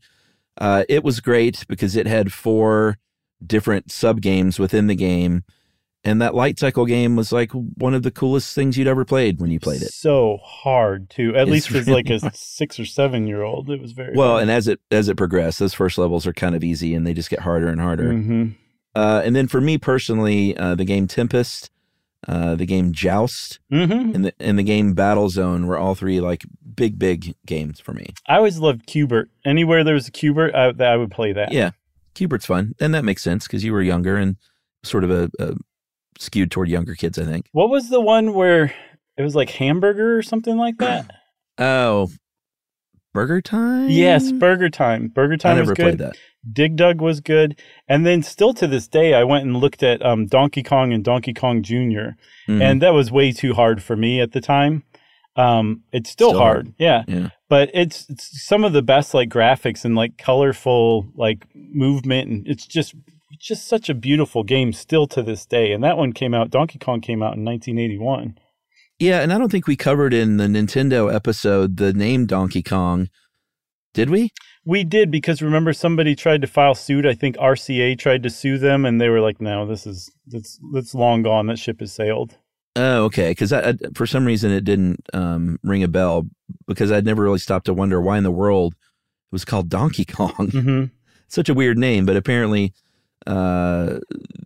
uh, 0.59 0.83
it 0.89 1.03
was 1.03 1.19
great 1.19 1.63
because 1.67 1.95
it 1.95 2.07
had 2.07 2.33
four 2.33 2.97
different 3.45 3.91
sub 3.91 4.21
games 4.21 4.59
within 4.59 4.87
the 4.87 4.95
game, 4.95 5.43
and 6.03 6.21
that 6.21 6.33
light 6.33 6.57
cycle 6.59 6.85
game 6.85 7.15
was 7.15 7.31
like 7.31 7.51
one 7.51 7.93
of 7.93 8.03
the 8.03 8.11
coolest 8.11 8.55
things 8.55 8.77
you'd 8.77 8.87
ever 8.87 9.05
played 9.05 9.39
when 9.39 9.51
you 9.51 9.59
played 9.59 9.81
it. 9.81 9.91
So 9.93 10.37
hard 10.43 11.09
too. 11.09 11.35
At 11.35 11.43
It's 11.43 11.51
least 11.51 11.71
as 11.71 11.87
really 11.87 12.03
like 12.03 12.09
a 12.09 12.31
six 12.35 12.79
or 12.79 12.85
seven 12.85 13.27
year 13.27 13.43
old, 13.43 13.69
it 13.69 13.79
was 13.81 13.91
very 13.91 14.15
Well, 14.15 14.31
hard. 14.31 14.41
and 14.43 14.51
as 14.51 14.67
it 14.67 14.79
as 14.91 15.09
it 15.09 15.15
progressed, 15.17 15.59
those 15.59 15.73
first 15.73 15.97
levels 15.97 16.25
are 16.27 16.33
kind 16.33 16.55
of 16.55 16.63
easy, 16.63 16.95
and 16.95 17.05
they 17.05 17.13
just 17.13 17.29
get 17.29 17.39
harder 17.41 17.67
and 17.67 17.79
harder. 17.81 18.11
Mhm. 18.13 18.55
Uh, 18.95 19.21
and 19.23 19.35
then 19.35 19.47
for 19.47 19.61
me 19.61 19.77
personally, 19.77 20.57
uh, 20.57 20.75
the 20.75 20.83
game 20.83 21.07
Tempest, 21.07 21.69
uh, 22.27 22.55
the 22.55 22.65
game 22.65 22.91
Joust, 22.91 23.59
Mhm. 23.71 24.13
and 24.15 24.25
the 24.25 24.33
and 24.39 24.59
the 24.59 24.63
game 24.63 24.93
Battlezone 24.95 25.65
were 25.65 25.77
all 25.77 25.95
three 25.95 26.19
like 26.19 26.43
big 26.75 26.97
big 26.99 27.33
games 27.45 27.79
for 27.79 27.93
me. 27.93 28.07
I 28.27 28.35
always 28.37 28.57
loved 28.59 28.85
Q*bert. 28.87 29.29
Anywhere 29.45 29.83
there 29.83 29.93
was 29.93 30.07
a 30.07 30.11
Q*bert, 30.11 30.53
I, 30.55 30.73
I 30.83 30.97
would 30.97 31.11
play 31.11 31.31
that. 31.33 31.51
Yeah, 31.53 31.71
Q*bert's 32.15 32.45
fun, 32.45 32.73
and 32.79 32.93
that 32.93 33.05
makes 33.05 33.21
sense 33.23 33.47
because 33.47 33.63
you 33.63 33.73
were 33.73 33.81
younger 33.81 34.17
and 34.17 34.35
sort 34.83 35.03
of 35.03 35.11
a, 35.11 35.29
a 35.39 35.53
skewed 36.19 36.51
toward 36.51 36.69
younger 36.69 36.95
kids. 36.95 37.17
I 37.19 37.23
think. 37.25 37.45
What 37.51 37.69
was 37.69 37.89
the 37.89 38.01
one 38.01 38.33
where 38.33 38.73
it 39.17 39.21
was 39.23 39.35
like 39.35 39.49
hamburger 39.51 40.17
or 40.17 40.21
something 40.21 40.57
like 40.57 40.77
that? 40.77 41.09
Oh, 41.57 42.09
Burger 43.13 43.41
Time. 43.41 43.89
yes, 43.89 44.31
Burger 44.31 44.69
Time. 44.69 45.09
Burger 45.09 45.37
Time 45.37 45.51
I 45.51 45.55
never 45.55 45.71
was 45.71 45.77
good. 45.77 45.83
played 45.83 45.97
that. 45.99 46.15
Dig 46.53 46.75
Dug 46.75 47.01
was 47.01 47.19
good. 47.19 47.59
And 47.87 48.03
then 48.05 48.23
still 48.23 48.53
to 48.55 48.65
this 48.67 48.87
day, 48.87 49.13
I 49.13 49.23
went 49.25 49.43
and 49.45 49.57
looked 49.57 49.83
at 49.83 50.03
um, 50.03 50.25
Donkey 50.25 50.63
Kong 50.63 50.91
and 50.93 51.03
Donkey 51.03 51.33
Kong 51.33 51.61
Jr. 51.61 52.15
Mhm. 52.47 52.61
And 52.61 52.81
that 52.81 52.93
was 52.93 53.11
way 53.11 53.31
too 53.31 53.53
hard 53.53 53.83
for 53.83 53.95
me 53.95 54.21
at 54.21 54.31
the 54.31 54.41
time. 54.41 54.83
Um, 55.35 55.83
it's 55.93 56.09
still, 56.09 56.29
Still 56.29 56.39
hard. 56.39 56.65
hard. 56.67 56.75
Yeah. 56.77 57.03
Yeah. 57.07 57.29
But 57.49 57.69
it's, 57.73 58.09
it's 58.09 58.45
some 58.45 58.63
of 58.63 58.73
the 58.73 58.81
best 58.81 59.13
like 59.13 59.29
graphics 59.29 59.85
and 59.85 59.95
like 59.95 60.17
colorful 60.17 61.09
like 61.15 61.45
movement. 61.55 62.29
And 62.29 62.47
it's 62.47 62.65
just, 62.67 62.95
it's 63.31 63.45
just 63.47 63.67
such 63.67 63.89
a 63.89 63.93
beautiful 63.93 64.43
game 64.43 64.73
still 64.73 65.07
to 65.07 65.23
this 65.23 65.45
day. 65.45 65.71
And 65.71 65.83
that 65.83 65.97
one 65.97 66.11
came 66.13 66.33
out, 66.33 66.49
Donkey 66.49 66.79
Kong 66.79 66.99
came 67.01 67.23
out 67.23 67.35
in 67.37 67.45
1981. 67.45 68.37
Yeah, 68.99 69.21
and 69.21 69.33
I 69.33 69.37
don't 69.39 69.49
think 69.51 69.65
we 69.67 69.75
covered 69.75 70.13
in 70.13 70.37
the 70.37 70.45
Nintendo 70.45 71.11
episode 71.13 71.77
the 71.77 71.91
name 71.93 72.25
Donkey 72.27 72.61
Kong. 72.61 73.09
Did 73.93 74.09
we? 74.09 74.29
We 74.63 74.83
did 74.83 75.09
because 75.09 75.41
remember 75.41 75.73
somebody 75.73 76.15
tried 76.15 76.41
to 76.41 76.47
file 76.47 76.75
suit. 76.75 77.05
I 77.05 77.13
think 77.15 77.35
RCA 77.37 77.97
tried 77.97 78.21
to 78.23 78.29
sue 78.29 78.57
them, 78.59 78.85
and 78.85 79.01
they 79.01 79.09
were 79.09 79.19
like, 79.19 79.41
"No, 79.41 79.65
this 79.65 79.87
is 79.87 80.09
that's 80.27 80.59
that's 80.71 80.93
long 80.93 81.23
gone. 81.23 81.47
That 81.47 81.57
ship 81.57 81.79
has 81.79 81.91
sailed." 81.91 82.37
Oh, 82.75 83.03
okay. 83.05 83.31
Because 83.31 83.51
I, 83.51 83.69
I, 83.69 83.73
for 83.95 84.05
some 84.05 84.25
reason 84.25 84.51
it 84.51 84.63
didn't 84.63 85.05
um, 85.13 85.59
ring 85.63 85.83
a 85.83 85.87
bell 85.87 86.27
because 86.67 86.91
I'd 86.91 87.05
never 87.05 87.21
really 87.23 87.39
stopped 87.39 87.65
to 87.65 87.73
wonder 87.73 87.99
why 88.01 88.17
in 88.17 88.23
the 88.23 88.31
world 88.31 88.73
it 88.73 89.31
was 89.33 89.45
called 89.45 89.69
Donkey 89.69 90.05
Kong. 90.05 90.33
hmm 90.51 90.83
Such 91.27 91.49
a 91.49 91.53
weird 91.53 91.77
name, 91.77 92.05
but 92.05 92.15
apparently 92.15 92.73
uh, 93.27 93.99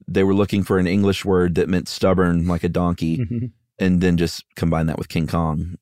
they 0.07 0.23
were 0.23 0.33
looking 0.33 0.63
for 0.63 0.79
an 0.79 0.87
English 0.87 1.23
word 1.23 1.55
that 1.55 1.69
meant 1.69 1.87
stubborn, 1.87 2.47
like 2.47 2.63
a 2.63 2.69
donkey, 2.69 3.17
hmm 3.17 3.45
and 3.77 3.99
then 3.99 4.15
just 4.15 4.45
combine 4.55 4.85
that 4.87 4.97
with 4.97 5.09
King 5.09 5.27
Kong. 5.27 5.75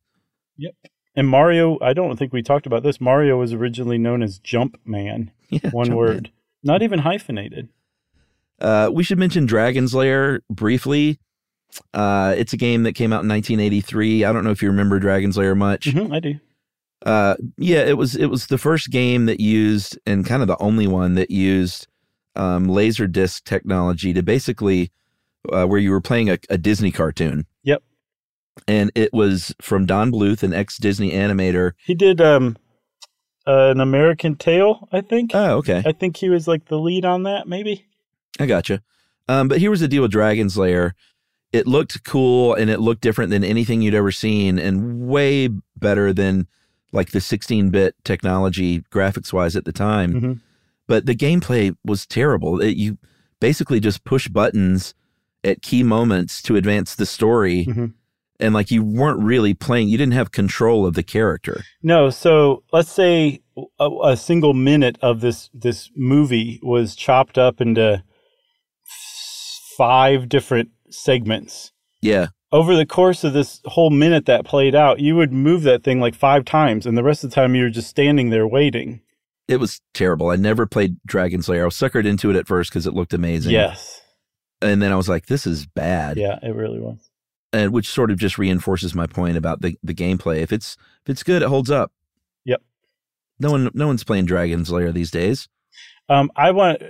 Yep. 0.57 0.73
And 1.15 1.27
Mario, 1.27 1.77
I 1.79 1.93
don't 1.93 2.17
think 2.17 2.33
we 2.33 2.41
talked 2.41 2.65
about 2.65 2.81
this. 2.81 2.99
Mario 2.99 3.37
was 3.37 3.53
originally 3.53 3.99
known 3.99 4.23
as 4.23 4.39
Jumpman, 4.39 5.29
Yeah, 5.49 5.69
one 5.69 5.89
Jumpman. 5.89 5.95
word, 5.95 6.31
not 6.63 6.81
even 6.81 6.97
hyphenated. 6.99 7.69
Uh, 8.59 8.89
we 8.91 9.03
should 9.03 9.19
mention 9.19 9.45
Dragon's 9.45 9.93
Lair 9.93 10.41
briefly. 10.49 11.19
Uh, 11.93 12.33
it's 12.37 12.53
a 12.53 12.57
game 12.57 12.83
that 12.83 12.93
came 12.93 13.11
out 13.13 13.23
in 13.23 13.29
1983. 13.29 14.23
I 14.25 14.31
don't 14.31 14.43
know 14.43 14.51
if 14.51 14.61
you 14.61 14.69
remember 14.69 14.99
Dragon's 14.99 15.37
Lair 15.37 15.55
much. 15.55 15.91
hmm 15.91 16.11
I 16.11 16.19
do. 16.19 16.39
Uh, 17.05 17.35
yeah, 17.57 17.79
it 17.79 17.97
was 17.97 18.15
it 18.15 18.27
was 18.27 18.47
the 18.47 18.57
first 18.57 18.89
game 18.89 19.25
that 19.25 19.39
used 19.39 19.99
and 20.05 20.25
kind 20.25 20.41
of 20.41 20.47
the 20.47 20.61
only 20.61 20.87
one 20.87 21.15
that 21.15 21.29
used 21.29 21.87
um, 22.35 22.67
laser 22.67 23.07
disc 23.07 23.43
technology 23.43 24.13
to 24.13 24.23
basically 24.23 24.91
uh, 25.51 25.65
where 25.65 25.79
you 25.79 25.91
were 25.91 26.01
playing 26.01 26.29
a, 26.29 26.37
a 26.49 26.57
Disney 26.57 26.91
cartoon. 26.91 27.45
Yep. 27.63 27.83
And 28.67 28.91
it 28.95 29.11
was 29.13 29.53
from 29.61 29.85
Don 29.85 30.11
Bluth, 30.11 30.43
an 30.43 30.53
ex 30.53 30.77
Disney 30.77 31.11
animator. 31.11 31.73
He 31.85 31.95
did 31.95 32.21
um, 32.21 32.55
an 33.45 33.79
American 33.81 34.35
Tale, 34.35 34.87
I 34.91 35.01
think. 35.01 35.31
Oh, 35.33 35.57
okay. 35.57 35.83
I 35.85 35.91
think 35.91 36.17
he 36.17 36.29
was 36.29 36.47
like 36.47 36.65
the 36.65 36.79
lead 36.79 37.03
on 37.03 37.23
that, 37.23 37.47
maybe. 37.47 37.85
I 38.39 38.45
gotcha. 38.45 38.81
Um, 39.27 39.47
but 39.47 39.57
here 39.59 39.71
was 39.71 39.79
the 39.79 39.87
deal 39.87 40.01
with 40.03 40.11
Dragon's 40.11 40.57
Lair. 40.57 40.95
It 41.53 41.67
looked 41.67 42.03
cool 42.03 42.53
and 42.55 42.69
it 42.69 42.79
looked 42.81 43.01
different 43.01 43.29
than 43.29 43.43
anything 43.43 43.81
you'd 43.81 43.93
ever 43.93 44.11
seen, 44.11 44.57
and 44.59 45.07
way 45.07 45.47
better 45.77 46.11
than 46.11 46.47
like 46.91 47.11
the 47.11 47.19
16-bit 47.19 47.95
technology 48.03 48.81
graphics-wise 48.91 49.55
at 49.55 49.63
the 49.65 49.71
time. 49.71 50.13
Mhm. 50.13 50.39
But 50.87 51.05
the 51.05 51.15
gameplay 51.15 51.75
was 51.85 52.05
terrible. 52.05 52.59
It, 52.59 52.75
you 52.75 52.97
basically 53.39 53.79
just 53.79 54.03
push 54.03 54.27
buttons 54.27 54.93
at 55.43 55.61
key 55.61 55.83
moments 55.83 56.41
to 56.43 56.55
advance 56.55 56.95
the 56.95 57.05
story, 57.05 57.65
Mhm. 57.65 57.93
and 58.39 58.53
like 58.53 58.71
you 58.71 58.83
weren't 58.83 59.19
really 59.21 59.53
playing. 59.53 59.89
You 59.89 59.97
didn't 59.97 60.13
have 60.13 60.31
control 60.31 60.85
of 60.85 60.93
the 60.95 61.03
character. 61.03 61.63
No, 61.81 62.09
so 62.09 62.63
let's 62.71 62.91
say 62.91 63.41
a, 63.79 63.89
a 64.03 64.17
single 64.17 64.53
minute 64.53 64.97
of 65.01 65.21
this 65.21 65.49
this 65.53 65.89
movie 65.95 66.59
was 66.63 66.95
chopped 66.95 67.37
up 67.37 67.61
into 67.61 68.03
five 69.77 70.29
different 70.29 70.69
segments. 70.93 71.71
Yeah, 72.01 72.27
Over 72.51 72.75
the 72.75 72.85
course 72.85 73.23
of 73.23 73.33
this 73.33 73.61
whole 73.65 73.89
minute 73.89 74.25
that 74.25 74.45
played 74.45 74.75
out, 74.75 74.99
you 74.99 75.15
would 75.15 75.31
move 75.31 75.63
that 75.63 75.83
thing 75.83 75.99
like 76.01 76.15
five 76.15 76.43
times, 76.45 76.85
and 76.85 76.97
the 76.97 77.03
rest 77.03 77.23
of 77.23 77.29
the 77.29 77.35
time 77.35 77.55
you 77.55 77.63
were 77.63 77.69
just 77.69 77.89
standing 77.89 78.29
there 78.29 78.45
waiting. 78.47 79.01
it 79.47 79.57
was 79.57 79.79
terrible. 79.93 80.29
I 80.29 80.35
never 80.35 80.65
played 80.65 80.97
Dragon's 81.05 81.47
Lair. 81.49 81.63
I 81.63 81.65
was 81.65 81.75
suckered 81.75 82.05
into 82.05 82.29
it 82.29 82.35
at 82.35 82.47
first 82.47 82.69
because 82.71 82.85
it 82.87 82.93
looked 82.93 83.13
amazing. 83.13 83.53
Yes, 83.53 84.01
and 84.61 84.81
then 84.81 84.91
I 84.91 84.95
was 84.95 85.07
like, 85.09 85.27
"This 85.27 85.47
is 85.47 85.65
bad." 85.65 86.17
yeah, 86.17 86.39
it 86.43 86.55
really 86.55 86.79
was. 86.79 87.09
and 87.53 87.71
which 87.71 87.87
sort 87.87 88.11
of 88.11 88.17
just 88.17 88.37
reinforces 88.37 88.93
my 88.93 89.07
point 89.07 89.37
about 89.37 89.61
the 89.61 89.77
the 89.81 89.93
gameplay. 89.93 90.37
If 90.39 90.51
it's 90.51 90.75
if 91.05 91.09
it's 91.09 91.23
good, 91.23 91.41
it 91.41 91.47
holds 91.49 91.71
up. 91.71 91.91
Yep. 92.45 92.61
No 93.39 93.51
one 93.51 93.69
no 93.73 93.87
one's 93.87 94.03
playing 94.03 94.25
Dragon's 94.25 94.69
Lair 94.71 94.91
these 94.91 95.11
days. 95.11 95.47
Um, 96.09 96.31
I 96.35 96.51
want. 96.51 96.81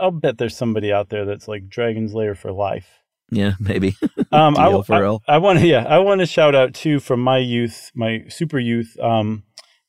I'll 0.00 0.10
bet 0.10 0.38
there's 0.38 0.56
somebody 0.56 0.92
out 0.92 1.08
there 1.08 1.24
that's 1.24 1.48
like 1.48 1.68
Dragon's 1.68 2.14
Lair 2.14 2.34
for 2.34 2.52
life. 2.52 2.88
Yeah, 3.30 3.54
maybe. 3.60 3.96
Um, 4.32 4.56
I, 4.58 4.68
I. 4.90 5.18
I 5.28 5.38
want 5.38 5.60
to, 5.60 5.66
yeah, 5.66 5.84
I 5.88 5.98
want 5.98 6.20
to 6.20 6.26
shout 6.26 6.54
out 6.54 6.74
too 6.74 7.00
from 7.00 7.20
my 7.20 7.38
youth, 7.38 7.90
my 7.94 8.24
super 8.28 8.58
youth. 8.58 8.98
Um, 9.00 9.44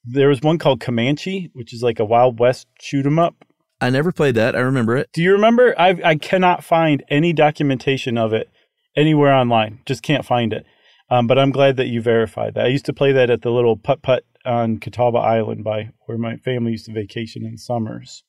there 0.05 0.29
was 0.29 0.41
one 0.41 0.57
called 0.57 0.79
Comanche, 0.79 1.49
which 1.53 1.73
is 1.73 1.81
like 1.81 1.99
a 1.99 2.05
Wild 2.05 2.39
West 2.39 2.67
shoot 2.79 3.05
'em 3.05 3.19
up. 3.19 3.35
I 3.81 3.89
never 3.89 4.11
played 4.11 4.35
that. 4.35 4.55
I 4.55 4.59
remember 4.59 4.95
it. 4.95 5.09
Do 5.11 5.21
you 5.21 5.33
remember? 5.33 5.75
I 5.77 5.99
I 6.03 6.15
cannot 6.15 6.63
find 6.63 7.03
any 7.09 7.33
documentation 7.33 8.17
of 8.17 8.31
it 8.31 8.49
anywhere 8.95 9.33
online. 9.33 9.79
Just 9.85 10.01
can't 10.03 10.23
find 10.23 10.53
it. 10.53 10.65
Um, 11.09 11.27
but 11.27 11.39
I'm 11.39 11.51
glad 11.51 11.77
that 11.77 11.87
you 11.87 12.01
verified 12.01 12.53
that. 12.53 12.65
I 12.65 12.69
used 12.69 12.85
to 12.85 12.93
play 12.93 13.11
that 13.11 13.29
at 13.29 13.41
the 13.41 13.51
little 13.51 13.75
putt 13.75 14.01
putt 14.01 14.23
on 14.45 14.77
Catawba 14.77 15.17
Island 15.17 15.63
by 15.63 15.89
where 16.05 16.17
my 16.17 16.37
family 16.37 16.71
used 16.71 16.85
to 16.85 16.93
vacation 16.93 17.45
in 17.45 17.57
summers. 17.57 18.23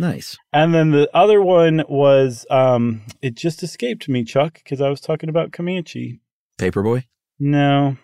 Nice. 0.00 0.38
And 0.50 0.72
then 0.74 0.92
the 0.92 1.10
other 1.14 1.42
one 1.42 1.84
was 1.86 2.46
um, 2.50 3.02
it 3.20 3.34
just 3.34 3.62
escaped 3.62 4.08
me, 4.08 4.24
Chuck, 4.24 4.54
because 4.54 4.80
I 4.80 4.88
was 4.88 4.98
talking 4.98 5.28
about 5.28 5.52
Comanche. 5.52 6.20
Paperboy. 6.58 7.04
No, 7.38 7.98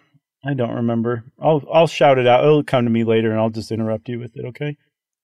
I 0.44 0.52
don't 0.52 0.74
remember. 0.74 1.24
I'll 1.40 1.64
I'll 1.72 1.86
shout 1.86 2.18
it 2.18 2.26
out. 2.26 2.44
It'll 2.44 2.62
come 2.62 2.84
to 2.84 2.90
me 2.90 3.02
later, 3.02 3.30
and 3.30 3.40
I'll 3.40 3.48
just 3.48 3.72
interrupt 3.72 4.10
you 4.10 4.18
with 4.18 4.36
it. 4.36 4.44
Okay. 4.44 4.76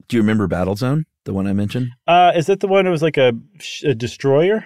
Do 0.09 0.17
you 0.17 0.23
remember 0.23 0.49
Battlezone, 0.49 1.05
the 1.25 1.35
one 1.35 1.47
I 1.47 1.53
mentioned? 1.53 1.91
Uh, 2.07 2.33
is 2.35 2.47
that 2.47 2.61
the 2.61 2.69
one 2.69 2.87
that 2.87 2.91
was 2.91 3.03
like 3.03 3.19
a, 3.19 3.35
sh- 3.61 3.85
a 3.85 3.95
destroyer? 3.95 4.65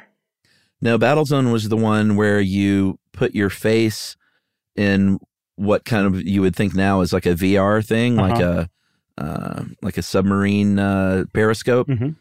No, 0.81 0.99
Battlezone 0.99 1.53
was 1.53 1.69
the 1.69 1.77
one 1.77 2.15
where 2.15 2.41
you 2.41 3.01
put 3.13 3.35
your 3.35 3.51
face 3.51 4.17
in 4.77 5.19
what 5.57 5.85
kind 5.85 6.07
of 6.07 6.23
you 6.23 6.41
would 6.41 6.55
think 6.55 6.75
now 6.75 7.01
is 7.01 7.13
like 7.13 7.27
a 7.27 7.35
VR 7.35 7.85
thing, 7.85 8.15
like 8.17 8.41
a 8.41 8.71
uh, 9.19 9.65
like 9.83 9.97
a 9.99 10.03
submarine 10.03 10.79
uh, 10.79 11.25
periscope. 11.33 11.89
Mhm. 11.89 12.17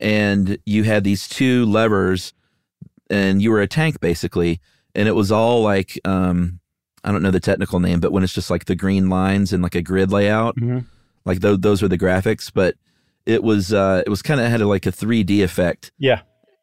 and 0.00 0.58
you 0.66 0.82
had 0.84 1.04
these 1.04 1.26
two 1.28 1.64
levers 1.66 2.32
and 3.08 3.40
you 3.40 3.50
were 3.50 3.60
a 3.62 3.66
tank 3.68 3.98
basically 4.00 4.60
and 4.94 5.08
it 5.08 5.12
was 5.14 5.32
all 5.32 5.62
like 5.62 5.98
um 6.04 6.60
i 7.04 7.10
don't 7.10 7.22
know 7.22 7.30
the 7.30 7.40
technical 7.40 7.80
name 7.80 7.98
but 8.00 8.12
when 8.12 8.22
it's 8.22 8.34
just 8.34 8.50
like 8.50 8.66
the 8.66 8.74
green 8.76 9.08
lines 9.08 9.52
and 9.54 9.62
like 9.62 9.74
a 9.74 9.80
grid 9.82 10.10
layout 10.12 10.54
Mhm. 10.56 10.84
like 11.24 11.40
those 11.40 11.60
those 11.60 11.80
were 11.82 11.88
the 11.88 11.96
graphics 11.98 12.50
but 12.52 12.74
it 13.24 13.42
was 13.42 13.72
uh 13.72 14.02
it 14.06 14.10
was 14.10 14.20
kind 14.22 14.40
of 14.40 14.50
had 14.50 14.60
a, 14.60 14.66
like 14.68 14.84
a 14.86 14.92
3d 14.92 15.42
effect 15.42 15.92
Yeah. 15.98 16.20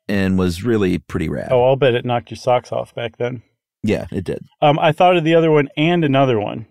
and 0.07 0.37
was 0.37 0.63
really 0.63 0.99
pretty 0.99 1.27
rad 1.29 1.49
Oh, 1.51 1.63
I'll 1.63 1.75
bet 1.75 1.95
it 1.95 2.05
knocked 2.05 2.29
your 2.29 2.37
socks 2.37 2.71
off 2.71 2.93
back 2.93 3.17
then. 3.17 3.41
yeah 3.81 4.05
it 4.11 4.25
did 4.25 4.45
Um, 4.61 4.77
I 4.77 4.91
thought 4.91 5.17
of 5.17 5.23
the 5.23 5.33
other 5.35 5.49
one 5.51 5.69
and 5.75 6.05
another 6.05 6.39
one. 6.39 6.67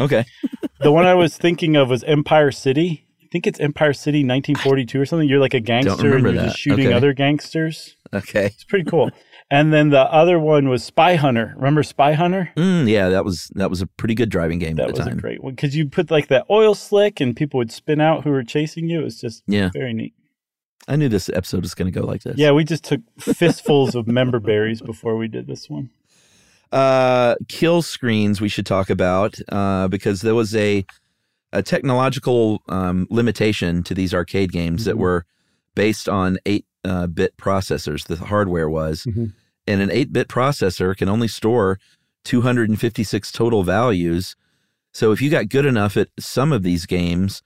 Okay 0.00 0.24
The 0.80 0.92
one 0.92 1.06
I 1.06 1.14
was 1.14 1.36
thinking 1.38 1.74
of 1.76 1.88
was 1.88 2.04
Empire 2.04 2.50
City. 2.52 3.06
I 3.22 3.26
think 3.32 3.46
it's 3.46 3.58
Empire 3.60 3.92
City 3.94 4.18
1942 4.18 5.00
or 5.00 5.06
something. 5.06 5.28
You're 5.28 5.40
like 5.40 5.54
a 5.54 5.60
gangster 5.60 6.14
and 6.14 6.24
you're 6.24 6.32
that. 6.34 6.44
just 6.44 6.58
shooting 6.58 6.88
Okay. 6.88 6.94
other 6.94 7.12
gangsters. 7.14 7.96
okay 8.12 8.46
It's 8.46 8.64
pretty 8.64 8.84
cool. 8.88 9.10
And 9.50 9.72
then 9.72 9.90
the 9.90 10.00
other 10.12 10.38
one 10.40 10.68
was 10.68 10.82
Spy 10.84 11.14
Hunter. 11.14 11.54
Remember 11.56 11.82
Spy 11.82 12.12
Hunter? 12.14 12.50
Mm, 12.56 12.88
yeah, 12.88 13.08
that 13.10 13.24
was 13.24 13.50
that 13.54 13.70
was 13.70 13.80
a 13.80 13.86
pretty 13.86 14.14
good 14.14 14.28
driving 14.28 14.58
game 14.58 14.76
That 14.76 14.88
at 14.88 14.94
the 14.94 15.00
was 15.00 15.06
a 15.06 15.10
time. 15.10 15.18
great 15.18 15.42
one 15.42 15.54
because 15.54 15.74
you 15.76 15.88
put 15.88 16.10
like 16.10 16.28
that 16.28 16.44
oil 16.50 16.74
slick 16.74 17.20
and 17.20 17.34
people 17.36 17.58
would 17.58 17.72
spin 17.72 18.00
out 18.00 18.24
who 18.24 18.30
were 18.30 18.42
chasing 18.44 18.88
you. 18.90 19.00
It 19.00 19.04
was 19.04 19.20
just 19.20 19.42
Yeah. 19.46 19.70
very 19.72 19.94
neat. 19.94 20.14
I 20.88 20.96
knew 20.96 21.08
this 21.08 21.28
episode 21.30 21.62
was 21.62 21.74
going 21.74 21.90
to 21.92 22.00
go 22.00 22.06
like 22.06 22.22
this. 22.22 22.36
Yeah, 22.38 22.52
we 22.52 22.64
just 22.64 22.84
took 22.84 23.00
fistfuls 23.18 23.94
of 23.96 24.06
member 24.06 24.38
berries 24.40 24.80
before 24.82 25.16
we 25.16 25.26
did 25.26 25.46
this 25.48 25.68
one. 25.70 25.90
Uh, 26.72 27.36
kill 27.48 27.80
screens 27.82 28.40
we 28.40 28.48
should 28.48 28.66
talk 28.66 28.90
about 28.90 29.36
uh, 29.50 29.88
because 29.88 30.20
there 30.22 30.34
was 30.34 30.54
a 30.54 30.84
a 31.52 31.62
technological 31.62 32.60
um, 32.68 33.06
limitation 33.08 33.82
to 33.84 33.94
these 33.94 34.12
arcade 34.12 34.52
games 34.52 34.84
that 34.84 34.96
Mhm. 34.96 35.00
were 35.00 35.24
based 35.74 36.08
on 36.08 36.38
eight 36.44 36.66
uh, 36.84 37.06
bit 37.06 37.36
processors. 37.36 38.04
The 38.06 38.16
hardware 38.16 38.68
was, 38.68 39.04
Mhm. 39.08 39.32
and 39.66 39.80
an 39.80 39.90
eight 39.90 40.12
bit 40.12 40.28
processor 40.28 40.94
can 40.96 41.08
only 41.08 41.28
store 41.28 41.78
256 42.24 43.30
total 43.32 43.62
values. 43.62 44.34
So 44.92 45.12
if 45.12 45.22
you 45.22 45.30
got 45.30 45.48
good 45.48 45.64
enough 45.66 45.96
at 45.96 46.08
some 46.18 46.52
of 46.52 46.62
these 46.62 46.84
games, 46.86 47.42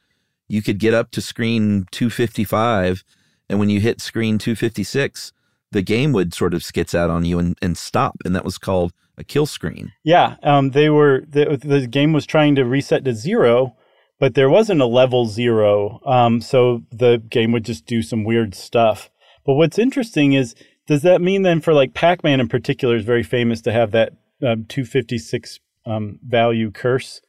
you 0.49 0.63
could 0.63 0.79
get 0.79 0.95
up 0.95 1.11
to 1.13 1.21
screen 1.21 1.87
255, 1.91 3.05
and 3.49 3.59
when 3.59 3.69
you 3.71 3.81
hit 3.81 4.01
screen 4.01 4.39
256, 4.39 5.33
the 5.73 5.83
game 5.83 6.13
would 6.13 6.33
sort 6.35 6.55
of 6.55 6.65
skits 6.65 6.95
out 6.95 7.11
on 7.11 7.25
you 7.25 7.39
and, 7.39 7.57
and 7.63 7.77
stop, 7.77 8.17
and 8.25 8.35
that 8.35 8.45
was 8.45 8.59
called 8.59 8.93
a 9.21 9.25
kill 9.25 9.47
screen. 9.47 9.93
Yeah, 10.03 10.37
um, 10.43 10.71
they 10.71 10.91
were 10.91 11.23
the, 11.29 11.59
the 11.63 11.87
game 11.87 12.13
was 12.13 12.27
trying 12.27 12.57
to 12.57 12.65
reset 12.65 13.05
to 13.05 13.15
zero, 13.15 13.77
but 14.19 14.35
there 14.35 14.51
wasn't 14.51 14.81
a 14.81 14.87
level 14.87 15.27
zero, 15.27 16.01
um, 16.05 16.41
so 16.41 16.83
the 16.91 17.23
game 17.29 17.53
would 17.53 17.65
just 17.65 17.87
do 17.87 18.03
some 18.03 18.25
weird 18.25 18.55
stuff. 18.55 19.11
But 19.47 19.55
what's 19.55 19.79
interesting 19.79 20.33
is, 20.33 20.55
does 20.87 21.03
that 21.03 21.21
mean 21.21 21.43
then 21.43 21.61
for 21.61 21.73
like 21.73 21.95
Pac-Man 21.95 22.41
in 22.41 22.49
particular 22.49 22.97
is 22.97 23.05
very 23.05 23.23
famous 23.23 23.61
to 23.63 23.73
have 23.73 23.93
that 23.93 24.13
um, 24.43 24.65
256 24.65 25.61
um, 25.87 26.19
value 26.27 26.71
curse, 26.71 27.21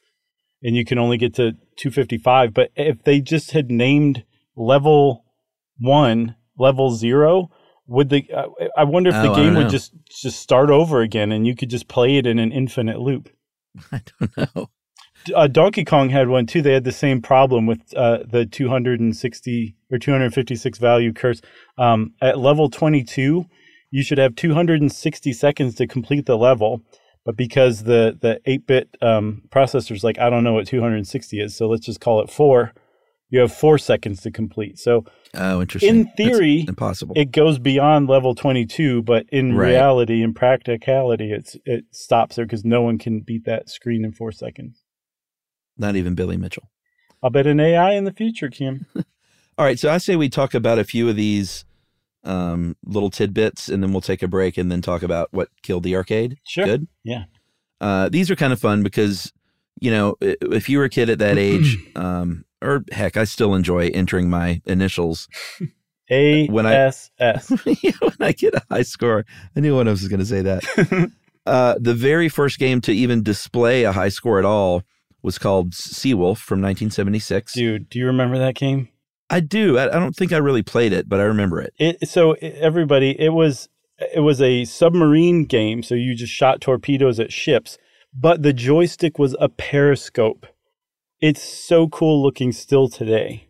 and 0.63 0.75
you 0.75 0.85
can 0.85 0.97
only 0.97 1.17
get 1.17 1.33
to 1.35 1.53
255. 1.77 2.53
But 2.53 2.71
if 2.75 3.03
they 3.03 3.21
just 3.21 3.51
had 3.51 3.69
named 3.69 4.23
level 4.55 5.25
one, 5.79 6.35
level 6.57 6.91
zero, 6.95 7.49
would 7.87 8.09
the 8.09 8.25
uh, 8.33 8.47
I 8.77 8.83
wonder 8.83 9.09
if 9.09 9.15
the 9.15 9.29
Oh, 9.29 9.33
I 9.33 9.35
game 9.35 9.55
would 9.55 9.69
just 9.69 9.93
just 10.09 10.39
start 10.39 10.69
over 10.69 11.01
again 11.01 11.31
and 11.31 11.45
you 11.45 11.55
could 11.55 11.69
just 11.69 11.87
play 11.87 12.17
it 12.17 12.25
in 12.25 12.39
an 12.39 12.51
infinite 12.51 12.99
loop. 12.99 13.29
I 13.91 14.01
don't 14.19 14.55
know. 14.55 14.69
Uh, 15.35 15.47
Donkey 15.47 15.85
Kong 15.85 16.09
had 16.09 16.29
one 16.29 16.45
too. 16.47 16.61
They 16.61 16.73
had 16.73 16.83
the 16.83 16.91
same 16.91 17.21
problem 17.21 17.67
with 17.67 17.81
uh, 17.95 18.19
the 18.27 18.45
260 18.45 19.75
or 19.91 19.97
256 19.99 20.77
value 20.79 21.13
curse. 21.13 21.41
Um, 21.77 22.13
at 22.21 22.39
level 22.39 22.69
22, 22.69 23.45
you 23.91 24.03
should 24.03 24.17
have 24.17 24.35
260 24.35 25.33
seconds 25.33 25.75
to 25.75 25.85
complete 25.85 26.25
the 26.25 26.37
level, 26.37 26.81
but 27.23 27.35
because 27.35 27.83
the 27.83 28.17
the 28.19 28.41
8-bit 28.47 28.97
um, 29.01 29.43
processor's 29.49 30.03
like 30.03 30.17
I 30.17 30.29
don't 30.29 30.43
know 30.43 30.53
what 30.53 30.67
260 30.67 31.39
is, 31.39 31.55
so 31.55 31.67
let's 31.67 31.85
just 31.85 32.01
call 32.01 32.21
it 32.21 32.31
four. 32.31 32.73
You 33.31 33.39
have 33.39 33.51
four 33.53 33.77
seconds 33.79 34.21
to 34.21 34.31
complete. 34.31 34.77
So 34.77 35.05
Oh, 35.33 35.61
interesting. 35.61 35.89
in 35.95 36.03
That's 36.03 36.15
theory, 36.17 36.65
impossible. 36.67 37.15
it 37.17 37.31
goes 37.31 37.57
beyond 37.57 38.07
level 38.09 38.35
22 38.35 39.01
but 39.03 39.25
in 39.31 39.53
Right. 39.55 39.69
reality 39.69 40.21
in 40.21 40.33
practicality 40.33 41.31
it's 41.31 41.55
it 41.65 41.85
stops 41.91 42.35
there 42.35 42.45
because 42.45 42.63
no 42.65 42.81
one 42.81 42.97
can 42.99 43.21
beat 43.21 43.45
that 43.45 43.69
screen 43.69 44.03
in 44.05 44.11
four 44.11 44.31
seconds 44.33 44.83
Not 45.77 45.95
even 45.95 46.13
Billy 46.15 46.35
Mitchell. 46.37 46.69
i'll 47.23 47.29
bet 47.29 47.47
an 47.47 47.59
ai 47.61 47.93
in 47.93 48.03
the 48.03 48.11
future 48.13 48.49
kim 48.49 48.85
All 49.57 49.65
right, 49.65 49.77
so 49.79 49.89
I 49.91 49.97
say 49.99 50.15
we 50.15 50.27
talk 50.29 50.53
about 50.53 50.79
a 50.79 50.83
few 50.83 51.07
of 51.09 51.15
these 51.15 51.65
um, 52.23 52.75
little 52.83 53.09
tidbits, 53.11 53.69
and 53.69 53.83
then 53.83 53.91
we'll 53.91 54.01
take 54.01 54.23
a 54.23 54.27
break 54.27 54.57
and 54.57 54.71
then 54.71 54.81
talk 54.81 55.03
about 55.03 55.27
what 55.31 55.49
killed 55.61 55.83
the 55.83 55.95
arcade. 55.95 56.37
sure 56.45 56.65
Good. 56.65 56.87
yeah 57.03 57.25
Uh, 57.79 58.09
these 58.09 58.29
are 58.31 58.35
kind 58.35 58.53
of 58.53 58.59
fun 58.59 58.81
because 58.83 59.31
you 59.79 59.91
know 59.91 60.15
if 60.21 60.67
you 60.69 60.77
were 60.79 60.85
a 60.85 60.89
kid 60.89 61.09
at 61.09 61.19
that 61.19 61.37
age, 61.51 61.77
um, 61.95 62.43
or 62.61 62.83
heck, 62.91 63.17
I 63.17 63.23
still 63.23 63.53
enjoy 63.55 63.87
entering 63.93 64.29
my 64.29 64.61
initials. 64.65 65.27
a 66.09 66.47
When 66.47 66.65
I- 66.65 66.75
s 66.75 67.11
s 67.19 67.49
when 67.65 68.11
I 68.19 68.31
get 68.33 68.55
a 68.55 68.61
high 68.69 68.83
score, 68.83 69.25
I 69.55 69.59
knew 69.59 69.75
one 69.75 69.87
of 69.87 69.93
us 69.93 70.01
was 70.01 70.09
going 70.09 70.19
to 70.19 70.25
say 70.25 70.41
that. 70.41 71.11
uh, 71.45 71.75
the 71.79 71.93
very 71.93 72.29
first 72.29 72.59
game 72.59 72.81
to 72.81 72.91
even 72.91 73.23
display 73.23 73.83
a 73.83 73.91
high 73.91 74.09
score 74.09 74.39
at 74.39 74.45
all 74.45 74.83
was 75.23 75.37
called 75.37 75.71
Seawolf 75.71 76.37
from 76.37 76.61
1976. 76.61 77.53
dude 77.53 77.89
do 77.89 77.99
you 77.99 78.05
remember 78.07 78.37
that 78.39 78.55
game 78.55 78.89
I 79.29 79.39
do. 79.39 79.77
I, 79.77 79.85
I 79.87 79.97
don't 79.99 80.13
think 80.13 80.33
I 80.33 80.37
really 80.37 80.61
played 80.63 80.91
it, 80.91 81.07
but 81.07 81.21
I 81.21 81.23
remember 81.23 81.61
it. 81.61 81.73
it 81.79 82.09
so 82.09 82.33
everybody 82.41 83.15
it 83.19 83.29
was 83.29 83.69
it 84.13 84.19
was 84.21 84.41
a 84.41 84.65
submarine 84.65 85.45
game 85.45 85.83
so 85.83 85.95
you 85.95 86.15
just 86.15 86.33
shot 86.33 86.59
torpedoes 86.59 87.19
at 87.19 87.31
ships 87.31 87.77
but 88.13 88.41
the 88.43 88.51
joystick 88.51 89.17
was 89.17 89.35
a 89.39 89.47
periscope 89.47 90.45
it's 91.21 91.41
so 91.43 91.87
cool 91.87 92.21
looking 92.21 92.51
still 92.51 92.87
today 92.89 93.47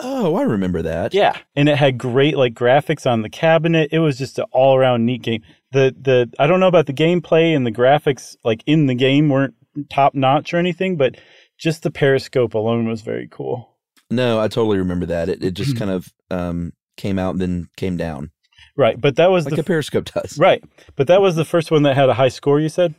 Oh, 0.00 0.34
I 0.34 0.42
remember 0.42 0.82
that. 0.82 1.14
Yeah, 1.14 1.36
and 1.54 1.68
it 1.68 1.76
had 1.76 1.98
great 1.98 2.36
like 2.36 2.52
graphics 2.54 3.08
on 3.08 3.22
the 3.22 3.28
cabinet. 3.30 3.90
It 3.92 4.00
was 4.00 4.18
just 4.18 4.40
an 4.40 4.46
all 4.50 4.74
around 4.76 5.06
neat 5.06 5.22
game. 5.22 5.42
The 5.70 5.94
the 5.96 6.32
I 6.36 6.48
don't 6.48 6.58
know 6.58 6.66
about 6.66 6.86
the 6.86 6.92
gameplay 6.92 7.54
and 7.54 7.64
the 7.64 7.70
graphics 7.70 8.34
like 8.42 8.64
in 8.66 8.86
the 8.86 8.96
game 8.96 9.28
weren't 9.28 9.54
top 9.90 10.12
notch 10.16 10.52
or 10.52 10.56
anything, 10.56 10.96
but 10.96 11.14
just 11.58 11.84
the 11.84 11.92
periscope 11.92 12.54
alone 12.54 12.88
was 12.88 13.02
very 13.02 13.28
cool. 13.30 13.76
No, 14.10 14.40
I 14.40 14.48
totally 14.48 14.78
remember 14.78 15.06
that. 15.06 15.28
It 15.28 15.44
it 15.44 15.50
Hmm. 15.50 15.62
just 15.62 15.76
kind 15.76 15.92
of 15.92 16.12
um, 16.28 16.72
came 16.96 17.16
out 17.16 17.34
and 17.34 17.40
then 17.40 17.68
came 17.76 17.96
down 17.96 18.32
Right, 18.76 19.00
but 19.00 19.14
that 19.14 19.30
was 19.30 19.44
like 19.44 19.54
the 19.54 19.60
a 19.60 19.64
periscope 19.64 20.06
does. 20.06 20.36
right, 20.38 20.64
but 20.96 21.06
that 21.06 21.20
was 21.22 21.36
the 21.36 21.44
first 21.44 21.70
one 21.70 21.84
that 21.84 21.94
had 21.94 22.08
a 22.08 22.14
high 22.14 22.30
score. 22.30 22.58
You 22.58 22.68
said 22.68 22.96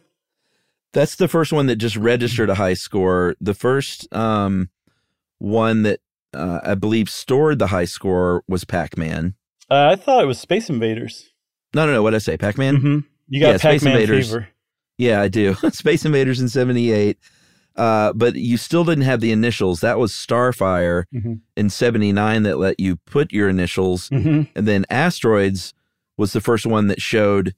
That's 0.95 1.15
the 1.17 1.27
first 1.27 1.51
one 1.53 1.67
that 1.67 1.75
just 1.75 1.95
registered 1.97 2.49
a 2.49 2.55
high 2.55 2.73
score. 2.73 3.35
The 3.39 3.53
first 3.53 4.07
um, 4.15 4.69
one 5.39 5.83
that 5.83 5.99
uh, 6.33 6.61
I 6.63 6.75
believe 6.75 7.09
stored 7.09 7.59
the 7.59 7.67
high 7.67 7.85
score 7.85 8.43
was 8.47 8.63
Pac 8.65 8.97
Man. 8.97 9.35
uh, 9.69 9.89
I 9.91 9.95
thought 9.95 10.23
it 10.23 10.27
was 10.27 10.39
Space 10.39 10.69
Invaders. 10.69 11.29
No, 11.73 11.85
no, 11.85 11.91
no. 11.93 12.01
What 12.03 12.11
did 12.11 12.15
I 12.17 12.19
say? 12.19 12.37
Pac 12.37 12.57
Man? 12.57 12.75
hmm 12.77 12.99
You 13.27 13.41
got 13.41 13.51
Yeah, 13.51 13.57
Pac 13.57 13.81
Man 13.83 14.07
fever. 14.07 14.47
Yeah, 14.97 15.21
I 15.21 15.27
do. 15.27 15.53
Space 15.71 16.05
Invaders 16.05 16.39
in 16.39 16.47
78. 16.49 17.17
Uh, 17.75 18.13
but 18.13 18.35
you 18.35 18.55
still 18.55 18.85
didn't 18.85 19.03
have 19.03 19.19
the 19.19 19.33
initials. 19.33 19.81
That 19.81 19.99
was 19.99 20.13
Starfire 20.13 21.03
Mhm. 21.13 21.41
in 21.57 21.69
79 21.69 22.43
that 22.43 22.57
let 22.57 22.79
you 22.79 22.95
put 23.05 23.33
your 23.33 23.49
initials. 23.49 24.07
hmm 24.07 24.43
And 24.55 24.65
then 24.65 24.85
Asteroids 24.89 25.73
was 26.17 26.31
the 26.31 26.39
first 26.39 26.65
one 26.65 26.87
that 26.87 27.01
showed 27.01 27.53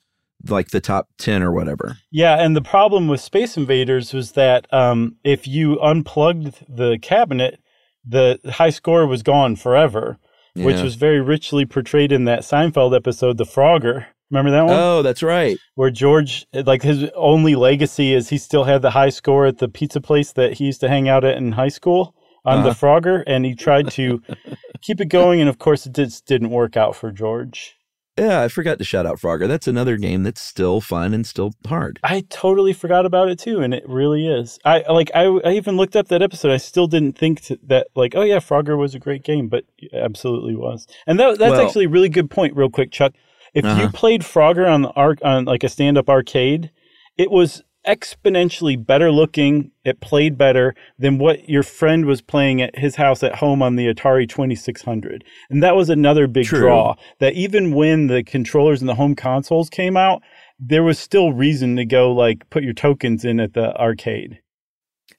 like 0.48 0.70
the 0.70 0.80
top 0.82 1.08
10 1.18 1.42
or 1.44 1.52
whatever. 1.52 1.98
Yeah, 2.12 2.36
and 2.36 2.56
the 2.56 2.62
problem 2.62 3.08
with 3.08 3.20
Space 3.22 3.58
Invaders 3.58 4.14
was 4.14 4.34
that 4.34 4.72
um, 4.74 5.16
if 5.24 5.48
you 5.48 5.80
unplugged 5.82 6.64
the 6.70 6.98
cabinet, 7.02 7.60
the 8.06 8.40
high 8.46 8.70
score 8.70 9.06
was 9.08 9.24
gone 9.24 9.56
forever. 9.56 10.18
which 10.56 10.82
was 10.82 10.96
very 10.96 11.22
richly 11.22 11.66
portrayed 11.68 12.12
in 12.12 12.26
that 12.26 12.40
Seinfeld 12.42 12.96
episode, 12.96 13.38
The 13.38 13.44
Frogger. 13.46 14.06
Remember 14.32 14.50
that 14.52 14.66
one? 14.66 14.74
Oh, 14.76 15.02
that's 15.04 15.22
right. 15.22 15.56
Where 15.76 15.92
George, 15.92 16.48
like 16.52 16.82
his 16.82 17.06
only 17.16 17.54
legacy 17.56 18.12
is 18.14 18.30
he 18.30 18.38
still 18.40 18.64
had 18.64 18.82
the 18.82 18.90
high 18.90 19.10
score 19.10 19.46
at 19.46 19.60
the 19.60 19.70
pizza 19.70 20.02
place 20.02 20.34
that 20.34 20.54
he 20.54 20.66
used 20.66 20.82
to 20.82 20.90
hang 20.90 21.08
out 21.08 21.24
at 21.24 21.38
in 21.38 21.52
high 21.54 21.68
school 21.70 22.16
on 22.44 22.64
The 22.64 22.72
Uh-huh. 22.72 22.86
Frogger, 22.88 23.24
and 23.28 23.46
he 23.46 23.54
tried 23.56 23.92
to 23.92 24.22
keep 24.82 25.00
it 25.00 25.10
going, 25.10 25.40
and 25.42 25.48
of 25.50 25.60
course 25.60 25.86
it 25.86 25.94
just 25.94 26.26
didn't 26.26 26.50
work 26.50 26.76
out 26.76 26.96
for 26.96 27.12
George. 27.12 27.76
Yeah, 28.18 28.41
I 28.41 28.47
forgot 28.47 28.80
to 28.80 28.84
shout 28.84 29.05
out 29.05 29.20
Frogger. 29.20 29.47
That's 29.47 29.68
another 29.68 29.95
game 29.97 30.24
that's 30.24 30.41
still 30.41 30.82
fun 30.82 31.13
and 31.13 31.26
still 31.26 31.53
hard. 31.68 31.99
I 32.03 32.22
totally 32.30 32.74
forgot 32.74 33.05
about 33.05 33.30
it 33.30 33.38
too, 33.38 33.59
and 33.61 33.74
it 33.74 33.84
really 33.88 34.28
is. 34.28 34.57
I 34.65 34.84
like. 34.91 35.11
I, 35.13 35.26
I 35.26 35.51
even 35.53 35.78
looked 35.78 35.95
up 35.95 36.07
that 36.07 36.22
episode. 36.24 36.51
I 36.51 36.57
still 36.57 36.88
didn't 36.88 37.18
think 37.18 37.41
to, 37.41 37.59
that 37.68 37.88
like, 37.95 38.15
oh 38.15 38.24
yeah, 38.24 38.38
Frogger 38.38 38.78
was 38.78 38.95
a 38.95 38.99
great 38.99 39.24
game, 39.24 39.47
but 39.49 39.65
it 39.78 39.91
absolutely 39.93 40.55
was. 40.55 40.88
And 41.05 41.20
that 41.20 41.38
that's 41.38 41.51
Well- 41.51 41.61
actually 41.68 41.86
a 41.86 41.89
really 41.89 42.09
good 42.09 42.30
point. 42.32 42.55
Real 42.55 42.70
quick, 42.70 42.91
Chuck, 42.91 43.13
if 43.53 43.63
you 43.63 43.70
Uh-huh. 43.70 43.89
played 43.93 44.22
Frogger 44.22 44.68
on 44.68 44.82
the 44.82 44.89
arc 44.91 45.20
on 45.24 45.45
like 45.45 45.63
a 45.63 45.70
stand 45.70 45.97
up 45.97 46.09
arcade, 46.09 46.72
it 47.18 47.30
was 47.30 47.61
exponentially 47.88 48.84
better 48.84 49.12
looking. 49.12 49.72
It 49.84 50.00
played 50.02 50.38
better 50.38 50.76
than 51.00 51.18
what 51.18 51.48
your 51.50 51.64
friend 51.64 52.06
was 52.06 52.22
playing 52.22 52.62
at 52.62 52.78
his 52.78 52.96
house 52.98 53.24
at 53.24 53.36
home 53.36 53.62
on 53.62 53.76
the 53.76 53.92
Atari 53.92 54.28
Twenty 54.28 54.56
Six 54.56 54.82
Hundred, 54.84 55.24
and 55.50 55.64
that 55.64 55.76
was 55.76 55.90
another 55.90 56.28
big 56.28 56.46
True. 56.46 56.60
draw. 56.60 56.96
That 57.20 57.34
even 57.34 57.74
when 57.74 58.08
the 58.08 58.24
controllers 58.24 58.82
and 58.82 58.90
the 58.90 58.96
home 58.96 59.16
consoles 59.16 59.70
came 59.70 59.98
out 59.98 60.22
there 60.60 60.84
was 60.84 60.98
still 61.00 61.34
reason 61.34 61.76
to 61.76 61.86
go 61.86 62.12
like 62.12 62.50
put 62.50 62.64
your 62.64 62.74
tokens 62.74 63.24
in 63.24 63.40
at 63.40 63.54
the 63.54 63.76
arcade. 63.80 64.40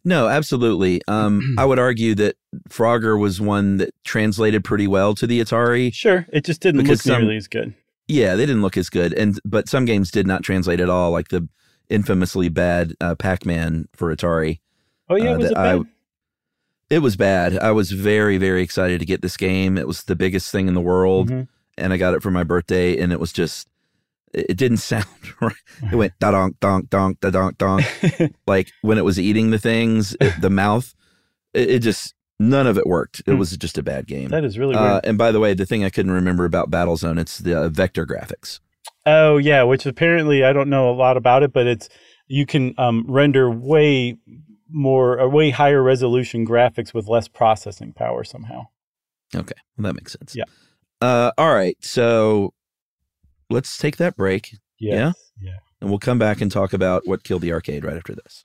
No, 0.05 0.29
absolutely. 0.29 1.03
Um, 1.09 1.55
I 1.59 1.65
would 1.65 1.79
argue 1.79 2.15
that 2.17 2.37
Frogger 2.69 3.19
was 3.19 3.41
one 3.41 3.77
that 3.79 3.91
translated 4.05 4.65
pretty 4.65 4.87
well 4.87 5.15
to 5.15 5.27
the 5.27 5.41
Atari. 5.41 5.93
Sure, 5.93 6.27
it 6.33 6.45
just 6.45 6.61
didn't 6.61 6.87
look 6.87 6.99
some- 6.99 7.21
nearly 7.23 7.37
as 7.37 7.49
good. 7.49 7.75
Yeah, 8.07 8.37
they 8.37 8.47
didn't 8.47 8.63
look 8.63 8.79
as 8.79 8.89
good, 8.89 9.13
and 9.13 9.39
but 9.45 9.69
some 9.69 9.85
games 9.85 10.11
did 10.11 10.27
not 10.27 10.43
translate 10.43 10.81
at 10.81 10.89
all, 10.89 11.11
like 11.11 11.29
the 11.29 11.47
infamously 11.91 12.49
bad 12.49 12.95
uh, 13.01 13.15
Pac-Man 13.15 13.89
for 13.95 14.15
Atari. 14.15 14.61
Oh 15.09 15.17
yeah, 15.17 15.33
Uh, 15.33 15.39
was 15.39 15.51
it 15.51 15.57
I- 15.57 15.77
bad? 15.79 15.87
It 16.91 16.99
was 17.01 17.17
bad. 17.17 17.59
I 17.59 17.71
was 17.73 17.91
very, 17.93 18.39
very 18.39 18.63
excited 18.63 18.99
to 19.01 19.05
get 19.07 19.21
this 19.21 19.37
game. 19.37 19.77
It 19.77 19.87
was 19.87 20.05
the 20.05 20.17
biggest 20.17 20.51
thing 20.51 20.69
in 20.69 20.75
the 20.75 20.81
world, 20.81 21.29
Mhm. 21.29 21.47
and 21.77 21.93
I 21.93 21.99
got 21.99 22.15
it 22.15 22.23
for 22.23 22.31
my 22.31 22.45
birthday, 22.45 22.99
and 22.99 23.13
it 23.13 23.21
was 23.21 23.33
just 23.33 23.69
it, 24.33 24.57
didn't 24.57 24.77
sound 24.93 25.05
right. 25.41 25.53
It 25.93 25.97
went 25.97 26.13
da 26.21 26.31
donk 26.31 26.61
donk 26.61 26.89
donk 26.91 27.21
da 27.21 27.31
donk 27.31 27.59
donk. 27.59 27.85
like 28.47 28.71
when 28.83 28.97
it 28.99 29.05
was 29.05 29.19
eating 29.19 29.51
the 29.51 29.59
things, 29.59 30.17
it, 30.21 30.41
the 30.41 30.49
mouth, 30.51 30.95
it, 31.55 31.69
it, 31.71 31.79
just 31.81 32.15
none 32.39 32.67
of 32.67 32.79
it 32.79 32.87
worked. 32.87 33.21
It 33.27 33.33
Hmm. 33.33 33.39
was 33.39 33.55
just 33.57 33.77
a 33.79 33.83
bad 33.83 34.07
game. 34.07 34.29
That 34.29 34.45
is 34.45 34.59
really 34.59 34.75
weird. 34.77 34.87
Uh, 34.87 35.01
and 35.05 35.17
by 35.19 35.31
the 35.33 35.41
way, 35.41 35.53
the 35.55 35.67
thing 35.67 35.85
I 35.85 35.91
couldn't 35.91 36.13
remember 36.13 36.45
about 36.47 36.71
Battlezone, 36.71 37.19
it's 37.19 37.39
the 37.39 37.55
uh, 37.55 37.69
vector 37.69 38.07
graphics. 38.07 38.61
Oh 39.07 39.37
yeah, 39.37 39.63
which 39.63 39.87
apparently 39.87 40.45
I 40.45 40.53
don't 40.53 40.69
know 40.71 40.91
a 40.91 40.93
lot 40.95 41.17
about 41.17 41.43
it, 41.43 41.53
but 41.53 41.67
it's 41.67 41.89
you 42.27 42.45
can 42.47 42.75
um, 42.79 43.05
render 43.09 43.51
way 43.51 44.17
more, 44.71 45.19
or 45.19 45.29
way 45.31 45.51
higher 45.51 45.83
resolution 45.83 46.47
graphics 46.47 46.93
with 46.93 47.09
less 47.09 47.27
processing 47.27 47.93
power 47.93 48.23
somehow. 48.25 48.67
Okay, 49.35 49.55
well, 49.77 49.85
that 49.85 49.95
makes 49.95 50.13
sense. 50.13 50.37
Yeah. 50.37 50.45
Uh, 51.01 51.31
all 51.39 51.55
right, 51.55 51.77
so 51.81 52.53
let's 53.51 53.79
take 53.79 53.97
that 53.97 54.17
break, 54.17 54.57
Yes. 54.79 55.15
Yeah. 55.41 55.53
and 55.81 55.89
we'll 55.89 55.99
come 55.99 56.19
back 56.19 56.41
and 56.41 56.51
talk 56.53 56.73
about 56.73 57.07
what 57.07 57.25
killed 57.25 57.43
the 57.43 57.53
arcade 57.53 57.85
right 57.85 57.97
after 57.97 58.15
this. 58.15 58.45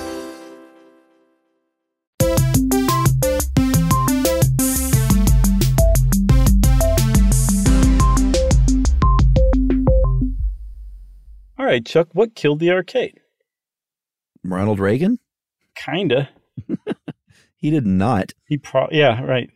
Right, 11.71 11.85
Chuck, 11.85 12.09
what 12.13 12.35
killed 12.35 12.59
the 12.59 12.71
arcade? 12.71 13.19
Ronald 14.43 14.79
Reagan? 14.79 15.19
Kinda. 15.75 16.29
He 17.55 17.69
did 17.69 17.85
not. 17.85 18.33
He 18.47 18.57
pro 18.57 18.87
yeah, 18.91 19.21
right. 19.23 19.47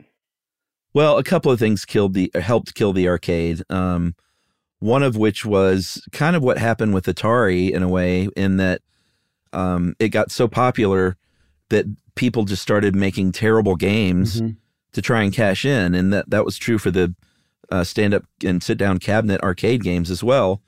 Well, 0.94 1.18
a 1.18 1.24
couple 1.24 1.52
of 1.52 1.58
things 1.58 1.86
killed 1.86 2.14
the 2.14 2.30
helped 2.36 2.76
kill 2.76 2.94
the 2.94 3.08
arcade. 3.10 3.64
Um, 3.72 4.14
one 4.78 5.02
of 5.02 5.18
which 5.18 5.44
was 5.44 6.08
kind 6.12 6.36
of 6.36 6.44
what 6.44 6.60
happened 6.60 6.94
with 6.94 7.08
Atari 7.08 7.72
in 7.72 7.82
a 7.82 7.88
way, 7.88 8.30
in 8.38 8.58
that 8.58 8.82
um, 9.54 9.96
it 9.98 10.10
got 10.10 10.30
so 10.30 10.48
popular 10.48 11.18
that 11.70 11.86
people 12.14 12.44
just 12.46 12.62
started 12.62 12.96
making 12.96 13.32
terrible 13.32 13.76
games 13.76 14.40
Mhm. 14.40 14.58
to 14.94 15.02
try 15.02 15.24
and 15.24 15.34
cash 15.34 15.66
in, 15.66 15.96
and 15.96 16.14
that 16.14 16.30
that 16.30 16.46
was 16.46 16.60
true 16.60 16.78
for 16.78 16.92
the 16.92 17.16
uh, 17.72 17.84
stand 17.84 18.14
up 18.14 18.24
and 18.46 18.62
sit 18.62 18.78
down 18.78 19.00
cabinet 19.00 19.42
arcade 19.42 19.82
games 19.84 20.12
as 20.12 20.24
well. 20.24 20.62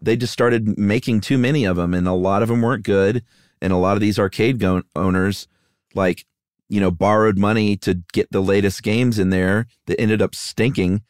They 0.00 0.16
just 0.16 0.32
started 0.32 0.78
making 0.78 1.20
too 1.20 1.38
many 1.38 1.64
of 1.64 1.76
them, 1.76 1.94
and 1.94 2.06
a 2.06 2.12
lot 2.12 2.42
of 2.42 2.48
them 2.48 2.62
weren't 2.62 2.84
good. 2.84 3.22
And 3.60 3.72
a 3.72 3.76
lot 3.76 3.96
of 3.96 4.00
these 4.00 4.18
arcade 4.18 4.60
go- 4.60 4.84
owners, 4.94 5.48
like 5.94 6.24
you 6.68 6.80
know, 6.80 6.90
borrowed 6.90 7.38
money 7.38 7.76
to 7.78 8.02
get 8.12 8.30
the 8.30 8.42
latest 8.42 8.82
games 8.82 9.18
in 9.18 9.30
there 9.30 9.66
that 9.86 10.00
ended 10.00 10.20
up 10.20 10.34
stinking, 10.34 11.02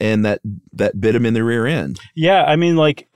and 0.00 0.24
that 0.24 0.40
that 0.72 1.00
bit 1.00 1.12
them 1.12 1.26
in 1.26 1.34
the 1.34 1.44
rear 1.44 1.66
end. 1.66 2.00
Yeah, 2.14 2.44
I 2.44 2.56
mean, 2.56 2.76
like 2.76 3.06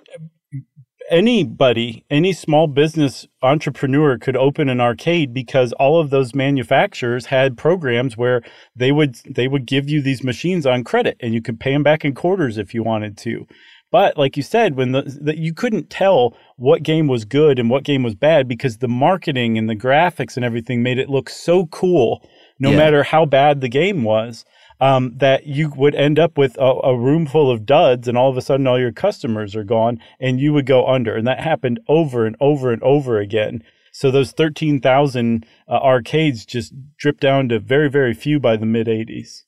anybody, 1.10 2.04
any 2.10 2.32
small 2.32 2.66
business 2.66 3.26
entrepreneur 3.42 4.18
could 4.18 4.36
open 4.36 4.68
an 4.68 4.80
arcade 4.80 5.32
because 5.32 5.72
all 5.74 6.00
of 6.00 6.10
those 6.10 6.34
manufacturers 6.34 7.26
had 7.26 7.56
programs 7.56 8.16
where 8.16 8.42
they 8.76 8.92
would 8.92 9.16
they 9.28 9.48
would 9.48 9.66
give 9.66 9.88
you 9.88 10.02
these 10.02 10.22
machines 10.22 10.66
on 10.66 10.84
credit, 10.84 11.16
and 11.20 11.34
you 11.34 11.42
could 11.42 11.60
pay 11.60 11.72
them 11.72 11.82
back 11.82 12.04
in 12.04 12.14
quarters 12.14 12.58
if 12.58 12.74
you 12.74 12.82
wanted 12.82 13.16
to. 13.18 13.46
But 13.90 14.18
like 14.18 14.36
you 14.36 14.42
said, 14.42 14.76
when 14.76 14.92
the, 14.92 15.02
the 15.02 15.38
you 15.38 15.54
couldn't 15.54 15.88
tell 15.88 16.36
what 16.56 16.82
game 16.82 17.06
was 17.06 17.24
good 17.24 17.58
and 17.58 17.70
what 17.70 17.84
game 17.84 18.02
was 18.02 18.14
bad 18.14 18.46
because 18.46 18.78
the 18.78 18.88
marketing 18.88 19.56
and 19.56 19.68
the 19.68 19.76
graphics 19.76 20.36
and 20.36 20.44
everything 20.44 20.82
made 20.82 20.98
it 20.98 21.08
look 21.08 21.30
so 21.30 21.66
cool, 21.66 22.22
no 22.58 22.70
Yeah. 22.70 22.76
matter 22.76 23.02
how 23.04 23.24
bad 23.24 23.60
the 23.60 23.68
game 23.68 24.04
was 24.04 24.44
um, 24.80 25.14
that 25.16 25.46
you 25.46 25.72
would 25.76 25.94
end 25.94 26.18
up 26.18 26.36
with 26.38 26.56
a, 26.58 26.72
a 26.84 26.96
room 26.96 27.26
full 27.26 27.50
of 27.50 27.66
duds, 27.66 28.06
and 28.06 28.16
all 28.16 28.30
of 28.30 28.36
a 28.36 28.42
sudden 28.42 28.66
all 28.66 28.78
your 28.78 28.92
customers 28.92 29.56
are 29.56 29.64
gone, 29.64 29.98
and 30.20 30.38
you 30.40 30.52
would 30.52 30.66
go 30.66 30.86
under. 30.86 31.16
And 31.16 31.26
that 31.26 31.40
happened 31.40 31.80
over 31.88 32.26
and 32.26 32.36
over 32.40 32.72
and 32.72 32.82
over 32.82 33.18
again. 33.18 33.62
So 33.90 34.10
those 34.10 34.30
thirteen 34.32 34.80
thousand 34.80 35.46
uh, 35.66 35.72
arcades 35.72 36.44
just 36.46 36.72
dripped 36.96 37.20
down 37.22 37.48
to 37.48 37.58
very 37.58 37.90
very 37.90 38.14
few 38.14 38.38
by 38.38 38.56
the 38.56 38.66
mid 38.66 38.86
'80s. 38.86 39.42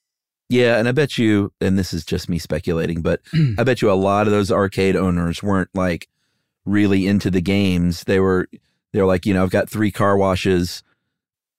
Yeah, 0.51 0.79
and 0.79 0.89
I 0.89 0.93
bet 0.93 1.17
you, 1.17 1.53
and 1.61 1.79
this 1.79 1.93
is 1.93 2.05
just 2.05 2.29
me 2.29 2.39
speculating, 2.41 3.03
but 3.03 3.21
I 3.59 3.63
bet 3.63 3.81
you 3.81 3.91
a 3.91 3.95
lot 3.95 4.27
of 4.27 4.33
those 4.33 4.51
arcade 4.51 4.97
owners 4.97 5.43
weren't 5.43 5.71
like 5.75 6.09
really 6.65 7.07
into 7.07 7.31
the 7.31 7.41
games. 7.41 8.03
They 8.05 8.19
were 8.19 8.49
they're 8.93 9.07
like, 9.07 9.25
you 9.27 9.33
know, 9.33 9.45
I've 9.45 9.51
got 9.51 9.71
three 9.71 9.93
car 9.93 10.17
washes 10.17 10.83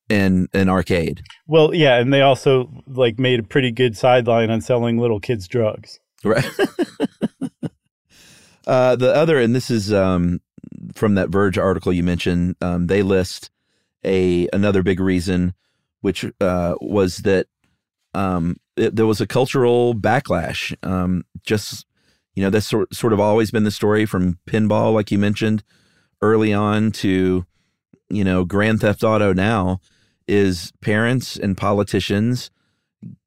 and 0.09 0.49
an 0.53 0.67
arcade. 0.67 1.23
Well, 1.47 1.73
yeah, 1.73 1.99
and 1.99 2.13
they 2.13 2.21
also 2.21 2.69
like 2.85 3.17
made 3.17 3.39
a 3.39 3.43
pretty 3.43 3.71
good 3.71 3.95
sideline 3.95 4.49
on 4.49 4.59
selling 4.59 4.97
little 4.97 5.21
kids 5.21 5.47
drugs. 5.47 6.01
Right. 6.25 6.45
uh, 8.67 8.97
the 8.97 9.15
other, 9.15 9.39
and 9.39 9.55
this 9.55 9.71
is 9.71 9.93
um, 9.93 10.41
from 10.93 11.15
that 11.15 11.29
Verge 11.29 11.57
article 11.57 11.93
you 11.93 12.03
mentioned. 12.03 12.57
Um, 12.61 12.87
they 12.87 13.03
list 13.03 13.51
a 14.03 14.49
another 14.51 14.83
big 14.83 14.99
reason, 14.99 15.53
which 16.01 16.25
uh, 16.41 16.75
was 16.81 17.19
that 17.19 17.47
um, 18.13 18.57
it, 18.75 18.95
there 18.95 19.05
was 19.05 19.21
a 19.21 19.27
cultural 19.27 19.93
backlash. 19.95 20.75
Um, 20.83 21.23
just 21.43 21.85
you 22.35 22.43
know, 22.43 22.49
that's 22.49 22.67
sort 22.67 22.93
sort 22.93 23.13
of 23.13 23.19
always 23.19 23.51
been 23.51 23.63
the 23.63 23.71
story 23.71 24.05
from 24.05 24.39
pinball, 24.47 24.93
like 24.93 25.11
you 25.11 25.17
mentioned 25.17 25.63
early 26.21 26.53
on, 26.53 26.91
to 26.91 27.45
you 28.09 28.23
know 28.23 28.45
Grand 28.45 28.81
Theft 28.81 29.03
Auto 29.03 29.33
now 29.33 29.79
is 30.27 30.71
parents 30.81 31.35
and 31.37 31.57
politicians 31.57 32.51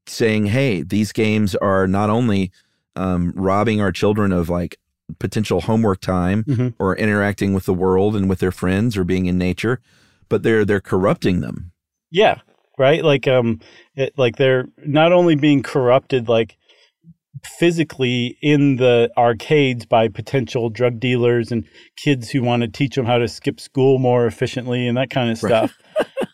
saying, 0.06 0.46
"Hey, 0.46 0.82
these 0.82 1.12
games 1.12 1.54
are 1.56 1.86
not 1.86 2.10
only 2.10 2.50
um, 2.96 3.32
robbing 3.36 3.80
our 3.80 3.92
children 3.92 4.32
of 4.32 4.48
like 4.48 4.78
potential 5.18 5.60
homework 5.60 6.00
time 6.00 6.44
Mm-hmm. 6.44 6.68
or 6.78 6.96
interacting 6.96 7.52
with 7.52 7.66
the 7.66 7.74
world 7.74 8.16
and 8.16 8.28
with 8.28 8.38
their 8.38 8.52
friends 8.52 8.96
or 8.96 9.04
being 9.04 9.26
in 9.26 9.36
nature, 9.36 9.80
but 10.28 10.42
they're 10.42 10.64
they're 10.64 10.80
corrupting 10.80 11.40
them." 11.40 11.72
Yeah, 12.10 12.40
right. 12.78 13.04
Like 13.04 13.26
um, 13.28 13.60
it, 13.94 14.14
like 14.16 14.36
they're 14.36 14.68
not 14.84 15.12
only 15.12 15.36
being 15.36 15.62
corrupted 15.62 16.28
like 16.28 16.56
physically 17.44 18.38
in 18.42 18.76
the 18.76 19.10
arcades 19.16 19.86
by 19.86 20.08
potential 20.08 20.70
drug 20.70 20.98
dealers 20.98 21.52
and 21.52 21.66
kids 21.96 22.30
who 22.30 22.42
want 22.42 22.62
to 22.62 22.68
teach 22.68 22.94
them 22.94 23.06
how 23.06 23.18
to 23.18 23.28
skip 23.28 23.60
school 23.60 23.98
more 23.98 24.26
efficiently 24.26 24.86
and 24.86 24.96
that 24.96 25.10
kind 25.10 25.30
of 25.30 25.38
stuff. 25.38 25.76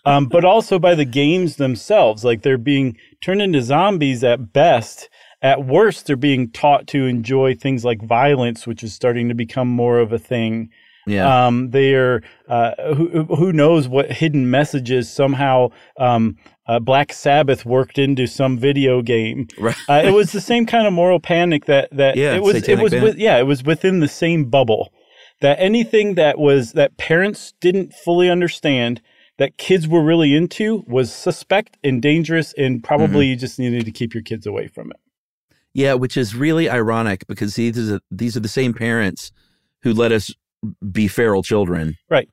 um, 0.05 0.26
but 0.26 0.45
also 0.45 0.78
by 0.78 0.95
the 0.95 1.05
games 1.05 1.57
themselves. 1.57 2.24
Like 2.24 2.43
they're 2.43 2.59
being 2.59 2.97
turned 3.22 3.43
into 3.43 3.62
zombies 3.62 4.22
at 4.24 4.53
best. 4.53 5.09
At 5.43 5.64
worst, 5.64 6.07
they're 6.07 6.16
being 6.16 6.51
taught 6.51 6.86
to 6.88 7.07
enjoy 7.07 7.55
things 7.55 7.84
like 7.84 8.03
violence, 8.03 8.66
which 8.66 8.82
is 8.82 8.93
starting 8.93 9.28
to 9.28 9.34
become 9.34 9.68
more 9.68 9.99
of 9.99 10.12
a 10.12 10.18
thing. 10.18 10.68
Yeah. 11.07 11.47
Um, 11.47 11.71
they 11.71 11.95
are 11.95 12.23
uh, 12.49 12.73
who 12.95 13.25
who 13.25 13.53
knows 13.53 13.89
what 13.89 14.13
hidden 14.13 14.51
messages 14.51 15.11
somehow 15.11 15.71
um, 15.99 16.37
uh, 16.67 16.79
Black 16.79 17.13
Sabbath 17.13 17.65
worked 17.65 17.99
into 17.99 18.27
some 18.27 18.59
video 18.59 19.03
game. 19.03 19.49
right. 19.59 19.77
Uh, 19.89 20.03
it 20.05 20.13
was 20.13 20.33
the 20.33 20.41
same 20.41 20.67
kind 20.67 20.87
of 20.87 20.93
moral 20.93 21.21
panic 21.21 21.65
that 21.67 21.89
that 21.93 22.17
Yeah, 22.17 22.35
it 22.35 22.43
was. 22.43 22.69
It 22.69 22.79
was 22.79 22.93
with, 22.93 23.17
yeah, 23.17 23.39
it 23.39 23.45
was 23.47 23.63
within 23.65 24.01
the 24.01 24.09
same 24.09 24.45
bubble. 24.45 24.93
That 25.41 25.59
anything 25.59 26.17
that 26.17 26.39
was 26.39 26.73
that 26.73 26.99
parents 26.99 27.55
didn't 27.61 27.95
fully 27.95 28.29
understand 28.29 29.01
that 29.39 29.57
kids 29.57 29.89
were 29.89 30.05
really 30.05 30.35
into 30.37 30.85
was 30.87 31.11
suspect 31.11 31.79
and 31.83 32.03
dangerous, 32.03 32.53
and 32.59 32.85
probably 32.85 33.25
Mm-hmm. 33.25 33.31
you 33.31 33.37
just 33.37 33.59
needed 33.59 33.87
to 33.87 33.91
keep 33.91 34.13
your 34.13 34.23
kids 34.23 34.47
away 34.47 34.67
from 34.67 34.91
it. 34.91 34.99
Yeah, 35.73 35.95
which 35.95 36.17
is 36.19 36.35
really 36.35 36.69
ironic 36.69 37.27
because 37.27 37.55
these 37.55 37.91
are 37.91 38.01
these 38.11 38.37
are 38.37 38.41
the 38.41 38.49
same 38.49 38.75
parents 38.75 39.33
who 39.83 39.95
let 39.95 40.13
us 40.13 40.35
be 40.93 41.09
feral 41.09 41.43
children, 41.43 41.97
Right, 42.09 42.29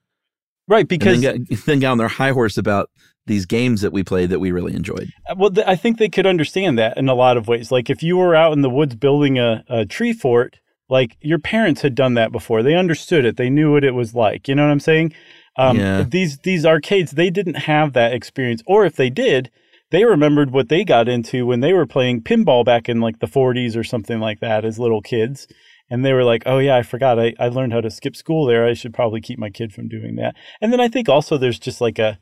Right. 0.68 0.88
because 0.88 1.22
then 1.22 1.46
got, 1.48 1.58
then 1.66 1.80
got 1.80 1.92
on 1.92 1.98
their 1.98 2.08
high 2.08 2.32
horse 2.32 2.58
about 2.58 2.90
these 3.26 3.46
games 3.46 3.82
that 3.82 3.92
we 3.92 4.04
played 4.04 4.30
that 4.30 4.40
we 4.40 4.52
really 4.52 4.74
enjoyed. 4.74 5.10
Uh, 5.30 5.36
Well, 5.38 5.52
th- 5.52 5.68
I 5.68 5.76
think 5.76 5.98
they 5.98 6.10
could 6.10 6.26
understand 6.26 6.78
that 6.80 6.98
in 6.98 7.10
a 7.10 7.14
lot 7.16 7.36
of 7.38 7.48
ways. 7.48 7.72
Like 7.72 7.90
if 7.90 8.02
you 8.02 8.18
were 8.18 8.36
out 8.36 8.54
in 8.54 8.62
the 8.62 8.70
woods 8.70 8.96
building 8.96 9.38
a, 9.38 9.64
a 9.70 9.86
tree 9.86 10.14
fort, 10.14 10.60
like 10.90 11.18
your 11.22 11.40
parents 11.40 11.82
had 11.82 11.96
done 11.96 12.14
that 12.14 12.32
before. 12.32 12.64
They 12.64 12.76
understood 12.76 13.26
it. 13.26 13.36
They 13.36 13.50
knew 13.50 13.74
what 13.74 13.84
it 13.84 13.92
was 13.92 14.14
like. 14.16 14.48
You 14.48 14.56
know 14.56 14.64
what 14.64 14.72
I'm 14.72 14.80
saying? 14.80 15.14
Um, 15.58 15.78
Yeah. 15.78 16.04
These 16.04 16.38
these 16.40 16.66
arcades, 16.66 17.12
they 17.12 17.30
didn't 17.30 17.56
have 17.56 17.92
that 17.94 18.14
experience, 18.14 18.62
or 18.66 18.86
if 18.86 18.96
they 18.96 19.10
did, 19.10 19.52
they 19.92 20.06
remembered 20.06 20.52
what 20.52 20.70
they 20.70 20.84
got 20.86 21.10
into 21.10 21.46
when 21.46 21.60
they 21.60 21.74
were 21.74 21.86
playing 21.86 22.22
pinball 22.22 22.64
back 22.64 22.88
in 22.88 23.02
like 23.02 23.20
the 23.20 23.28
40s 23.28 23.76
or 23.76 23.84
something 23.84 24.20
like 24.22 24.40
that 24.40 24.64
as 24.64 24.80
little 24.80 25.02
kids. 25.02 25.48
And 25.90 26.04
they 26.04 26.12
were 26.14 26.24
like, 26.24 26.44
oh, 26.46 26.58
yeah, 26.60 26.76
I 26.76 26.84
forgot. 26.84 27.18
I, 27.20 27.34
I 27.40 27.48
learned 27.48 27.72
how 27.74 27.82
to 27.82 27.90
skip 27.90 28.16
school 28.16 28.46
there. 28.46 28.66
I 28.66 28.74
should 28.74 28.94
probably 28.94 29.22
keep 29.22 29.40
my 29.40 29.50
kid 29.50 29.72
from 29.74 29.88
doing 29.88 30.16
that. 30.18 30.36
And 30.60 30.74
then 30.74 30.82
I 30.82 30.88
think 30.90 31.08
also 31.08 31.38
there's 31.38 31.60
just 31.60 31.80
like 31.80 31.98
a, 31.98 32.20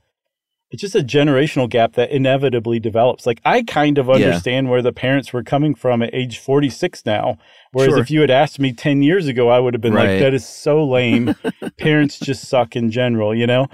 it's 0.71 0.81
just 0.81 0.95
a 0.95 0.99
generational 0.99 1.67
gap 1.69 1.93
that 1.93 2.11
inevitably 2.11 2.79
develops. 2.79 3.25
Like 3.25 3.41
I 3.45 3.63
kind 3.63 3.97
of 3.97 4.07
Yeah. 4.07 4.13
understand 4.13 4.69
where 4.69 4.81
the 4.83 4.91
parents 4.93 5.31
were 5.33 5.43
coming 5.43 5.73
from 5.73 6.01
at 6.03 6.13
age 6.13 6.37
46 6.39 7.05
now. 7.05 7.37
Whereas 7.71 7.93
Sure. 7.93 7.99
if 8.01 8.11
you 8.11 8.21
had 8.21 8.29
asked 8.31 8.59
me 8.59 8.71
10 8.73 9.01
years 9.01 9.27
ago, 9.27 9.49
I 9.49 9.59
would 9.59 9.73
have 9.73 9.81
been 9.81 9.93
Right. 9.93 10.09
like, 10.11 10.19
that 10.19 10.33
is 10.33 10.47
so 10.47 10.83
lame. 10.85 11.33
parents 11.79 12.19
just 12.19 12.47
suck 12.47 12.75
in 12.75 12.91
general, 12.91 13.33
you 13.33 13.47
know? 13.47 13.67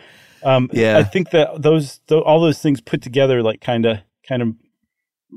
Um, 0.44 0.70
Yeah. 0.74 0.98
I 0.98 1.04
think 1.04 1.32
that 1.32 1.62
those, 1.62 2.00
th- 2.08 2.22
all 2.24 2.40
those 2.40 2.62
things 2.62 2.80
put 2.82 3.02
together, 3.02 3.42
like 3.44 3.60
kind 3.62 3.86
of, 3.86 4.00
kind 4.28 4.42
of 4.42 4.50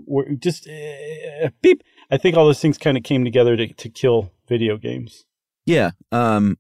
were 0.07 0.29
just 0.39 0.69
uh, 0.69 1.51
beep. 1.63 1.83
I 2.11 2.17
think 2.19 2.37
all 2.37 2.45
those 2.47 2.61
things 2.61 2.79
kind 2.79 2.97
of 2.97 3.03
came 3.03 3.25
together 3.25 3.57
to, 3.57 3.73
to 3.73 3.89
kill 3.89 4.31
video 4.49 4.77
games. 4.77 5.25
Yeah. 5.67 5.93
Um, 6.13 6.59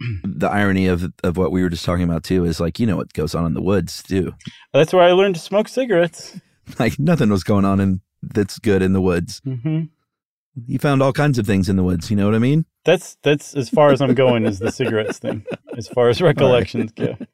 the 0.24 0.48
irony 0.48 0.86
of 0.86 1.12
of 1.24 1.36
what 1.36 1.52
we 1.52 1.62
were 1.62 1.68
just 1.68 1.84
talking 1.84 2.04
about 2.04 2.24
too 2.24 2.44
is 2.44 2.60
like 2.60 2.78
you 2.78 2.86
know 2.86 2.96
what 2.96 3.12
goes 3.12 3.34
on 3.34 3.46
in 3.46 3.54
the 3.54 3.62
woods 3.62 4.02
too. 4.02 4.34
That's 4.72 4.92
where 4.92 5.02
I 5.02 5.12
learned 5.12 5.34
to 5.34 5.40
smoke 5.40 5.68
cigarettes. 5.68 6.38
Like 6.78 6.98
nothing 6.98 7.30
was 7.30 7.44
going 7.44 7.64
on 7.64 7.80
in 7.80 8.02
that's 8.22 8.58
good 8.58 8.82
in 8.82 8.92
the 8.92 9.00
woods. 9.00 9.40
Mm-hmm. 9.40 9.84
You 10.66 10.78
found 10.78 11.02
all 11.02 11.14
kinds 11.14 11.38
of 11.38 11.46
things 11.46 11.70
in 11.70 11.76
the 11.76 11.82
woods. 11.82 12.10
You 12.10 12.16
know 12.16 12.26
what 12.26 12.34
I 12.34 12.40
mean? 12.40 12.66
That's 12.84 13.16
that's 13.22 13.54
as 13.54 13.70
far 13.70 13.90
as 13.90 14.02
I'm 14.02 14.12
going 14.12 14.44
is 14.44 14.58
the 14.58 14.70
cigarettes 14.70 15.18
thing, 15.18 15.46
as 15.78 15.88
far 15.88 16.10
as 16.10 16.20
recollections 16.30 16.92
go. 16.92 17.16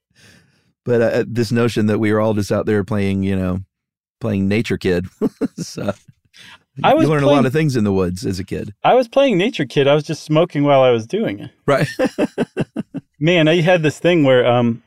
But 0.84 1.00
uh, 1.00 1.24
this 1.26 1.50
notion 1.50 1.86
that 1.86 1.98
we 1.98 2.12
were 2.12 2.20
all 2.20 2.34
just 2.34 2.52
out 2.52 2.66
there 2.66 2.84
playing, 2.84 3.22
you 3.22 3.34
know, 3.34 3.60
playing 4.20 4.48
Nature 4.48 4.76
Kid. 4.76 5.06
so, 5.56 5.94
I 6.82 6.94
was 6.94 7.04
you 7.04 7.10
learn 7.10 7.22
a 7.22 7.26
lot 7.26 7.46
of 7.46 7.52
things 7.52 7.76
in 7.76 7.84
the 7.84 7.92
woods 7.92 8.26
as 8.26 8.38
a 8.38 8.44
kid, 8.44 8.74
I 8.82 8.94
was 8.94 9.06
playing 9.08 9.38
Nature 9.38 9.64
Kid. 9.66 9.86
I 9.86 9.94
was 9.94 10.02
just 10.04 10.22
smoking 10.24 10.64
while 10.64 10.82
I 10.82 10.90
was 10.90 11.06
doing 11.06 11.38
it. 11.40 11.50
right? 11.66 11.88
Man, 13.20 13.46
I 13.48 13.60
had 13.60 13.82
this 13.82 13.98
thing 13.98 14.24
where 14.24 14.44
um, 14.46 14.82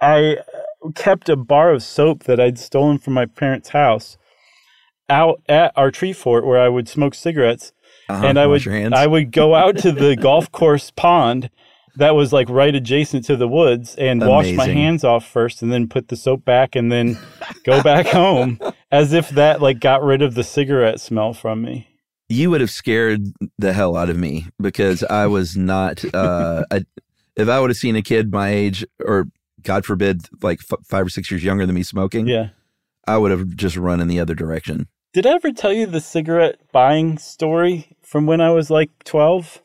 I 0.00 0.38
kept 0.94 1.28
a 1.28 1.36
bar 1.36 1.72
of 1.72 1.82
soap 1.82 2.24
that 2.24 2.40
I'd 2.40 2.58
stolen 2.58 2.98
from 2.98 3.14
my 3.14 3.26
parents' 3.26 3.70
house 3.70 4.18
out 5.08 5.40
at 5.48 5.72
our 5.76 5.90
tree 5.90 6.12
fort 6.12 6.44
where 6.44 6.60
I 6.60 6.68
would 6.68 6.88
smoke 6.88 7.14
cigarettes, 7.14 7.72
Uh-huh, 8.08 8.26
and 8.26 8.38
I 8.38 8.46
would. 8.46 8.66
I 8.68 9.06
would 9.06 9.32
go 9.32 9.54
out 9.54 9.78
to 9.78 9.92
the 9.92 10.16
golf 10.20 10.50
course 10.52 10.90
pond 10.90 11.50
that 11.98 12.14
was 12.14 12.32
like 12.32 12.48
right 12.48 12.74
adjacent 12.74 13.24
to 13.26 13.36
the 13.36 13.46
woods 13.48 13.94
and 13.96 14.20
wash 14.26 14.50
my 14.52 14.66
hands 14.68 15.04
off 15.04 15.26
first 15.26 15.62
and 15.62 15.70
then 15.72 15.88
put 15.88 16.08
the 16.08 16.16
soap 16.16 16.44
back 16.44 16.74
and 16.74 16.90
then 16.90 17.18
go 17.64 17.82
back 17.82 18.06
home 18.22 18.58
as 18.90 19.12
if 19.12 19.28
that 19.30 19.60
like 19.60 19.78
got 19.80 20.02
rid 20.02 20.22
of 20.22 20.34
the 20.34 20.42
cigarette 20.44 21.00
smell 21.00 21.32
from 21.32 21.62
me. 21.62 21.86
you 22.28 22.50
would 22.50 22.60
have 22.60 22.70
scared 22.70 23.22
the 23.58 23.72
hell 23.72 23.96
out 23.96 24.10
of 24.10 24.16
me 24.16 24.46
because 24.60 25.02
I 25.04 25.26
was 25.26 25.56
not. 25.56 26.04
Uh, 26.14 26.64
I, 26.70 26.84
if 27.36 27.48
I 27.48 27.60
would 27.60 27.70
have 27.70 27.76
seen 27.76 27.94
a 27.96 28.02
kid 28.02 28.32
my 28.32 28.48
age, 28.50 28.84
or 29.04 29.26
God 29.62 29.84
forbid, 29.86 30.22
like 30.42 30.60
f- 30.70 30.78
five 30.84 31.06
or 31.06 31.08
six 31.10 31.30
years 31.30 31.44
younger 31.44 31.66
than 31.66 31.74
me 31.74 31.82
smoking, 31.82 32.26
Yeah. 32.26 32.48
I 33.06 33.16
would 33.16 33.30
have 33.30 33.54
just 33.56 33.76
run 33.76 34.00
in 34.00 34.08
the 34.08 34.20
other 34.20 34.34
direction. 34.34 34.88
Did 35.14 35.26
I 35.26 35.30
ever 35.34 35.52
tell 35.52 35.72
you 35.72 35.86
the 35.86 36.00
cigarette 36.00 36.60
buying 36.72 37.16
story 37.16 37.96
from 38.02 38.26
when 38.26 38.40
I 38.42 38.50
was 38.50 38.68
like 38.70 38.90
12? 39.04 39.62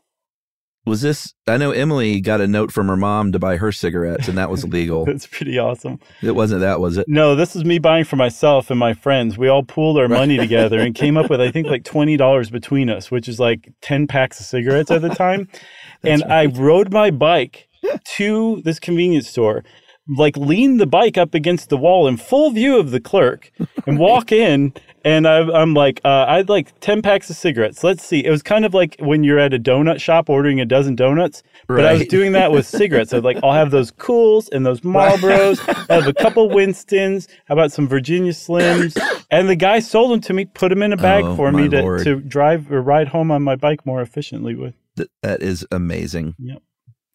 Was 0.85 1.01
this? 1.01 1.33
I 1.47 1.55
know 1.55 1.71
Emily 1.71 2.19
got 2.19 2.41
a 2.41 2.47
note 2.47 2.71
from 2.71 2.89
her 2.89 2.97
mom 2.97 3.31
to 3.31 3.39
buy 3.39 3.55
her 3.55 3.71
cigarettes, 3.71 4.27
and 4.27 4.37
that 4.37 4.49
was 4.49 4.65
illegal. 4.65 5.05
That's 5.05 5.25
pretty 5.25 5.57
awesome. 5.57 5.99
it 6.21 6.35
wasn't 6.35 6.59
that, 6.59 6.81
was 6.81 6.97
it? 6.97 7.07
No, 7.07 7.35
this 7.35 7.55
is 7.55 7.63
me 7.63 7.79
buying 7.79 8.03
for 8.03 8.17
myself 8.17 8.69
and 8.69 8.77
my 8.77 8.93
friends. 8.93 9.37
We 9.37 9.47
all 9.47 9.63
pooled 9.63 9.97
our 9.97 10.09
money 10.09 10.35
together 10.35 10.79
and 10.79 10.93
came 10.93 11.15
up 11.15 11.29
with, 11.29 11.39
I 11.39 11.51
think, 11.51 11.67
like 11.67 11.83
$20 11.85 12.51
between 12.51 12.89
us, 12.89 13.09
which 13.09 13.29
is 13.29 13.39
like 13.39 13.71
10 13.81 14.07
packs 14.07 14.41
of 14.41 14.45
cigarettes 14.45 14.91
at 14.91 15.01
the 15.01 15.09
time. 15.09 15.47
and 16.03 16.21
I 16.25 16.47
rode 16.47 16.91
my 16.91 17.11
bike 17.11 17.69
to 18.17 18.61
this 18.65 18.79
convenience 18.79 19.29
store, 19.29 19.63
like 20.07 20.35
lean 20.35 20.77
the 20.77 20.85
bike 20.85 21.17
up 21.17 21.33
against 21.33 21.69
the 21.69 21.77
wall 21.77 22.07
in 22.07 22.17
full 22.17 22.51
view 22.51 22.77
of 22.77 22.91
the 22.91 22.99
clerk 22.99 23.51
and 23.87 23.97
walk 23.99 24.31
in. 24.33 24.73
And 25.05 25.27
I, 25.27 25.39
I'm 25.39 25.73
like, 25.73 25.99
uh, 26.05 26.25
I'd 26.29 26.47
like 26.47 26.79
10 26.79 27.01
packs 27.01 27.29
of 27.29 27.35
cigarettes. 27.35 27.83
Let's 27.83 28.03
see. 28.05 28.23
It 28.23 28.29
was 28.29 28.41
kind 28.41 28.63
of 28.63 28.73
like 28.73 28.95
when 28.99 29.25
you're 29.25 29.37
at 29.39 29.53
a 29.53 29.59
donut 29.59 29.99
shop 29.99 30.29
ordering 30.29 30.61
a 30.61 30.65
dozen 30.65 30.95
donuts, 30.95 31.43
but 31.67 31.85
I 31.85 31.93
was 31.93 32.05
doing 32.07 32.31
that 32.33 32.53
with 32.53 32.65
cigarettes. 32.65 33.11
I 33.11 33.17
was 33.17 33.25
like, 33.25 33.37
I'll 33.43 33.51
have 33.51 33.71
those 33.71 33.91
Cools 33.91 34.47
and 34.49 34.65
those 34.65 34.79
Marlboros. 34.81 35.59
I 35.89 35.95
have 35.95 36.07
a 36.07 36.13
couple 36.13 36.47
Winstons. 36.53 37.27
How 37.47 37.53
about 37.55 37.73
some 37.73 37.85
Virginia 37.87 38.31
Slims? 38.31 38.97
And 39.29 39.49
the 39.49 39.57
guy 39.57 39.79
sold 39.79 40.11
them 40.11 40.21
to 40.21 40.33
me, 40.33 40.45
put 40.45 40.69
them 40.69 40.81
in 40.81 40.93
a 40.93 40.97
bag 40.97 41.25
Oh, 41.25 41.35
for 41.35 41.51
me 41.51 41.67
to, 41.67 41.81
Lord. 41.81 42.03
to 42.05 42.21
drive 42.21 42.71
or 42.71 42.81
ride 42.81 43.09
home 43.09 43.29
on 43.29 43.43
my 43.43 43.57
bike 43.57 43.85
more 43.85 44.01
efficiently 44.01 44.55
with. 44.55 44.73
Th- 44.95 45.09
that 45.21 45.41
is 45.43 45.65
amazing. 45.69 46.35
Yep. 46.39 46.61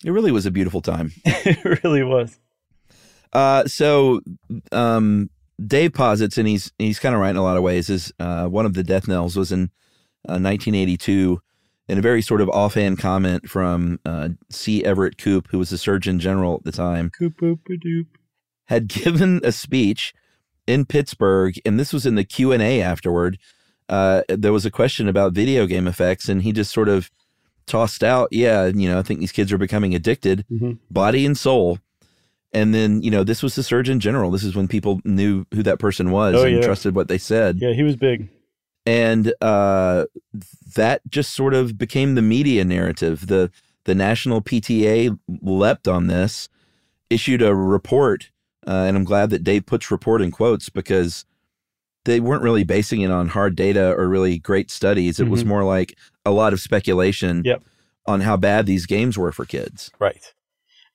It 0.04 0.10
really 0.10 0.30
was 0.32 0.44
a 0.44 0.50
beautiful 0.50 0.82
time. 0.82 1.12
it 1.24 1.82
really 1.82 2.02
was. 2.02 2.38
Uh, 3.32 3.64
so, 3.66 4.20
um, 4.72 5.30
Dave 5.64 5.92
posits, 5.92 6.38
and 6.38 6.46
he's 6.48 6.72
he's 6.78 6.98
kind 6.98 7.14
of 7.14 7.20
right 7.20 7.30
in 7.30 7.36
a 7.36 7.42
lot 7.42 7.56
of 7.56 7.62
ways. 7.62 7.90
Is 7.90 8.12
uh, 8.20 8.46
one 8.46 8.64
of 8.66 8.74
the 8.74 8.84
death 8.84 9.08
knells 9.08 9.36
was 9.36 9.50
in 9.52 9.64
uh, 10.28 10.38
1982, 10.38 11.40
in 11.88 11.98
a 11.98 12.02
very 12.02 12.22
sort 12.22 12.40
of 12.40 12.48
offhand 12.50 12.98
comment 12.98 13.48
from 13.48 13.98
uh, 14.04 14.30
C. 14.50 14.84
Everett 14.84 15.18
Koop, 15.18 15.48
who 15.50 15.58
was 15.58 15.70
the 15.70 15.78
Surgeon 15.78 16.20
General 16.20 16.54
at 16.56 16.64
the 16.64 16.72
time, 16.72 17.10
had 18.66 18.86
given 18.88 19.40
a 19.42 19.50
speech 19.52 20.14
in 20.66 20.84
Pittsburgh, 20.84 21.54
and 21.64 21.78
this 21.80 21.92
was 21.92 22.06
in 22.06 22.14
the 22.14 22.24
Q 22.24 22.52
and 22.52 22.62
A 22.62 22.80
afterward. 22.82 23.38
Uh, 23.88 24.22
there 24.28 24.52
was 24.52 24.66
a 24.66 24.70
question 24.70 25.08
about 25.08 25.32
video 25.32 25.66
game 25.66 25.86
effects, 25.88 26.28
and 26.28 26.42
he 26.42 26.52
just 26.52 26.70
sort 26.72 26.88
of 26.88 27.10
tossed 27.66 28.04
out, 28.04 28.28
"Yeah, 28.30 28.66
you 28.66 28.88
know, 28.88 28.98
I 28.98 29.02
think 29.02 29.18
these 29.20 29.32
kids 29.32 29.52
are 29.52 29.58
becoming 29.58 29.94
addicted, 29.94 30.44
Mm-hmm. 30.52 30.72
body 30.90 31.26
and 31.26 31.36
soul." 31.36 31.78
And 32.52 32.74
then, 32.74 33.02
you 33.02 33.10
know, 33.10 33.24
this 33.24 33.42
was 33.42 33.54
the 33.56 33.62
Surgeon 33.62 34.00
General. 34.00 34.30
This 34.30 34.42
is 34.44 34.54
when 34.56 34.68
people 34.68 35.00
knew 35.04 35.44
who 35.52 35.62
that 35.64 35.78
person 35.78 36.10
was 36.10 36.34
Oh, 36.34 36.44
and 36.44 36.56
yeah. 36.56 36.62
trusted 36.62 36.94
what 36.94 37.08
they 37.08 37.18
said. 37.18 37.58
Yeah, 37.60 37.72
he 37.74 37.82
was 37.82 37.94
big. 37.96 38.28
And 38.86 39.34
uh, 39.42 40.06
that 40.76 41.02
just 41.10 41.34
sort 41.34 41.52
of 41.52 41.76
became 41.76 42.14
the 42.14 42.22
media 42.22 42.64
narrative. 42.64 43.26
The 43.26 43.50
the 43.84 43.94
national 43.94 44.42
PTA 44.42 45.18
leapt 45.42 45.88
on 45.88 46.08
this, 46.08 46.48
issued 47.08 47.40
a 47.40 47.54
report, 47.54 48.30
uh, 48.66 48.70
and 48.86 48.96
I'm 48.98 49.04
glad 49.04 49.30
that 49.30 49.44
Dave 49.44 49.64
puts 49.64 49.90
report 49.90 50.20
in 50.20 50.30
quotes 50.30 50.68
because 50.68 51.24
they 52.04 52.20
weren't 52.20 52.42
really 52.42 52.64
basing 52.64 53.00
it 53.00 53.10
on 53.10 53.28
hard 53.28 53.56
data 53.56 53.92
or 53.94 54.08
really 54.08 54.38
great 54.38 54.70
studies. 54.70 55.20
It 55.20 55.28
was 55.28 55.42
Mhm. 55.42 55.48
more 55.48 55.64
like 55.64 55.96
a 56.26 56.30
lot 56.30 56.52
of 56.52 56.60
speculation 56.60 57.42
Yep. 57.46 57.62
on 58.06 58.20
how 58.22 58.36
bad 58.36 58.66
these 58.66 58.84
games 58.86 59.16
were 59.18 59.32
for 59.32 59.44
kids. 59.46 59.90
Right. 59.98 60.32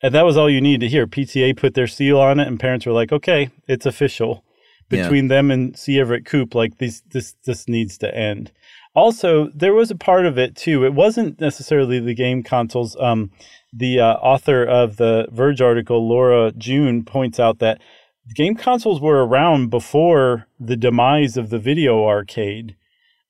And 0.04 0.14
that 0.14 0.26
was 0.26 0.36
all 0.38 0.50
you 0.50 0.62
needed 0.62 0.82
to 0.82 0.90
hear. 0.90 1.08
PTA 1.08 1.56
put 1.58 1.74
their 1.74 1.88
seal 1.88 2.20
on 2.20 2.40
it, 2.40 2.48
and 2.48 2.60
parents 2.60 2.86
were 2.86 2.92
like, 2.92 3.12
"Okay, 3.12 3.50
it's 3.68 3.86
official." 3.86 4.44
Yeah. 4.92 5.04
Between 5.04 5.30
them 5.30 5.50
and 5.50 5.76
C. 5.80 6.00
Everett 6.00 6.26
Koop, 6.26 6.54
like 6.54 6.78
this, 6.78 7.02
this, 7.10 7.36
this 7.46 7.68
needs 7.68 7.98
to 8.00 8.16
end. 8.16 8.52
Also, 8.94 9.50
there 9.56 9.74
was 9.74 9.90
a 9.90 9.96
part 9.96 10.26
of 10.26 10.38
it 10.38 10.56
too. 10.56 10.86
It 10.86 10.94
wasn't 10.94 11.40
necessarily 11.40 12.00
the 12.00 12.14
game 12.14 12.44
consoles. 12.44 12.96
Um, 13.00 13.32
the 13.72 14.00
uh, 14.00 14.14
author 14.16 14.64
of 14.64 14.98
the 14.98 15.28
Verge 15.32 15.62
article, 15.62 16.08
Laura 16.08 16.52
June, 16.52 17.04
points 17.04 17.40
out 17.40 17.58
that 17.60 17.82
game 18.36 18.56
consoles 18.56 19.02
were 19.02 19.26
around 19.26 19.70
before 19.70 20.48
the 20.60 20.76
demise 20.76 21.38
of 21.38 21.50
the 21.50 21.58
video 21.58 22.06
arcade, 22.06 22.76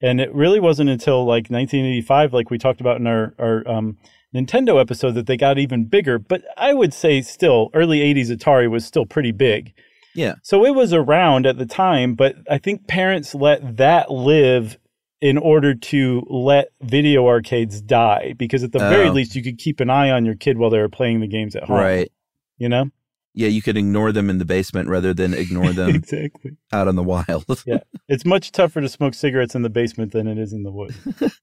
and 0.02 0.20
it 0.20 0.34
really 0.34 0.60
wasn't 0.60 0.90
until 0.90 1.20
like 1.20 1.50
1985, 1.50 2.34
like 2.34 2.50
we 2.50 2.58
talked 2.58 2.82
about 2.82 3.00
in 3.00 3.08
our 3.08 3.34
our 3.40 3.66
um, 3.66 3.98
Nintendo 4.34 4.80
episode, 4.82 5.12
that 5.12 5.28
they 5.28 5.38
got 5.38 5.58
even 5.58 5.86
bigger. 5.86 6.18
But 6.20 6.44
I 6.58 6.74
would 6.74 6.94
say 6.94 7.22
still, 7.22 7.70
early 7.74 8.00
80s 8.00 8.30
Atari 8.32 8.70
was 8.70 8.86
still 8.86 9.06
pretty 9.06 9.32
big. 9.32 9.74
Yeah. 10.16 10.36
So 10.44 10.66
it 10.66 10.76
was 10.76 10.94
around 10.94 11.46
at 11.46 11.58
the 11.58 11.66
time, 11.66 12.14
but 12.16 12.36
I 12.50 12.58
think 12.58 12.88
parents 12.88 13.34
let 13.34 13.78
that 13.78 14.12
live 14.12 14.78
in 15.22 15.38
order 15.38 15.74
to 15.74 16.26
let 16.30 16.68
video 16.82 17.28
arcades 17.28 17.82
die 17.82 18.34
because 18.38 18.64
at 18.64 18.74
the 18.74 18.80
very 18.80 19.08
Oh. 19.08 19.14
least 19.14 19.36
you 19.36 19.42
could 19.42 19.58
keep 19.58 19.80
an 19.80 19.90
eye 19.90 20.12
on 20.12 20.26
your 20.26 20.36
kid 20.36 20.58
while 20.58 20.70
they 20.70 20.80
were 20.80 20.90
playing 20.90 21.22
the 21.22 21.28
games 21.28 21.56
at 21.56 21.64
home. 21.64 21.78
Right. 21.78 22.12
You 22.58 22.70
know? 22.70 22.90
Yeah, 23.34 23.48
you 23.48 23.62
could 23.64 23.78
ignore 23.78 24.12
them 24.12 24.30
in 24.30 24.38
the 24.38 24.46
basement 24.46 24.90
rather 24.90 25.14
than 25.14 25.34
ignore 25.34 25.72
them 25.74 25.90
exactly. 25.96 26.58
out 26.72 26.88
in 26.88 26.96
the 26.96 27.02
wild. 27.04 27.64
Yeah. 27.66 27.80
It's 28.08 28.26
much 28.26 28.52
tougher 28.52 28.82
to 28.82 28.90
smoke 28.90 29.14
cigarettes 29.16 29.56
in 29.56 29.62
the 29.64 29.70
basement 29.70 30.12
than 30.12 30.28
it 30.28 30.38
is 30.38 30.54
in 30.54 30.62
the 30.64 30.72
woods. 30.72 30.98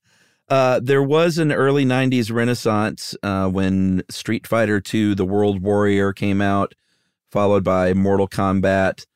Uh, 0.51 0.81
there 0.83 1.03
was 1.03 1.39
an 1.39 1.53
early 1.53 1.85
90s 1.85 2.33
renaissance 2.33 3.15
uh, 3.23 3.49
when 3.49 4.03
Street 4.11 4.47
Fighter 4.49 4.83
II 4.93 5.15
The 5.15 5.25
World 5.25 5.63
Warrior 5.63 6.13
came 6.13 6.41
out, 6.41 6.75
followed 7.31 7.63
by 7.63 7.95
Mortal 7.95 8.27
Kombat 8.27 9.07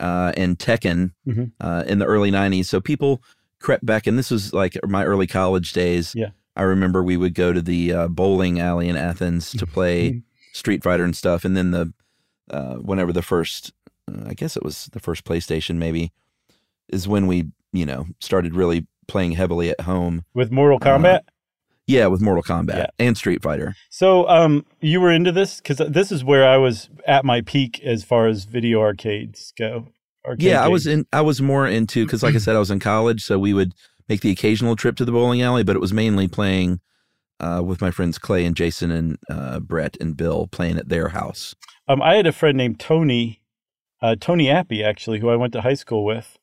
uh, 0.00 0.32
and 0.36 0.58
Tekken 0.58 1.12
Mhm. 1.26 1.52
uh, 1.60 1.84
in 1.86 1.98
the 1.98 2.04
early 2.04 2.30
90s. 2.30 2.66
So 2.66 2.80
people 2.80 3.22
crept 3.58 3.86
back, 3.86 4.06
and 4.06 4.18
this 4.18 4.30
was 4.30 4.52
like 4.52 4.76
my 4.86 5.04
early 5.04 5.26
college 5.26 5.72
days. 5.72 6.12
Yeah. 6.14 6.30
I 6.56 6.62
remember 6.62 7.02
we 7.02 7.16
would 7.16 7.34
go 7.34 7.54
to 7.54 7.62
the 7.62 7.92
uh, 7.92 8.08
bowling 8.08 8.60
alley 8.60 8.88
in 8.88 8.96
Athens 8.96 9.52
to 9.52 9.66
play 9.66 10.22
Street 10.52 10.82
Fighter 10.82 11.04
and 11.04 11.16
stuff. 11.16 11.46
And 11.46 11.56
then 11.56 11.70
the, 11.70 11.94
uh, 12.50 12.74
whenever 12.74 13.10
the 13.14 13.22
first, 13.22 13.72
uh, 14.06 14.24
I 14.26 14.34
guess 14.34 14.58
it 14.58 14.62
was 14.62 14.90
the 14.92 15.00
first 15.00 15.24
PlayStation 15.24 15.76
maybe, 15.76 16.12
is 16.90 17.08
when 17.08 17.26
we, 17.26 17.46
you 17.72 17.86
know, 17.86 18.04
started 18.20 18.54
really 18.54 18.86
playing 19.08 19.32
heavily 19.32 19.70
at 19.70 19.82
home. 19.82 20.24
With 20.34 20.50
Mortal 20.50 20.78
Uh, 20.80 20.84
Kombat? 20.98 21.20
Yeah, 21.86 22.06
with 22.06 22.20
Mortal 22.20 22.42
Kombat 22.44 22.76
Yeah. 22.76 22.86
and 22.98 23.16
Street 23.16 23.42
Fighter. 23.42 23.74
So, 23.90 24.28
um, 24.28 24.64
you 24.80 25.00
were 25.00 25.10
into 25.10 25.32
this 25.32 25.56
because 25.60 25.78
this 25.90 26.12
is 26.12 26.22
where 26.24 26.48
I 26.48 26.56
was 26.56 26.88
at 27.06 27.24
my 27.24 27.40
peak 27.40 27.80
as 27.82 28.04
far 28.04 28.26
as 28.28 28.44
video 28.44 28.80
arcades 28.80 29.52
go. 29.58 29.88
Arcade 30.24 30.42
yeah, 30.44 30.64
I 30.64 30.68
was 30.68 30.86
in. 30.86 31.06
I 31.12 31.20
was 31.22 31.42
more 31.42 31.66
into 31.66 32.04
because, 32.06 32.22
like 32.22 32.34
I 32.34 32.38
said, 32.38 32.54
I 32.54 32.60
was 32.60 32.70
in 32.70 32.78
college, 32.78 33.22
so 33.24 33.38
we 33.38 33.52
would 33.52 33.74
make 34.08 34.20
the 34.20 34.30
occasional 34.30 34.76
trip 34.76 34.94
to 34.96 35.04
the 35.04 35.10
bowling 35.12 35.42
alley, 35.42 35.64
but 35.64 35.74
it 35.74 35.80
was 35.80 35.92
mainly 35.92 36.28
playing 36.28 36.80
uh, 37.40 37.60
with 37.64 37.80
my 37.80 37.90
friends 37.90 38.18
Clay 38.18 38.44
and 38.44 38.54
Jason 38.54 38.92
and 38.92 39.18
uh, 39.28 39.58
Brett 39.58 39.96
and 40.00 40.16
Bill 40.16 40.46
playing 40.46 40.78
at 40.78 40.88
their 40.88 41.08
house. 41.08 41.56
Um, 41.88 42.00
I 42.00 42.14
had 42.14 42.26
a 42.28 42.32
friend 42.32 42.56
named 42.56 42.78
Tony, 42.78 43.40
uh, 44.00 44.14
Tony 44.20 44.48
Appy, 44.48 44.84
actually, 44.84 45.18
who 45.18 45.28
I 45.28 45.34
went 45.36 45.52
to 45.54 45.62
high 45.62 45.74
school 45.74 46.04
with. 46.04 46.38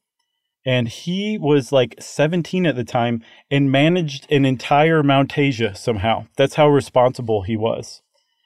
And 0.65 0.87
he 0.87 1.37
was 1.37 1.71
like 1.71 1.95
17 1.99 2.65
at 2.65 2.75
the 2.75 2.83
time 2.83 3.23
and 3.49 3.71
managed 3.71 4.29
an 4.31 4.45
entire 4.45 5.01
Mountasia 5.03 5.75
somehow. 5.75 6.25
That's 6.35 6.55
how 6.55 6.67
responsible 6.67 7.43
he 7.43 7.55
was. 7.55 8.01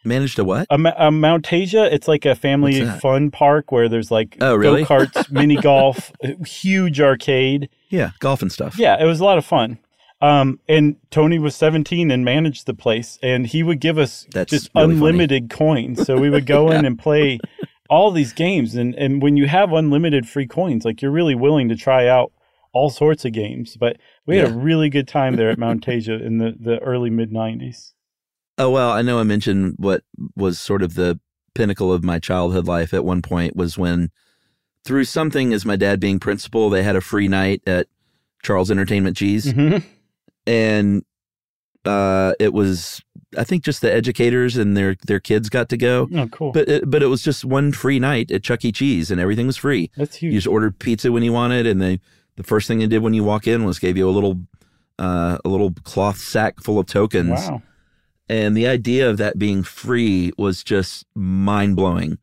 Managed 0.06 0.38
a 0.38 0.44
what? 0.44 0.68
A, 0.70 0.76
a 0.76 1.10
Mountasia, 1.12 1.92
it's 1.92 2.08
like 2.08 2.26
a 2.26 2.36
family 2.36 2.86
fun 3.00 3.32
park 3.32 3.72
where 3.72 3.88
there's 3.90 4.12
like 4.12 4.38
Oh, 4.42 4.54
really? 4.56 4.84
go 4.84 4.88
karts, 5.06 5.32
mini 5.32 5.56
golf, 5.56 6.12
huge 6.46 7.00
arcade. 7.02 7.70
Yeah, 7.90 8.12
golf 8.20 8.42
and 8.42 8.52
stuff. 8.52 8.78
Yeah, 8.78 9.02
it 9.02 9.06
was 9.06 9.20
a 9.20 9.24
lot 9.24 9.38
of 9.38 9.46
fun. 9.46 9.80
Um, 10.22 10.60
and 10.70 10.96
Tony 11.10 11.38
was 11.40 11.54
17 11.56 12.10
and 12.12 12.24
managed 12.24 12.66
the 12.66 12.74
place, 12.74 13.20
and 13.22 13.46
he 13.48 13.62
would 13.64 13.80
give 13.82 13.98
us 13.98 14.26
That's 14.32 14.52
just 14.52 14.70
really 14.74 14.88
funny. 14.88 14.96
unlimited 14.96 15.50
coins. 15.50 16.06
So 16.06 16.18
we 16.18 16.30
would 16.30 16.46
go 16.46 16.70
in 16.72 16.86
and 16.86 16.98
play 16.98 17.40
all 17.90 18.12
these 18.12 18.34
games. 18.34 18.76
And, 18.76 18.96
and 18.96 19.22
when 19.22 19.38
you 19.38 19.48
have 19.48 19.72
unlimited 19.74 20.28
free 20.28 20.48
coins, 20.48 20.86
like 20.86 21.02
you're 21.02 21.12
really 21.12 21.36
willing 21.36 21.70
to 21.70 21.76
try 21.76 22.08
out 22.08 22.32
all 22.72 22.90
sorts 22.90 23.24
of 23.26 23.34
games. 23.34 23.78
But 23.78 23.98
we 24.26 24.38
had 24.38 24.50
a 24.52 24.54
really 24.54 24.90
good 24.90 25.08
time 25.08 25.36
there 25.36 25.50
at 25.50 25.58
Mount 25.60 25.88
Asia 25.88 26.14
in 26.24 26.38
the, 26.38 26.56
the 26.60 26.80
early 26.80 27.10
mid 27.10 27.32
90s. 27.32 27.92
Oh 28.58 28.70
well, 28.70 28.92
I 28.92 29.02
know 29.02 29.20
I 29.20 29.24
mentioned 29.24 29.76
what 29.78 30.04
was 30.36 30.60
sort 30.60 30.82
of 30.84 30.94
the 30.96 31.20
pinnacle 31.56 31.92
of 31.94 32.04
my 32.04 32.20
childhood 32.20 32.66
life 32.68 32.94
at 32.94 33.06
one 33.06 33.22
point 33.22 33.56
was 33.56 33.78
when 33.78 34.10
through 34.86 35.06
something 35.06 35.54
as 35.54 35.66
my 35.66 35.76
dad 35.76 36.00
being 36.00 36.20
principal, 36.20 36.70
they 36.70 36.84
had 36.84 36.96
a 36.96 37.02
free 37.02 37.28
night 37.28 37.62
at 37.66 37.88
Charles 38.44 38.70
Entertainment 38.70 39.16
Cheese. 39.18 39.46
Mhm. 39.46 39.84
and 40.46 41.04
uh, 41.86 42.34
it 42.40 42.54
was 42.54 43.02
I 43.38 43.44
think 43.44 43.64
just 43.64 43.82
the 43.82 43.94
educators 43.94 44.58
and 44.58 44.76
their 44.76 44.96
their 45.06 45.20
kids 45.20 45.50
got 45.50 45.70
to 45.70 45.78
go. 45.78 46.10
Oh, 46.16 46.28
cool. 46.28 46.52
But 46.52 46.70
it, 46.70 46.90
but 46.90 47.04
it 47.04 47.08
was 47.08 47.22
just 47.22 47.46
one 47.46 47.72
free 47.72 48.00
night 48.00 48.32
at 48.32 48.44
Chuck 48.44 48.64
E. 48.66 48.72
Cheese, 48.72 49.12
and 49.12 49.20
everything 49.20 49.48
was 49.48 49.58
free. 49.58 49.92
That's 49.98 50.16
huge. 50.16 50.34
You 50.34 50.38
just 50.38 50.48
ordered 50.48 50.80
pizza 50.80 51.12
when 51.12 51.24
you 51.24 51.34
wanted, 51.34 51.68
and 51.68 51.82
they 51.82 52.00
the 52.36 52.44
first 52.44 52.68
thing 52.68 52.80
they 52.80 52.88
did 52.88 53.04
when 53.04 53.14
you 53.14 53.24
walk 53.24 53.48
in 53.48 53.66
was 53.66 53.80
gave 53.80 53.98
you 53.98 54.08
a 54.08 54.12
little 54.12 54.40
uh, 55.00 55.38
a 55.44 55.50
little 55.50 55.74
cloth 55.84 56.18
sack 56.18 56.62
full 56.62 56.80
of 56.80 56.86
tokens. 56.86 57.40
Wow. 57.50 57.62
And 58.30 58.56
the 58.56 58.68
idea 58.68 59.10
of 59.10 59.18
that 59.18 59.38
being 59.38 59.64
free 59.64 60.32
was 60.38 60.64
just 60.64 61.06
mind 61.14 61.76
blowing 61.76 62.18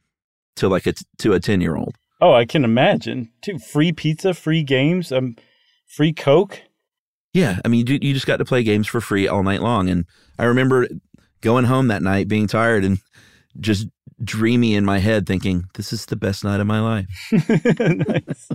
to 0.56 0.68
like 0.68 0.86
a 0.86 0.94
to 1.18 1.32
a 1.32 1.40
ten 1.40 1.60
year 1.60 1.76
old. 1.76 1.96
Oh, 2.20 2.32
I 2.32 2.44
can 2.44 2.64
imagine. 2.64 3.30
Two 3.42 3.58
free 3.58 3.92
pizza, 3.92 4.34
free 4.34 4.62
games, 4.62 5.10
um, 5.10 5.36
free 5.86 6.12
Coke. 6.12 6.62
Yeah, 7.32 7.60
I 7.64 7.68
mean, 7.68 7.86
you, 7.86 7.98
you 8.02 8.14
just 8.14 8.26
got 8.26 8.38
to 8.38 8.44
play 8.44 8.62
games 8.62 8.86
for 8.86 9.00
free 9.00 9.28
all 9.28 9.42
night 9.42 9.62
long. 9.62 9.88
And 9.88 10.04
I 10.38 10.44
remember 10.44 10.88
going 11.40 11.64
home 11.64 11.88
that 11.88 12.02
night, 12.02 12.28
being 12.28 12.46
tired 12.46 12.84
and 12.84 12.98
just 13.58 13.86
dreamy 14.22 14.74
in 14.74 14.84
my 14.84 14.98
head, 14.98 15.26
thinking, 15.26 15.64
"This 15.74 15.92
is 15.92 16.06
the 16.06 16.16
best 16.16 16.44
night 16.44 16.60
of 16.60 16.66
my 16.66 16.80
life." 16.80 17.06
nice. 17.48 18.48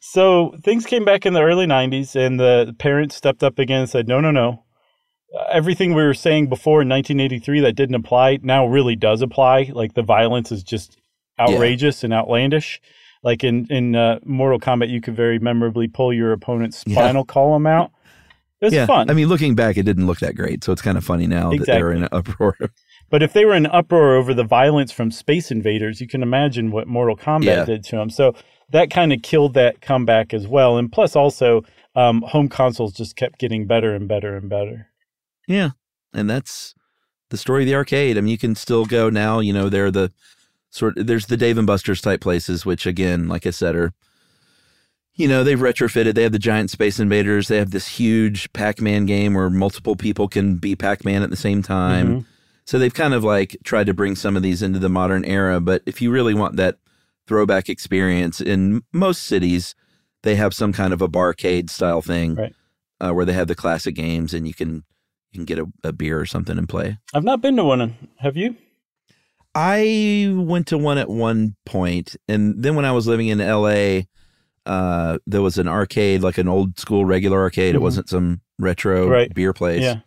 So 0.00 0.54
things 0.62 0.86
came 0.86 1.04
back 1.04 1.26
in 1.26 1.34
the 1.34 1.42
early 1.42 1.66
90s, 1.66 2.14
and 2.14 2.38
the 2.38 2.74
parents 2.78 3.16
stepped 3.16 3.42
up 3.42 3.58
again 3.58 3.80
and 3.80 3.90
said, 3.90 4.08
no, 4.08 4.20
no, 4.20 4.30
no. 4.30 4.64
Everything 5.50 5.92
we 5.92 6.02
were 6.02 6.14
saying 6.14 6.48
before 6.48 6.80
in 6.80 6.88
1983 6.88 7.60
that 7.60 7.74
didn't 7.74 7.96
apply 7.96 8.38
now 8.42 8.66
really 8.66 8.96
does 8.96 9.20
apply. 9.20 9.70
Like 9.74 9.92
the 9.92 10.02
violence 10.02 10.50
is 10.50 10.62
just 10.62 10.96
outrageous 11.38 12.02
and 12.04 12.14
outlandish. 12.14 12.80
Like 13.22 13.42
in, 13.44 13.66
in 13.70 13.96
uh, 13.96 14.20
Mortal 14.24 14.60
Kombat, 14.60 14.88
you 14.90 15.00
could 15.00 15.16
very 15.16 15.38
memorably 15.38 15.88
pull 15.88 16.12
your 16.12 16.32
opponent's 16.32 16.84
Yeah. 16.86 16.94
spinal 16.96 17.24
column 17.24 17.66
out. 17.66 17.90
It's 18.60 18.74
yeah, 18.74 18.86
fun. 18.86 19.08
I 19.08 19.14
mean, 19.14 19.28
looking 19.28 19.54
back, 19.54 19.76
it 19.76 19.84
didn't 19.84 20.06
look 20.06 20.18
that 20.18 20.34
great, 20.34 20.64
so 20.64 20.72
it's 20.72 20.82
kind 20.82 20.98
of 20.98 21.04
funny 21.04 21.28
now 21.28 21.50
that 21.52 21.64
they're 21.66 21.92
in 21.92 22.02
an 22.04 22.08
uproar. 22.12 22.56
But 23.10 23.22
if 23.22 23.32
they 23.32 23.46
were 23.46 23.54
in 23.54 23.64
uproar 23.64 24.16
over 24.16 24.34
the 24.34 24.44
violence 24.44 24.92
from 24.92 25.10
Space 25.10 25.50
Invaders, 25.50 25.98
you 25.98 26.06
can 26.06 26.22
imagine 26.22 26.70
what 26.70 26.86
Mortal 26.86 27.16
Kombat 27.16 27.44
Yeah. 27.44 27.64
did 27.64 27.82
to 27.84 27.96
them. 27.96 28.10
So 28.10 28.34
that 28.70 28.90
kind 28.90 29.14
of 29.14 29.22
killed 29.22 29.54
that 29.54 29.80
comeback 29.80 30.34
as 30.34 30.46
well. 30.46 30.76
And 30.76 30.92
plus, 30.92 31.16
also, 31.16 31.62
um, 31.96 32.20
home 32.20 32.50
consoles 32.50 32.92
just 32.92 33.16
kept 33.16 33.38
getting 33.38 33.66
better 33.66 33.94
and 33.94 34.06
better 34.08 34.36
and 34.36 34.50
better. 34.50 34.88
yeah, 35.46 35.70
and 36.12 36.28
that's 36.28 36.74
the 37.30 37.38
story 37.38 37.62
of 37.62 37.66
the 37.68 37.74
arcade. 37.76 38.18
I 38.18 38.20
mean, 38.20 38.30
you 38.30 38.36
can 38.36 38.54
still 38.54 38.84
go 38.84 39.08
now. 39.08 39.40
You 39.40 39.54
know, 39.54 39.70
they're 39.70 39.90
the 39.90 40.12
sort 40.70 40.94
there's 40.96 41.26
the 41.26 41.36
Dave 41.36 41.58
and 41.58 41.66
Buster's 41.66 42.00
type 42.00 42.20
places, 42.20 42.64
which 42.66 42.86
again, 42.86 43.28
like 43.28 43.46
I 43.46 43.50
said, 43.50 43.74
are 43.74 43.92
you 45.14 45.26
know, 45.26 45.42
they've 45.42 45.58
retrofitted. 45.58 46.14
They 46.14 46.22
have 46.22 46.32
the 46.32 46.38
giant 46.38 46.70
space 46.70 47.00
invaders. 47.00 47.48
They 47.48 47.56
have 47.56 47.72
this 47.72 47.88
huge 47.88 48.52
Pac-Man 48.52 49.04
game 49.04 49.34
where 49.34 49.50
multiple 49.50 49.96
people 49.96 50.28
can 50.28 50.56
be 50.56 50.76
Pac-Man 50.76 51.24
at 51.24 51.30
the 51.30 51.36
same 51.36 51.60
time. 51.60 52.08
Mm-hmm. 52.08 52.20
So 52.66 52.78
they've 52.78 52.94
kind 52.94 53.14
of 53.14 53.24
like 53.24 53.56
tried 53.64 53.86
to 53.86 53.94
bring 53.94 54.14
some 54.14 54.36
of 54.36 54.44
these 54.44 54.62
into 54.62 54.78
the 54.78 54.88
modern 54.88 55.24
era. 55.24 55.58
But 55.58 55.82
if 55.86 56.00
you 56.00 56.12
really 56.12 56.34
want 56.34 56.54
that 56.56 56.76
throwback 57.26 57.68
experience, 57.68 58.40
in 58.40 58.82
most 58.92 59.22
cities, 59.24 59.74
they 60.22 60.36
have 60.36 60.54
some 60.54 60.72
kind 60.72 60.92
of 60.92 61.02
a 61.02 61.08
barcade 61.08 61.68
style 61.68 62.00
thing 62.00 62.36
Right. 62.36 62.54
uh, 63.00 63.10
where 63.12 63.24
they 63.24 63.32
have 63.32 63.48
the 63.48 63.56
classic 63.56 63.96
games 63.96 64.32
and 64.32 64.46
you 64.46 64.54
can 64.54 64.84
you 65.32 65.40
can 65.40 65.44
get 65.46 65.58
a, 65.58 65.66
a 65.82 65.92
beer 65.92 66.20
or 66.20 66.26
something 66.26 66.56
and 66.56 66.68
play. 66.68 66.98
I've 67.12 67.24
not 67.24 67.40
been 67.42 67.56
to 67.56 67.64
one. 67.64 67.96
Have 68.18 68.36
you? 68.36 68.54
I 69.54 70.28
went 70.36 70.66
to 70.68 70.78
one 70.78 70.98
at 70.98 71.08
one 71.08 71.56
point, 71.66 72.16
and 72.28 72.62
then 72.62 72.74
when 72.74 72.84
I 72.84 72.92
was 72.92 73.06
living 73.06 73.28
in 73.28 73.38
LA, 73.40 74.02
uh, 74.66 75.18
there 75.26 75.42
was 75.42 75.58
an 75.58 75.68
arcade, 75.68 76.22
like 76.22 76.38
an 76.38 76.48
old 76.48 76.78
school 76.78 77.04
regular 77.04 77.40
arcade. 77.40 77.74
It 77.74 77.78
Mhm. 77.78 77.82
wasn't 77.82 78.08
some 78.08 78.40
retro 78.58 79.08
Right. 79.08 79.32
beer 79.34 79.52
place. 79.52 79.82
Yeah. 79.82 80.00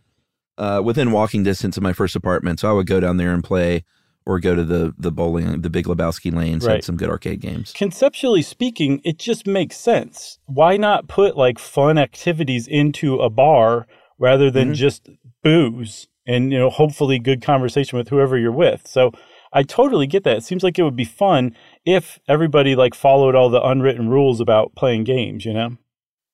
Uh, 0.58 0.82
within 0.84 1.12
walking 1.12 1.44
distance 1.44 1.76
of 1.78 1.84
my 1.84 1.94
first 1.94 2.16
apartment, 2.16 2.60
so 2.60 2.70
I 2.70 2.74
would 2.74 2.86
go 2.88 3.00
down 3.00 3.18
there 3.18 3.34
and 3.34 3.44
play, 3.44 3.84
or 4.26 4.40
go 4.40 4.54
to 4.54 4.64
the 4.64 4.94
the 5.00 5.12
bowling, 5.12 5.62
the 5.62 5.70
Big 5.70 5.86
Lebowski 5.88 6.32
lanes. 6.34 6.66
Right. 6.66 6.76
Had 6.76 6.84
some 6.84 6.96
good 6.98 7.10
arcade 7.10 7.40
games. 7.42 7.74
Conceptually 7.76 8.44
speaking, 8.44 9.02
it 9.04 9.18
just 9.18 9.48
makes 9.48 9.78
sense. 9.78 10.38
Why 10.46 10.78
not 10.78 11.08
put 11.08 11.36
like 11.36 11.58
fun 11.58 11.98
activities 11.98 12.68
into 12.68 13.18
a 13.18 13.30
bar 13.32 13.88
rather 14.20 14.52
than 14.52 14.72
Mhm. 14.74 14.76
just 14.76 15.10
booze 15.44 16.08
and 16.28 16.52
you 16.52 16.60
know 16.60 16.70
hopefully 16.70 17.18
good 17.18 17.42
conversation 17.42 17.98
with 17.98 18.10
whoever 18.10 18.38
you're 18.38 18.52
with. 18.52 18.86
So 18.86 19.12
I 19.54 19.64
totally 19.64 20.08
get 20.08 20.24
that. 20.24 20.38
It 20.38 20.44
seems 20.44 20.64
like 20.64 20.80
it 20.80 20.84
would 20.84 20.96
be 20.96 21.04
fun 21.06 21.56
if 21.86 22.20
everybody 22.28 22.76
like 22.76 22.94
followed 22.96 23.36
all 23.36 23.50
the 23.50 23.62
unwritten 23.62 24.10
rules 24.10 24.40
about 24.40 24.76
playing 24.76 25.04
games, 25.04 25.46
you 25.46 25.54
know? 25.54 25.78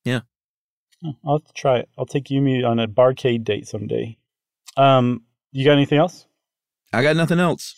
Yeah. 0.04 0.20
I'll 1.24 1.38
have 1.38 1.44
to 1.44 1.52
try 1.52 1.78
it. 1.78 1.88
I'll 1.98 2.06
take 2.06 2.24
Yumi 2.26 2.64
on 2.66 2.78
a 2.78 2.88
barcade 2.88 3.44
date 3.44 3.66
someday. 3.66 4.18
Um, 4.76 5.22
you 5.52 5.64
got 5.64 5.72
anything 5.72 5.98
else? 5.98 6.26
I 6.92 7.02
got 7.02 7.16
nothing 7.16 7.40
else. 7.40 7.74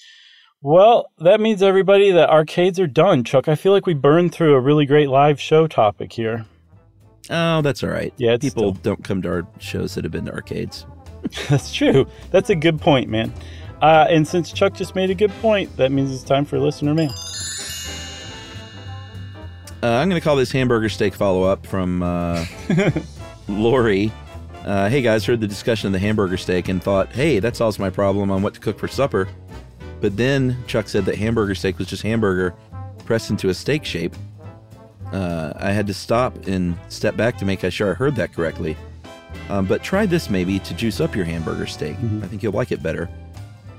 Well, 0.62 1.06
that 1.18 1.40
means 1.40 1.62
everybody 1.62 2.10
that 2.12 2.28
arcades 2.28 2.78
are 2.78 2.86
done, 2.86 3.24
Chuck. 3.24 3.48
I 3.48 3.54
feel 3.54 3.72
like 3.72 3.86
we 3.86 3.94
burned 3.94 4.32
through 4.32 4.54
a 4.54 4.60
really 4.60 4.84
great 4.84 5.08
live 5.08 5.40
show 5.40 5.66
topic 5.66 6.12
here. 6.12 6.44
Oh, 7.30 7.62
that's 7.62 7.82
all 7.82 7.90
right. 7.90 8.12
Yeah, 8.18 8.32
it's 8.32 8.44
people 8.44 8.74
still- 8.74 8.82
don't 8.82 9.04
come 9.04 9.22
to 9.22 9.28
our 9.30 9.46
shows 9.58 9.94
that 9.94 10.04
have 10.04 10.12
been 10.12 10.26
to 10.26 10.32
arcades. 10.32 10.84
That's 11.50 11.72
true. 11.72 12.06
That's 12.30 12.48
a 12.48 12.56
good 12.56 12.80
point, 12.80 13.10
man. 13.10 13.30
Uh, 13.80 14.06
and 14.10 14.26
since 14.26 14.52
Chuck 14.52 14.74
just 14.74 14.94
made 14.94 15.10
a 15.10 15.14
good 15.14 15.32
point, 15.40 15.74
that 15.76 15.90
means 15.90 16.12
it's 16.12 16.22
time 16.22 16.44
for 16.44 16.58
listener 16.58 16.94
mail. 16.94 17.12
Uh, 19.82 19.86
I'm 19.86 20.10
going 20.10 20.20
to 20.20 20.24
call 20.24 20.36
this 20.36 20.52
hamburger 20.52 20.90
steak 20.90 21.14
follow 21.14 21.44
up 21.44 21.66
from 21.66 22.02
uh, 22.02 22.44
Lori. 23.48 24.12
Uh, 24.64 24.90
hey 24.90 25.00
guys, 25.00 25.24
heard 25.24 25.40
the 25.40 25.46
discussion 25.46 25.86
of 25.86 25.94
the 25.94 25.98
hamburger 25.98 26.36
steak 26.36 26.68
and 26.68 26.82
thought, 26.82 27.10
hey, 27.12 27.38
that 27.38 27.56
solves 27.56 27.78
my 27.78 27.88
problem 27.88 28.30
on 28.30 28.42
what 28.42 28.52
to 28.52 28.60
cook 28.60 28.78
for 28.78 28.88
supper. 28.88 29.26
But 30.02 30.18
then 30.18 30.56
Chuck 30.66 30.86
said 30.86 31.06
that 31.06 31.16
hamburger 31.16 31.54
steak 31.54 31.78
was 31.78 31.88
just 31.88 32.02
hamburger 32.02 32.54
pressed 33.06 33.30
into 33.30 33.48
a 33.48 33.54
steak 33.54 33.86
shape. 33.86 34.14
Uh, 35.12 35.54
I 35.56 35.72
had 35.72 35.86
to 35.86 35.94
stop 35.94 36.46
and 36.46 36.76
step 36.88 37.16
back 37.16 37.38
to 37.38 37.46
make 37.46 37.60
sure 37.70 37.90
I 37.90 37.94
heard 37.94 38.16
that 38.16 38.34
correctly. 38.34 38.76
Um, 39.48 39.66
but 39.66 39.82
try 39.82 40.04
this 40.04 40.28
maybe 40.28 40.58
to 40.60 40.74
juice 40.74 41.00
up 41.00 41.16
your 41.16 41.24
hamburger 41.24 41.66
steak. 41.66 41.96
I 42.22 42.26
think 42.26 42.42
you'll 42.42 42.52
like 42.52 42.70
it 42.70 42.82
better. 42.82 43.08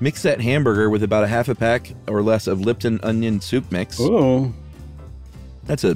Mix 0.02 0.22
that 0.22 0.40
hamburger 0.40 0.90
with 0.90 1.04
about 1.04 1.22
a 1.22 1.28
half 1.28 1.48
a 1.48 1.54
pack 1.54 1.92
or 2.08 2.22
less 2.22 2.48
of 2.48 2.60
Lipton 2.60 2.98
onion 3.04 3.40
soup 3.40 3.70
mix. 3.70 4.00
Ooh, 4.00 4.52
That's 5.66 5.84
a 5.84 5.94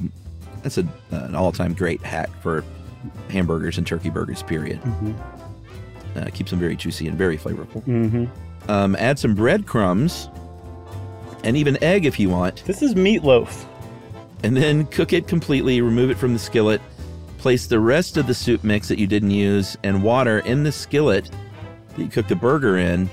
that's 0.62 0.78
a, 0.78 0.86
an 1.10 1.34
all-time 1.34 1.74
great 1.74 2.00
hack 2.02 2.30
for 2.40 2.62
hamburgers 3.30 3.78
and 3.78 3.86
turkey 3.86 4.10
burgers. 4.10 4.44
Period. 4.44 4.80
Uh, 6.14 6.26
keeps 6.32 6.50
them 6.52 6.60
very 6.60 6.76
juicy 6.76 7.08
and 7.08 7.18
very 7.18 7.36
flavorful. 7.36 7.82
mm-hmm. 7.84 8.26
Um, 8.70 8.94
add 8.96 9.18
some 9.18 9.34
breadcrumbs 9.34 10.28
and 11.42 11.56
even 11.56 11.82
egg 11.82 12.06
if 12.06 12.18
you 12.20 12.28
want, 12.30 12.64
this 12.64 12.82
is 12.82 12.94
meatloaf. 12.94 13.64
and 14.44 14.56
then 14.56 14.86
cook 14.86 15.12
it 15.12 15.26
completely. 15.26 15.80
Remove 15.80 16.10
it 16.10 16.16
from 16.16 16.32
the 16.32 16.38
skillet. 16.38 16.80
Place 17.38 17.66
the 17.66 17.80
rest 17.80 18.16
of 18.16 18.26
the 18.28 18.34
soup 18.34 18.62
mix 18.62 18.86
that 18.86 18.98
you 18.98 19.06
didn't 19.08 19.30
use 19.32 19.76
and 19.82 20.02
water 20.02 20.38
in 20.40 20.62
the 20.62 20.70
skillet 20.72 21.28
that 21.90 21.98
you 22.02 22.08
cooked 22.08 22.28
the 22.28 22.36
burger 22.36 22.78
in, 22.78 23.08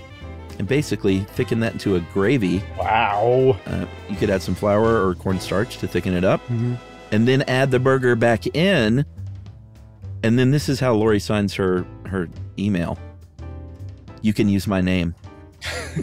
and 0.60 0.68
basically 0.68 1.20
thicken 1.22 1.60
that 1.62 1.74
into 1.74 1.96
a 1.96 2.00
gravy. 2.14 2.64
Wow. 2.78 3.58
Uh, 3.66 3.86
you 4.10 4.16
could 4.16 4.30
add 4.30 4.42
some 4.42 4.56
flour 4.56 5.08
or 5.08 5.16
cornstarch 5.16 5.78
to 5.80 5.88
thicken 5.88 6.14
it 6.14 6.24
up, 6.24 6.46
Mhm. 6.48 6.78
and 7.12 7.28
then 7.28 7.42
add 7.44 7.72
the 7.72 7.80
burger 7.80 8.16
back 8.16 8.48
in. 8.56 9.06
And 10.24 10.40
then 10.40 10.52
this 10.52 10.70
is 10.70 10.80
how 10.80 10.94
Lori 10.94 11.20
signs 11.20 11.54
her 11.56 11.86
her 12.06 12.30
email. 12.58 12.98
You 14.22 14.34
can 14.34 14.48
use 14.48 14.68
my 14.68 14.80
name. 14.82 15.16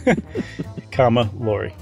Comma 0.93 1.31
Lori. 1.39 1.75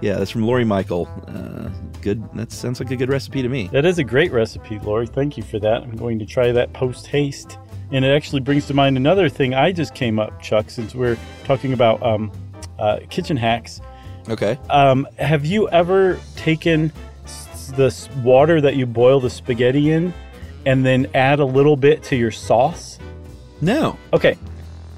Yeah, 0.00 0.16
that's 0.16 0.30
from 0.30 0.42
Lori 0.46 0.64
Michael. 0.64 1.08
Uh, 1.28 1.68
good. 2.02 2.22
That 2.34 2.52
sounds 2.52 2.80
like 2.80 2.90
a 2.90 2.96
good 2.96 3.08
recipe 3.08 3.42
to 3.42 3.48
me. 3.48 3.68
That 3.72 3.84
is 3.86 3.98
a 3.98 4.04
great 4.04 4.32
recipe, 4.32 4.78
Lori. 4.80 5.06
Thank 5.06 5.36
you 5.36 5.42
for 5.42 5.58
that. 5.60 5.82
I'm 5.82 5.96
going 5.96 6.18
to 6.18 6.26
try 6.26 6.52
that 6.52 6.72
post 6.72 7.06
haste. 7.06 7.58
And 7.92 8.04
it 8.04 8.08
actually 8.08 8.40
brings 8.40 8.66
to 8.66 8.74
mind 8.74 8.96
another 8.96 9.28
thing 9.28 9.54
I 9.54 9.72
just 9.72 9.94
came 9.94 10.18
up, 10.18 10.40
Chuck, 10.42 10.70
since 10.70 10.94
we're 10.94 11.16
talking 11.44 11.72
about 11.72 12.02
um, 12.02 12.32
uh, 12.78 13.00
kitchen 13.10 13.36
hacks. 13.36 13.80
Okay. 14.28 14.58
Um, 14.70 15.06
have 15.18 15.46
you 15.46 15.68
ever 15.68 16.18
taken 16.34 16.92
s- 17.24 17.72
the 17.76 18.20
water 18.24 18.60
that 18.60 18.74
you 18.76 18.86
boil 18.86 19.20
the 19.20 19.30
spaghetti 19.30 19.92
in 19.92 20.12
and 20.64 20.84
then 20.84 21.06
add 21.14 21.38
a 21.38 21.44
little 21.44 21.76
bit 21.76 22.02
to 22.04 22.16
your 22.16 22.32
sauce? 22.32 22.98
No. 23.60 23.96
Okay. 24.12 24.36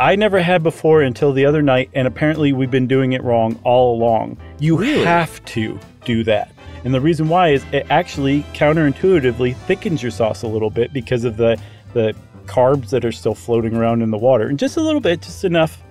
I 0.00 0.16
never 0.16 0.40
had 0.40 0.62
before 0.62 1.02
until 1.02 1.32
the 1.32 1.44
other 1.44 1.60
night, 1.60 1.90
and 1.92 2.06
apparently 2.08 2.52
we've 2.52 2.70
been 2.70 2.86
doing 2.86 3.12
it 3.12 3.22
wrong 3.22 3.58
all 3.64 3.96
along. 3.96 4.38
You 4.60 4.78
Really? 4.78 5.04
have 5.04 5.44
to 5.46 5.78
do 6.06 6.24
that. 6.24 6.52
And 6.84 6.94
the 6.94 7.00
reason 7.00 7.28
why 7.28 7.48
is 7.50 7.64
it 7.72 7.86
actually 7.90 8.44
counterintuitively 8.54 9.56
thickens 9.56 10.00
your 10.02 10.12
sauce 10.12 10.42
a 10.42 10.46
little 10.46 10.70
bit 10.70 10.92
because 10.92 11.24
of 11.24 11.36
the, 11.36 11.60
the 11.92 12.14
carbs 12.48 12.90
that 12.90 13.04
are 13.04 13.12
still 13.12 13.34
floating 13.34 13.74
around 13.76 14.02
in 14.02 14.10
the 14.10 14.18
water. 14.18 14.48
And 14.48 14.58
just 14.58 14.76
a 14.76 14.80
little 14.80 15.00
bit, 15.00 15.22
just 15.22 15.44
enough. 15.44 15.82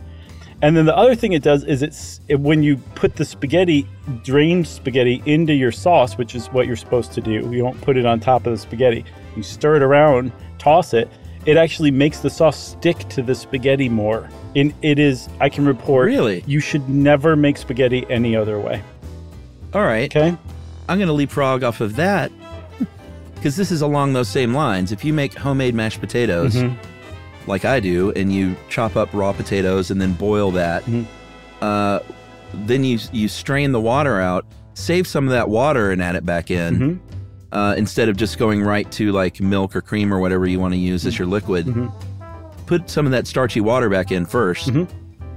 And 0.62 0.76
then 0.76 0.86
the 0.86 0.98
other 0.98 1.14
thing 1.14 1.34
it 1.34 1.44
does 1.44 1.64
is 1.64 1.84
it's 1.84 2.20
it, 2.28 2.40
when 2.40 2.64
you 2.64 2.78
put 2.96 3.16
the 3.16 3.26
spaghetti, 3.26 3.88
drained 4.24 4.68
spaghetti, 4.68 5.22
into 5.26 5.54
your 5.54 5.72
sauce, 5.72 6.18
which 6.18 6.34
is 6.34 6.48
what 6.48 6.66
you're 6.66 6.76
supposed 6.76 7.14
to 7.14 7.22
do. 7.22 7.32
You 7.32 7.60
don't 7.60 7.80
put 7.82 7.96
it 7.96 8.06
on 8.08 8.20
top 8.20 8.48
of 8.48 8.54
the 8.54 8.58
spaghetti. 8.58 9.06
You 9.36 9.44
stir 9.44 9.76
it 9.76 9.84
around, 9.84 10.32
toss 10.58 10.94
it. 10.94 11.10
It 11.46 11.58
actually 11.58 11.92
makes 11.92 12.20
the 12.20 12.30
sauce 12.30 12.58
stick 12.58 12.98
to 13.10 13.22
the 13.22 13.36
spaghetti 13.36 13.88
more. 13.88 14.28
And 14.56 14.74
it 14.82 14.98
is, 14.98 15.30
I 15.40 15.48
can 15.50 15.66
report, 15.66 16.08
Really? 16.08 16.44
you 16.48 16.60
should 16.60 16.90
never 16.90 17.36
make 17.36 17.58
spaghetti 17.58 18.06
any 18.10 18.36
other 18.36 18.60
way. 18.60 18.82
All 19.74 19.84
right. 19.84 20.14
Okay? 20.14 20.36
I'm 20.90 20.98
going 20.98 21.08
to 21.08 21.14
leapfrog 21.14 21.64
off 21.64 21.82
of 21.82 21.98
that 21.98 22.32
because 23.38 23.56
this 23.56 23.72
is 23.72 23.82
along 23.82 24.14
those 24.14 24.28
same 24.28 24.54
lines. 24.54 24.92
If 24.92 25.06
you 25.06 25.14
make 25.14 25.34
homemade 25.34 25.74
mashed 25.76 26.00
potatoes, 26.02 26.56
Mhm. 26.56 26.76
like 27.48 27.64
I 27.66 27.80
do, 27.80 28.12
and 28.16 28.32
you 28.34 28.56
chop 28.70 28.96
up 28.96 29.10
raw 29.14 29.32
potatoes 29.32 29.90
and 29.92 30.02
then 30.02 30.14
boil 30.14 30.52
that, 30.52 30.86
Mhm. 30.86 31.06
uh, 31.62 32.00
then 32.66 32.84
you 32.84 33.00
you 33.12 33.28
strain 33.28 33.72
the 33.72 33.80
water 33.82 34.20
out, 34.22 34.46
save 34.74 35.08
some 35.08 35.26
of 35.26 35.32
that 35.32 35.50
water 35.50 35.92
and 35.92 36.02
add 36.02 36.16
it 36.16 36.26
back 36.26 36.52
in, 36.52 36.80
Mhm. 36.80 37.00
uh, 37.52 37.74
instead 37.78 38.10
of 38.10 38.18
just 38.18 38.38
going 38.38 38.62
right 38.62 38.90
to 38.92 39.12
like 39.12 39.40
milk 39.42 39.76
or 39.76 39.82
cream 39.82 40.14
or 40.14 40.20
whatever 40.20 40.46
you 40.46 40.60
want 40.60 40.74
to 40.74 40.80
use 40.80 41.06
as 41.06 41.18
your 41.18 41.28
liquid. 41.28 41.66
Mhm. 41.66 41.92
Put 42.66 42.90
some 42.90 43.06
of 43.06 43.12
that 43.14 43.28
starchy 43.28 43.62
water 43.62 43.90
back 43.90 44.12
in 44.12 44.26
1st 44.26 44.74
Mhm. 44.74 44.88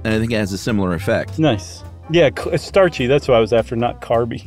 and 0.03 0.13
I 0.13 0.19
think 0.19 0.31
it 0.31 0.35
has 0.37 0.51
a 0.53 0.57
similar 0.57 0.93
effect. 0.93 1.39
Nice. 1.39 1.83
Yeah, 2.11 2.29
starchy. 2.57 3.07
That's 3.07 3.27
what 3.29 3.37
I 3.37 3.39
was 3.39 3.53
after, 3.53 3.75
not 3.77 4.01
carby. 4.01 4.43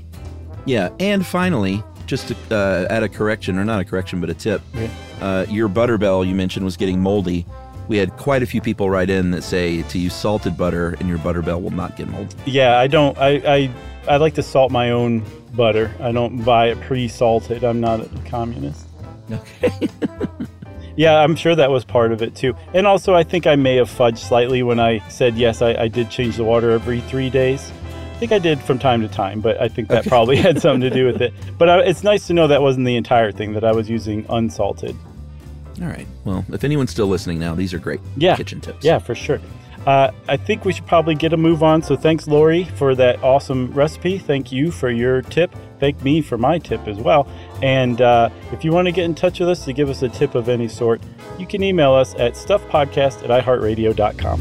Yeah, 0.66 0.90
and 1.00 1.24
finally, 1.24 1.82
just 2.06 2.28
to 2.28 2.36
uh, 2.50 2.86
add 2.90 3.02
a 3.02 3.08
correction, 3.08 3.58
or 3.58 3.64
not 3.64 3.80
a 3.80 3.84
correction, 3.84 4.20
but 4.20 4.30
a 4.30 4.34
tip. 4.34 4.62
Okay. 4.74 4.90
Uh, 5.20 5.46
your 5.48 5.68
butterbell 5.68 6.26
you 6.26 6.34
mentioned 6.34 6.64
was 6.64 6.76
getting 6.76 7.00
moldy. 7.00 7.46
We 7.88 7.98
had 7.98 8.16
quite 8.16 8.42
a 8.42 8.46
few 8.46 8.60
people 8.60 8.88
write 8.88 9.10
in 9.10 9.30
that 9.32 9.42
say 9.42 9.82
to 9.82 9.98
use 9.98 10.14
salted 10.14 10.56
butter 10.56 10.96
and 11.00 11.08
your 11.08 11.18
butterbell 11.18 11.62
will 11.62 11.70
not 11.70 11.96
get 11.96 12.08
moldy. 12.08 12.34
Yeah, 12.46 12.78
I 12.78 12.86
don't. 12.86 13.16
I, 13.18 13.28
I 13.44 13.70
I 14.08 14.16
like 14.16 14.34
to 14.34 14.42
salt 14.42 14.70
my 14.70 14.90
own 14.90 15.24
butter. 15.54 15.94
I 16.00 16.12
don't 16.12 16.42
buy 16.44 16.68
it 16.68 16.80
pre-salted. 16.82 17.62
I'm 17.62 17.80
not 17.80 18.00
a 18.00 18.08
communist. 18.26 18.86
Okay. 19.30 19.88
Yeah, 20.96 21.18
I'm 21.18 21.34
sure 21.34 21.54
that 21.56 21.70
was 21.70 21.84
part 21.84 22.12
of 22.12 22.22
it 22.22 22.34
too. 22.36 22.54
And 22.72 22.86
also, 22.86 23.14
I 23.14 23.24
think 23.24 23.46
I 23.46 23.56
may 23.56 23.76
have 23.76 23.88
fudged 23.88 24.18
slightly 24.18 24.62
when 24.62 24.78
I 24.78 25.06
said 25.08 25.36
yes. 25.36 25.60
I, 25.60 25.74
I 25.74 25.88
did 25.88 26.10
change 26.10 26.36
the 26.36 26.44
water 26.44 26.70
every 26.70 27.00
three 27.00 27.30
days. 27.30 27.72
I 28.14 28.16
think 28.18 28.32
I 28.32 28.38
did 28.38 28.60
from 28.60 28.78
time 28.78 29.00
to 29.02 29.08
time, 29.08 29.40
but 29.40 29.60
I 29.60 29.68
think 29.68 29.88
that 29.88 30.00
Okay. 30.00 30.08
probably 30.08 30.36
had 30.36 30.60
something 30.62 30.80
to 30.82 30.90
do 30.90 31.04
with 31.06 31.20
it. 31.20 31.32
But 31.58 31.68
I, 31.68 31.80
it's 31.80 32.02
nice 32.04 32.26
to 32.28 32.32
know 32.32 32.46
that 32.46 32.62
wasn't 32.62 32.86
the 32.86 32.96
entire 32.96 33.32
thing. 33.32 33.52
That 33.54 33.64
I 33.64 33.72
was 33.72 33.90
using 33.90 34.24
unsalted. 34.28 34.96
All 35.82 35.88
right. 35.88 36.06
Well, 36.24 36.44
if 36.52 36.62
anyone's 36.64 36.90
still 36.92 37.06
listening 37.08 37.38
now, 37.40 37.54
these 37.54 37.74
are 37.74 37.78
great 37.78 38.00
Yeah. 38.16 38.36
kitchen 38.36 38.60
tips. 38.60 38.84
Yeah, 38.84 38.98
for 38.98 39.14
sure. 39.14 39.40
Uh, 39.86 40.10
I 40.28 40.36
think 40.38 40.64
we 40.64 40.72
should 40.72 40.86
probably 40.86 41.14
get 41.14 41.32
a 41.32 41.36
move 41.36 41.62
on. 41.62 41.82
So 41.82 41.94
thanks, 41.96 42.26
Lori, 42.26 42.64
for 42.64 42.94
that 42.94 43.22
awesome 43.22 43.70
recipe. 43.72 44.16
Thank 44.18 44.50
you 44.52 44.70
for 44.70 44.88
your 44.90 45.20
tip. 45.22 45.54
Thank 45.80 46.02
me 46.02 46.22
for 46.22 46.38
my 46.38 46.58
tip 46.58 46.86
as 46.88 46.96
well. 46.96 47.26
And 47.62 48.00
uh, 48.00 48.30
if 48.52 48.64
you 48.64 48.72
want 48.72 48.86
to 48.86 48.92
get 48.92 49.04
in 49.04 49.14
touch 49.14 49.40
with 49.40 49.48
us 49.50 49.64
to 49.66 49.72
give 49.74 49.90
us 49.90 50.00
a 50.02 50.08
tip 50.08 50.34
of 50.36 50.48
any 50.48 50.68
sort, 50.68 51.02
you 51.38 51.46
can 51.46 51.62
email 51.62 51.92
us 51.92 52.14
at 52.14 52.32
stuffpodcast 52.34 53.28
at 53.28 53.44
iheartradio.com. 53.44 54.40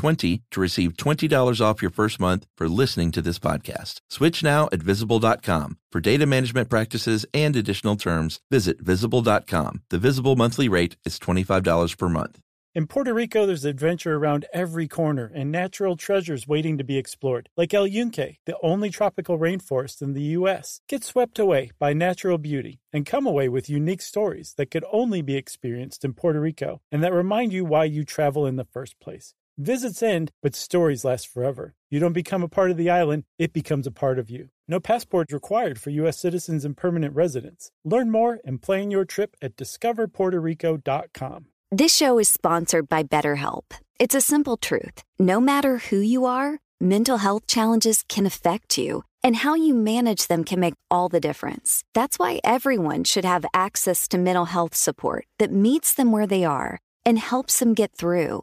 20 0.00 0.42
to 0.50 0.60
receive 0.60 0.94
$20 0.94 1.60
off 1.60 1.82
your 1.82 1.90
first 1.90 2.18
month 2.18 2.46
for 2.56 2.70
listening 2.70 3.10
to 3.10 3.20
this 3.20 3.38
podcast. 3.38 4.00
Switch 4.08 4.42
now 4.42 4.66
at 4.72 4.82
visible.com. 4.82 5.76
For 5.92 6.00
data 6.00 6.24
management 6.24 6.70
practices 6.70 7.26
and 7.34 7.54
additional 7.54 7.96
terms, 7.96 8.40
visit 8.50 8.80
visible.com. 8.80 9.82
The 9.90 9.98
visible 9.98 10.36
monthly 10.36 10.70
rate 10.70 10.96
is 11.04 11.18
$25 11.18 11.98
per 11.98 12.08
month. 12.08 12.40
In 12.72 12.86
Puerto 12.86 13.12
Rico, 13.12 13.46
there's 13.46 13.64
adventure 13.64 14.14
around 14.14 14.46
every 14.54 14.86
corner 14.86 15.30
and 15.34 15.50
natural 15.50 15.96
treasures 15.96 16.46
waiting 16.46 16.78
to 16.78 16.84
be 16.84 16.96
explored, 16.96 17.48
like 17.56 17.74
El 17.74 17.86
Yunque, 17.86 18.38
the 18.46 18.56
only 18.62 18.90
tropical 18.90 19.38
rainforest 19.38 20.00
in 20.00 20.14
the 20.14 20.38
U.S. 20.38 20.80
Get 20.88 21.02
swept 21.02 21.40
away 21.40 21.72
by 21.80 21.92
natural 21.92 22.38
beauty 22.38 22.78
and 22.92 23.04
come 23.04 23.26
away 23.26 23.48
with 23.48 23.68
unique 23.68 24.00
stories 24.00 24.54
that 24.56 24.70
could 24.70 24.84
only 24.92 25.20
be 25.20 25.36
experienced 25.36 26.04
in 26.04 26.14
Puerto 26.14 26.40
Rico 26.40 26.80
and 26.92 27.02
that 27.02 27.12
remind 27.12 27.52
you 27.52 27.64
why 27.64 27.84
you 27.84 28.04
travel 28.04 28.46
in 28.46 28.54
the 28.54 28.64
first 28.64 29.00
place. 29.00 29.34
Visits 29.60 30.02
end, 30.02 30.32
but 30.42 30.54
stories 30.54 31.04
last 31.04 31.28
forever. 31.28 31.74
You 31.90 32.00
don't 32.00 32.14
become 32.14 32.42
a 32.42 32.48
part 32.48 32.70
of 32.70 32.78
the 32.78 32.88
island, 32.88 33.24
it 33.38 33.52
becomes 33.52 33.86
a 33.86 33.90
part 33.90 34.18
of 34.18 34.30
you. 34.30 34.48
No 34.66 34.80
passport 34.80 35.30
required 35.30 35.78
for 35.78 35.90
U.S. 35.90 36.18
citizens 36.18 36.64
and 36.64 36.74
permanent 36.74 37.14
residents. 37.14 37.70
Learn 37.84 38.10
more 38.10 38.38
and 38.42 38.62
plan 38.62 38.90
your 38.90 39.04
trip 39.04 39.36
at 39.42 39.56
discoverpuertorico.com. 39.56 41.44
This 41.70 41.94
show 41.94 42.18
is 42.18 42.30
sponsored 42.30 42.88
by 42.88 43.02
BetterHelp. 43.02 43.64
It's 43.98 44.14
a 44.14 44.22
simple 44.22 44.56
truth. 44.56 45.02
No 45.18 45.40
matter 45.40 45.76
who 45.76 45.98
you 45.98 46.24
are, 46.24 46.58
mental 46.80 47.18
health 47.18 47.46
challenges 47.46 48.02
can 48.08 48.24
affect 48.24 48.78
you, 48.78 49.04
and 49.22 49.36
how 49.36 49.54
you 49.56 49.74
manage 49.74 50.28
them 50.28 50.42
can 50.42 50.58
make 50.58 50.76
all 50.90 51.10
the 51.10 51.20
difference. 51.20 51.84
That's 51.92 52.18
why 52.18 52.40
everyone 52.44 53.04
should 53.04 53.26
have 53.26 53.44
access 53.52 54.08
to 54.08 54.16
mental 54.16 54.46
health 54.46 54.74
support 54.74 55.26
that 55.38 55.52
meets 55.52 55.92
them 55.92 56.12
where 56.12 56.26
they 56.26 56.46
are 56.46 56.78
and 57.04 57.18
helps 57.18 57.58
them 57.58 57.74
get 57.74 57.92
through. 57.92 58.42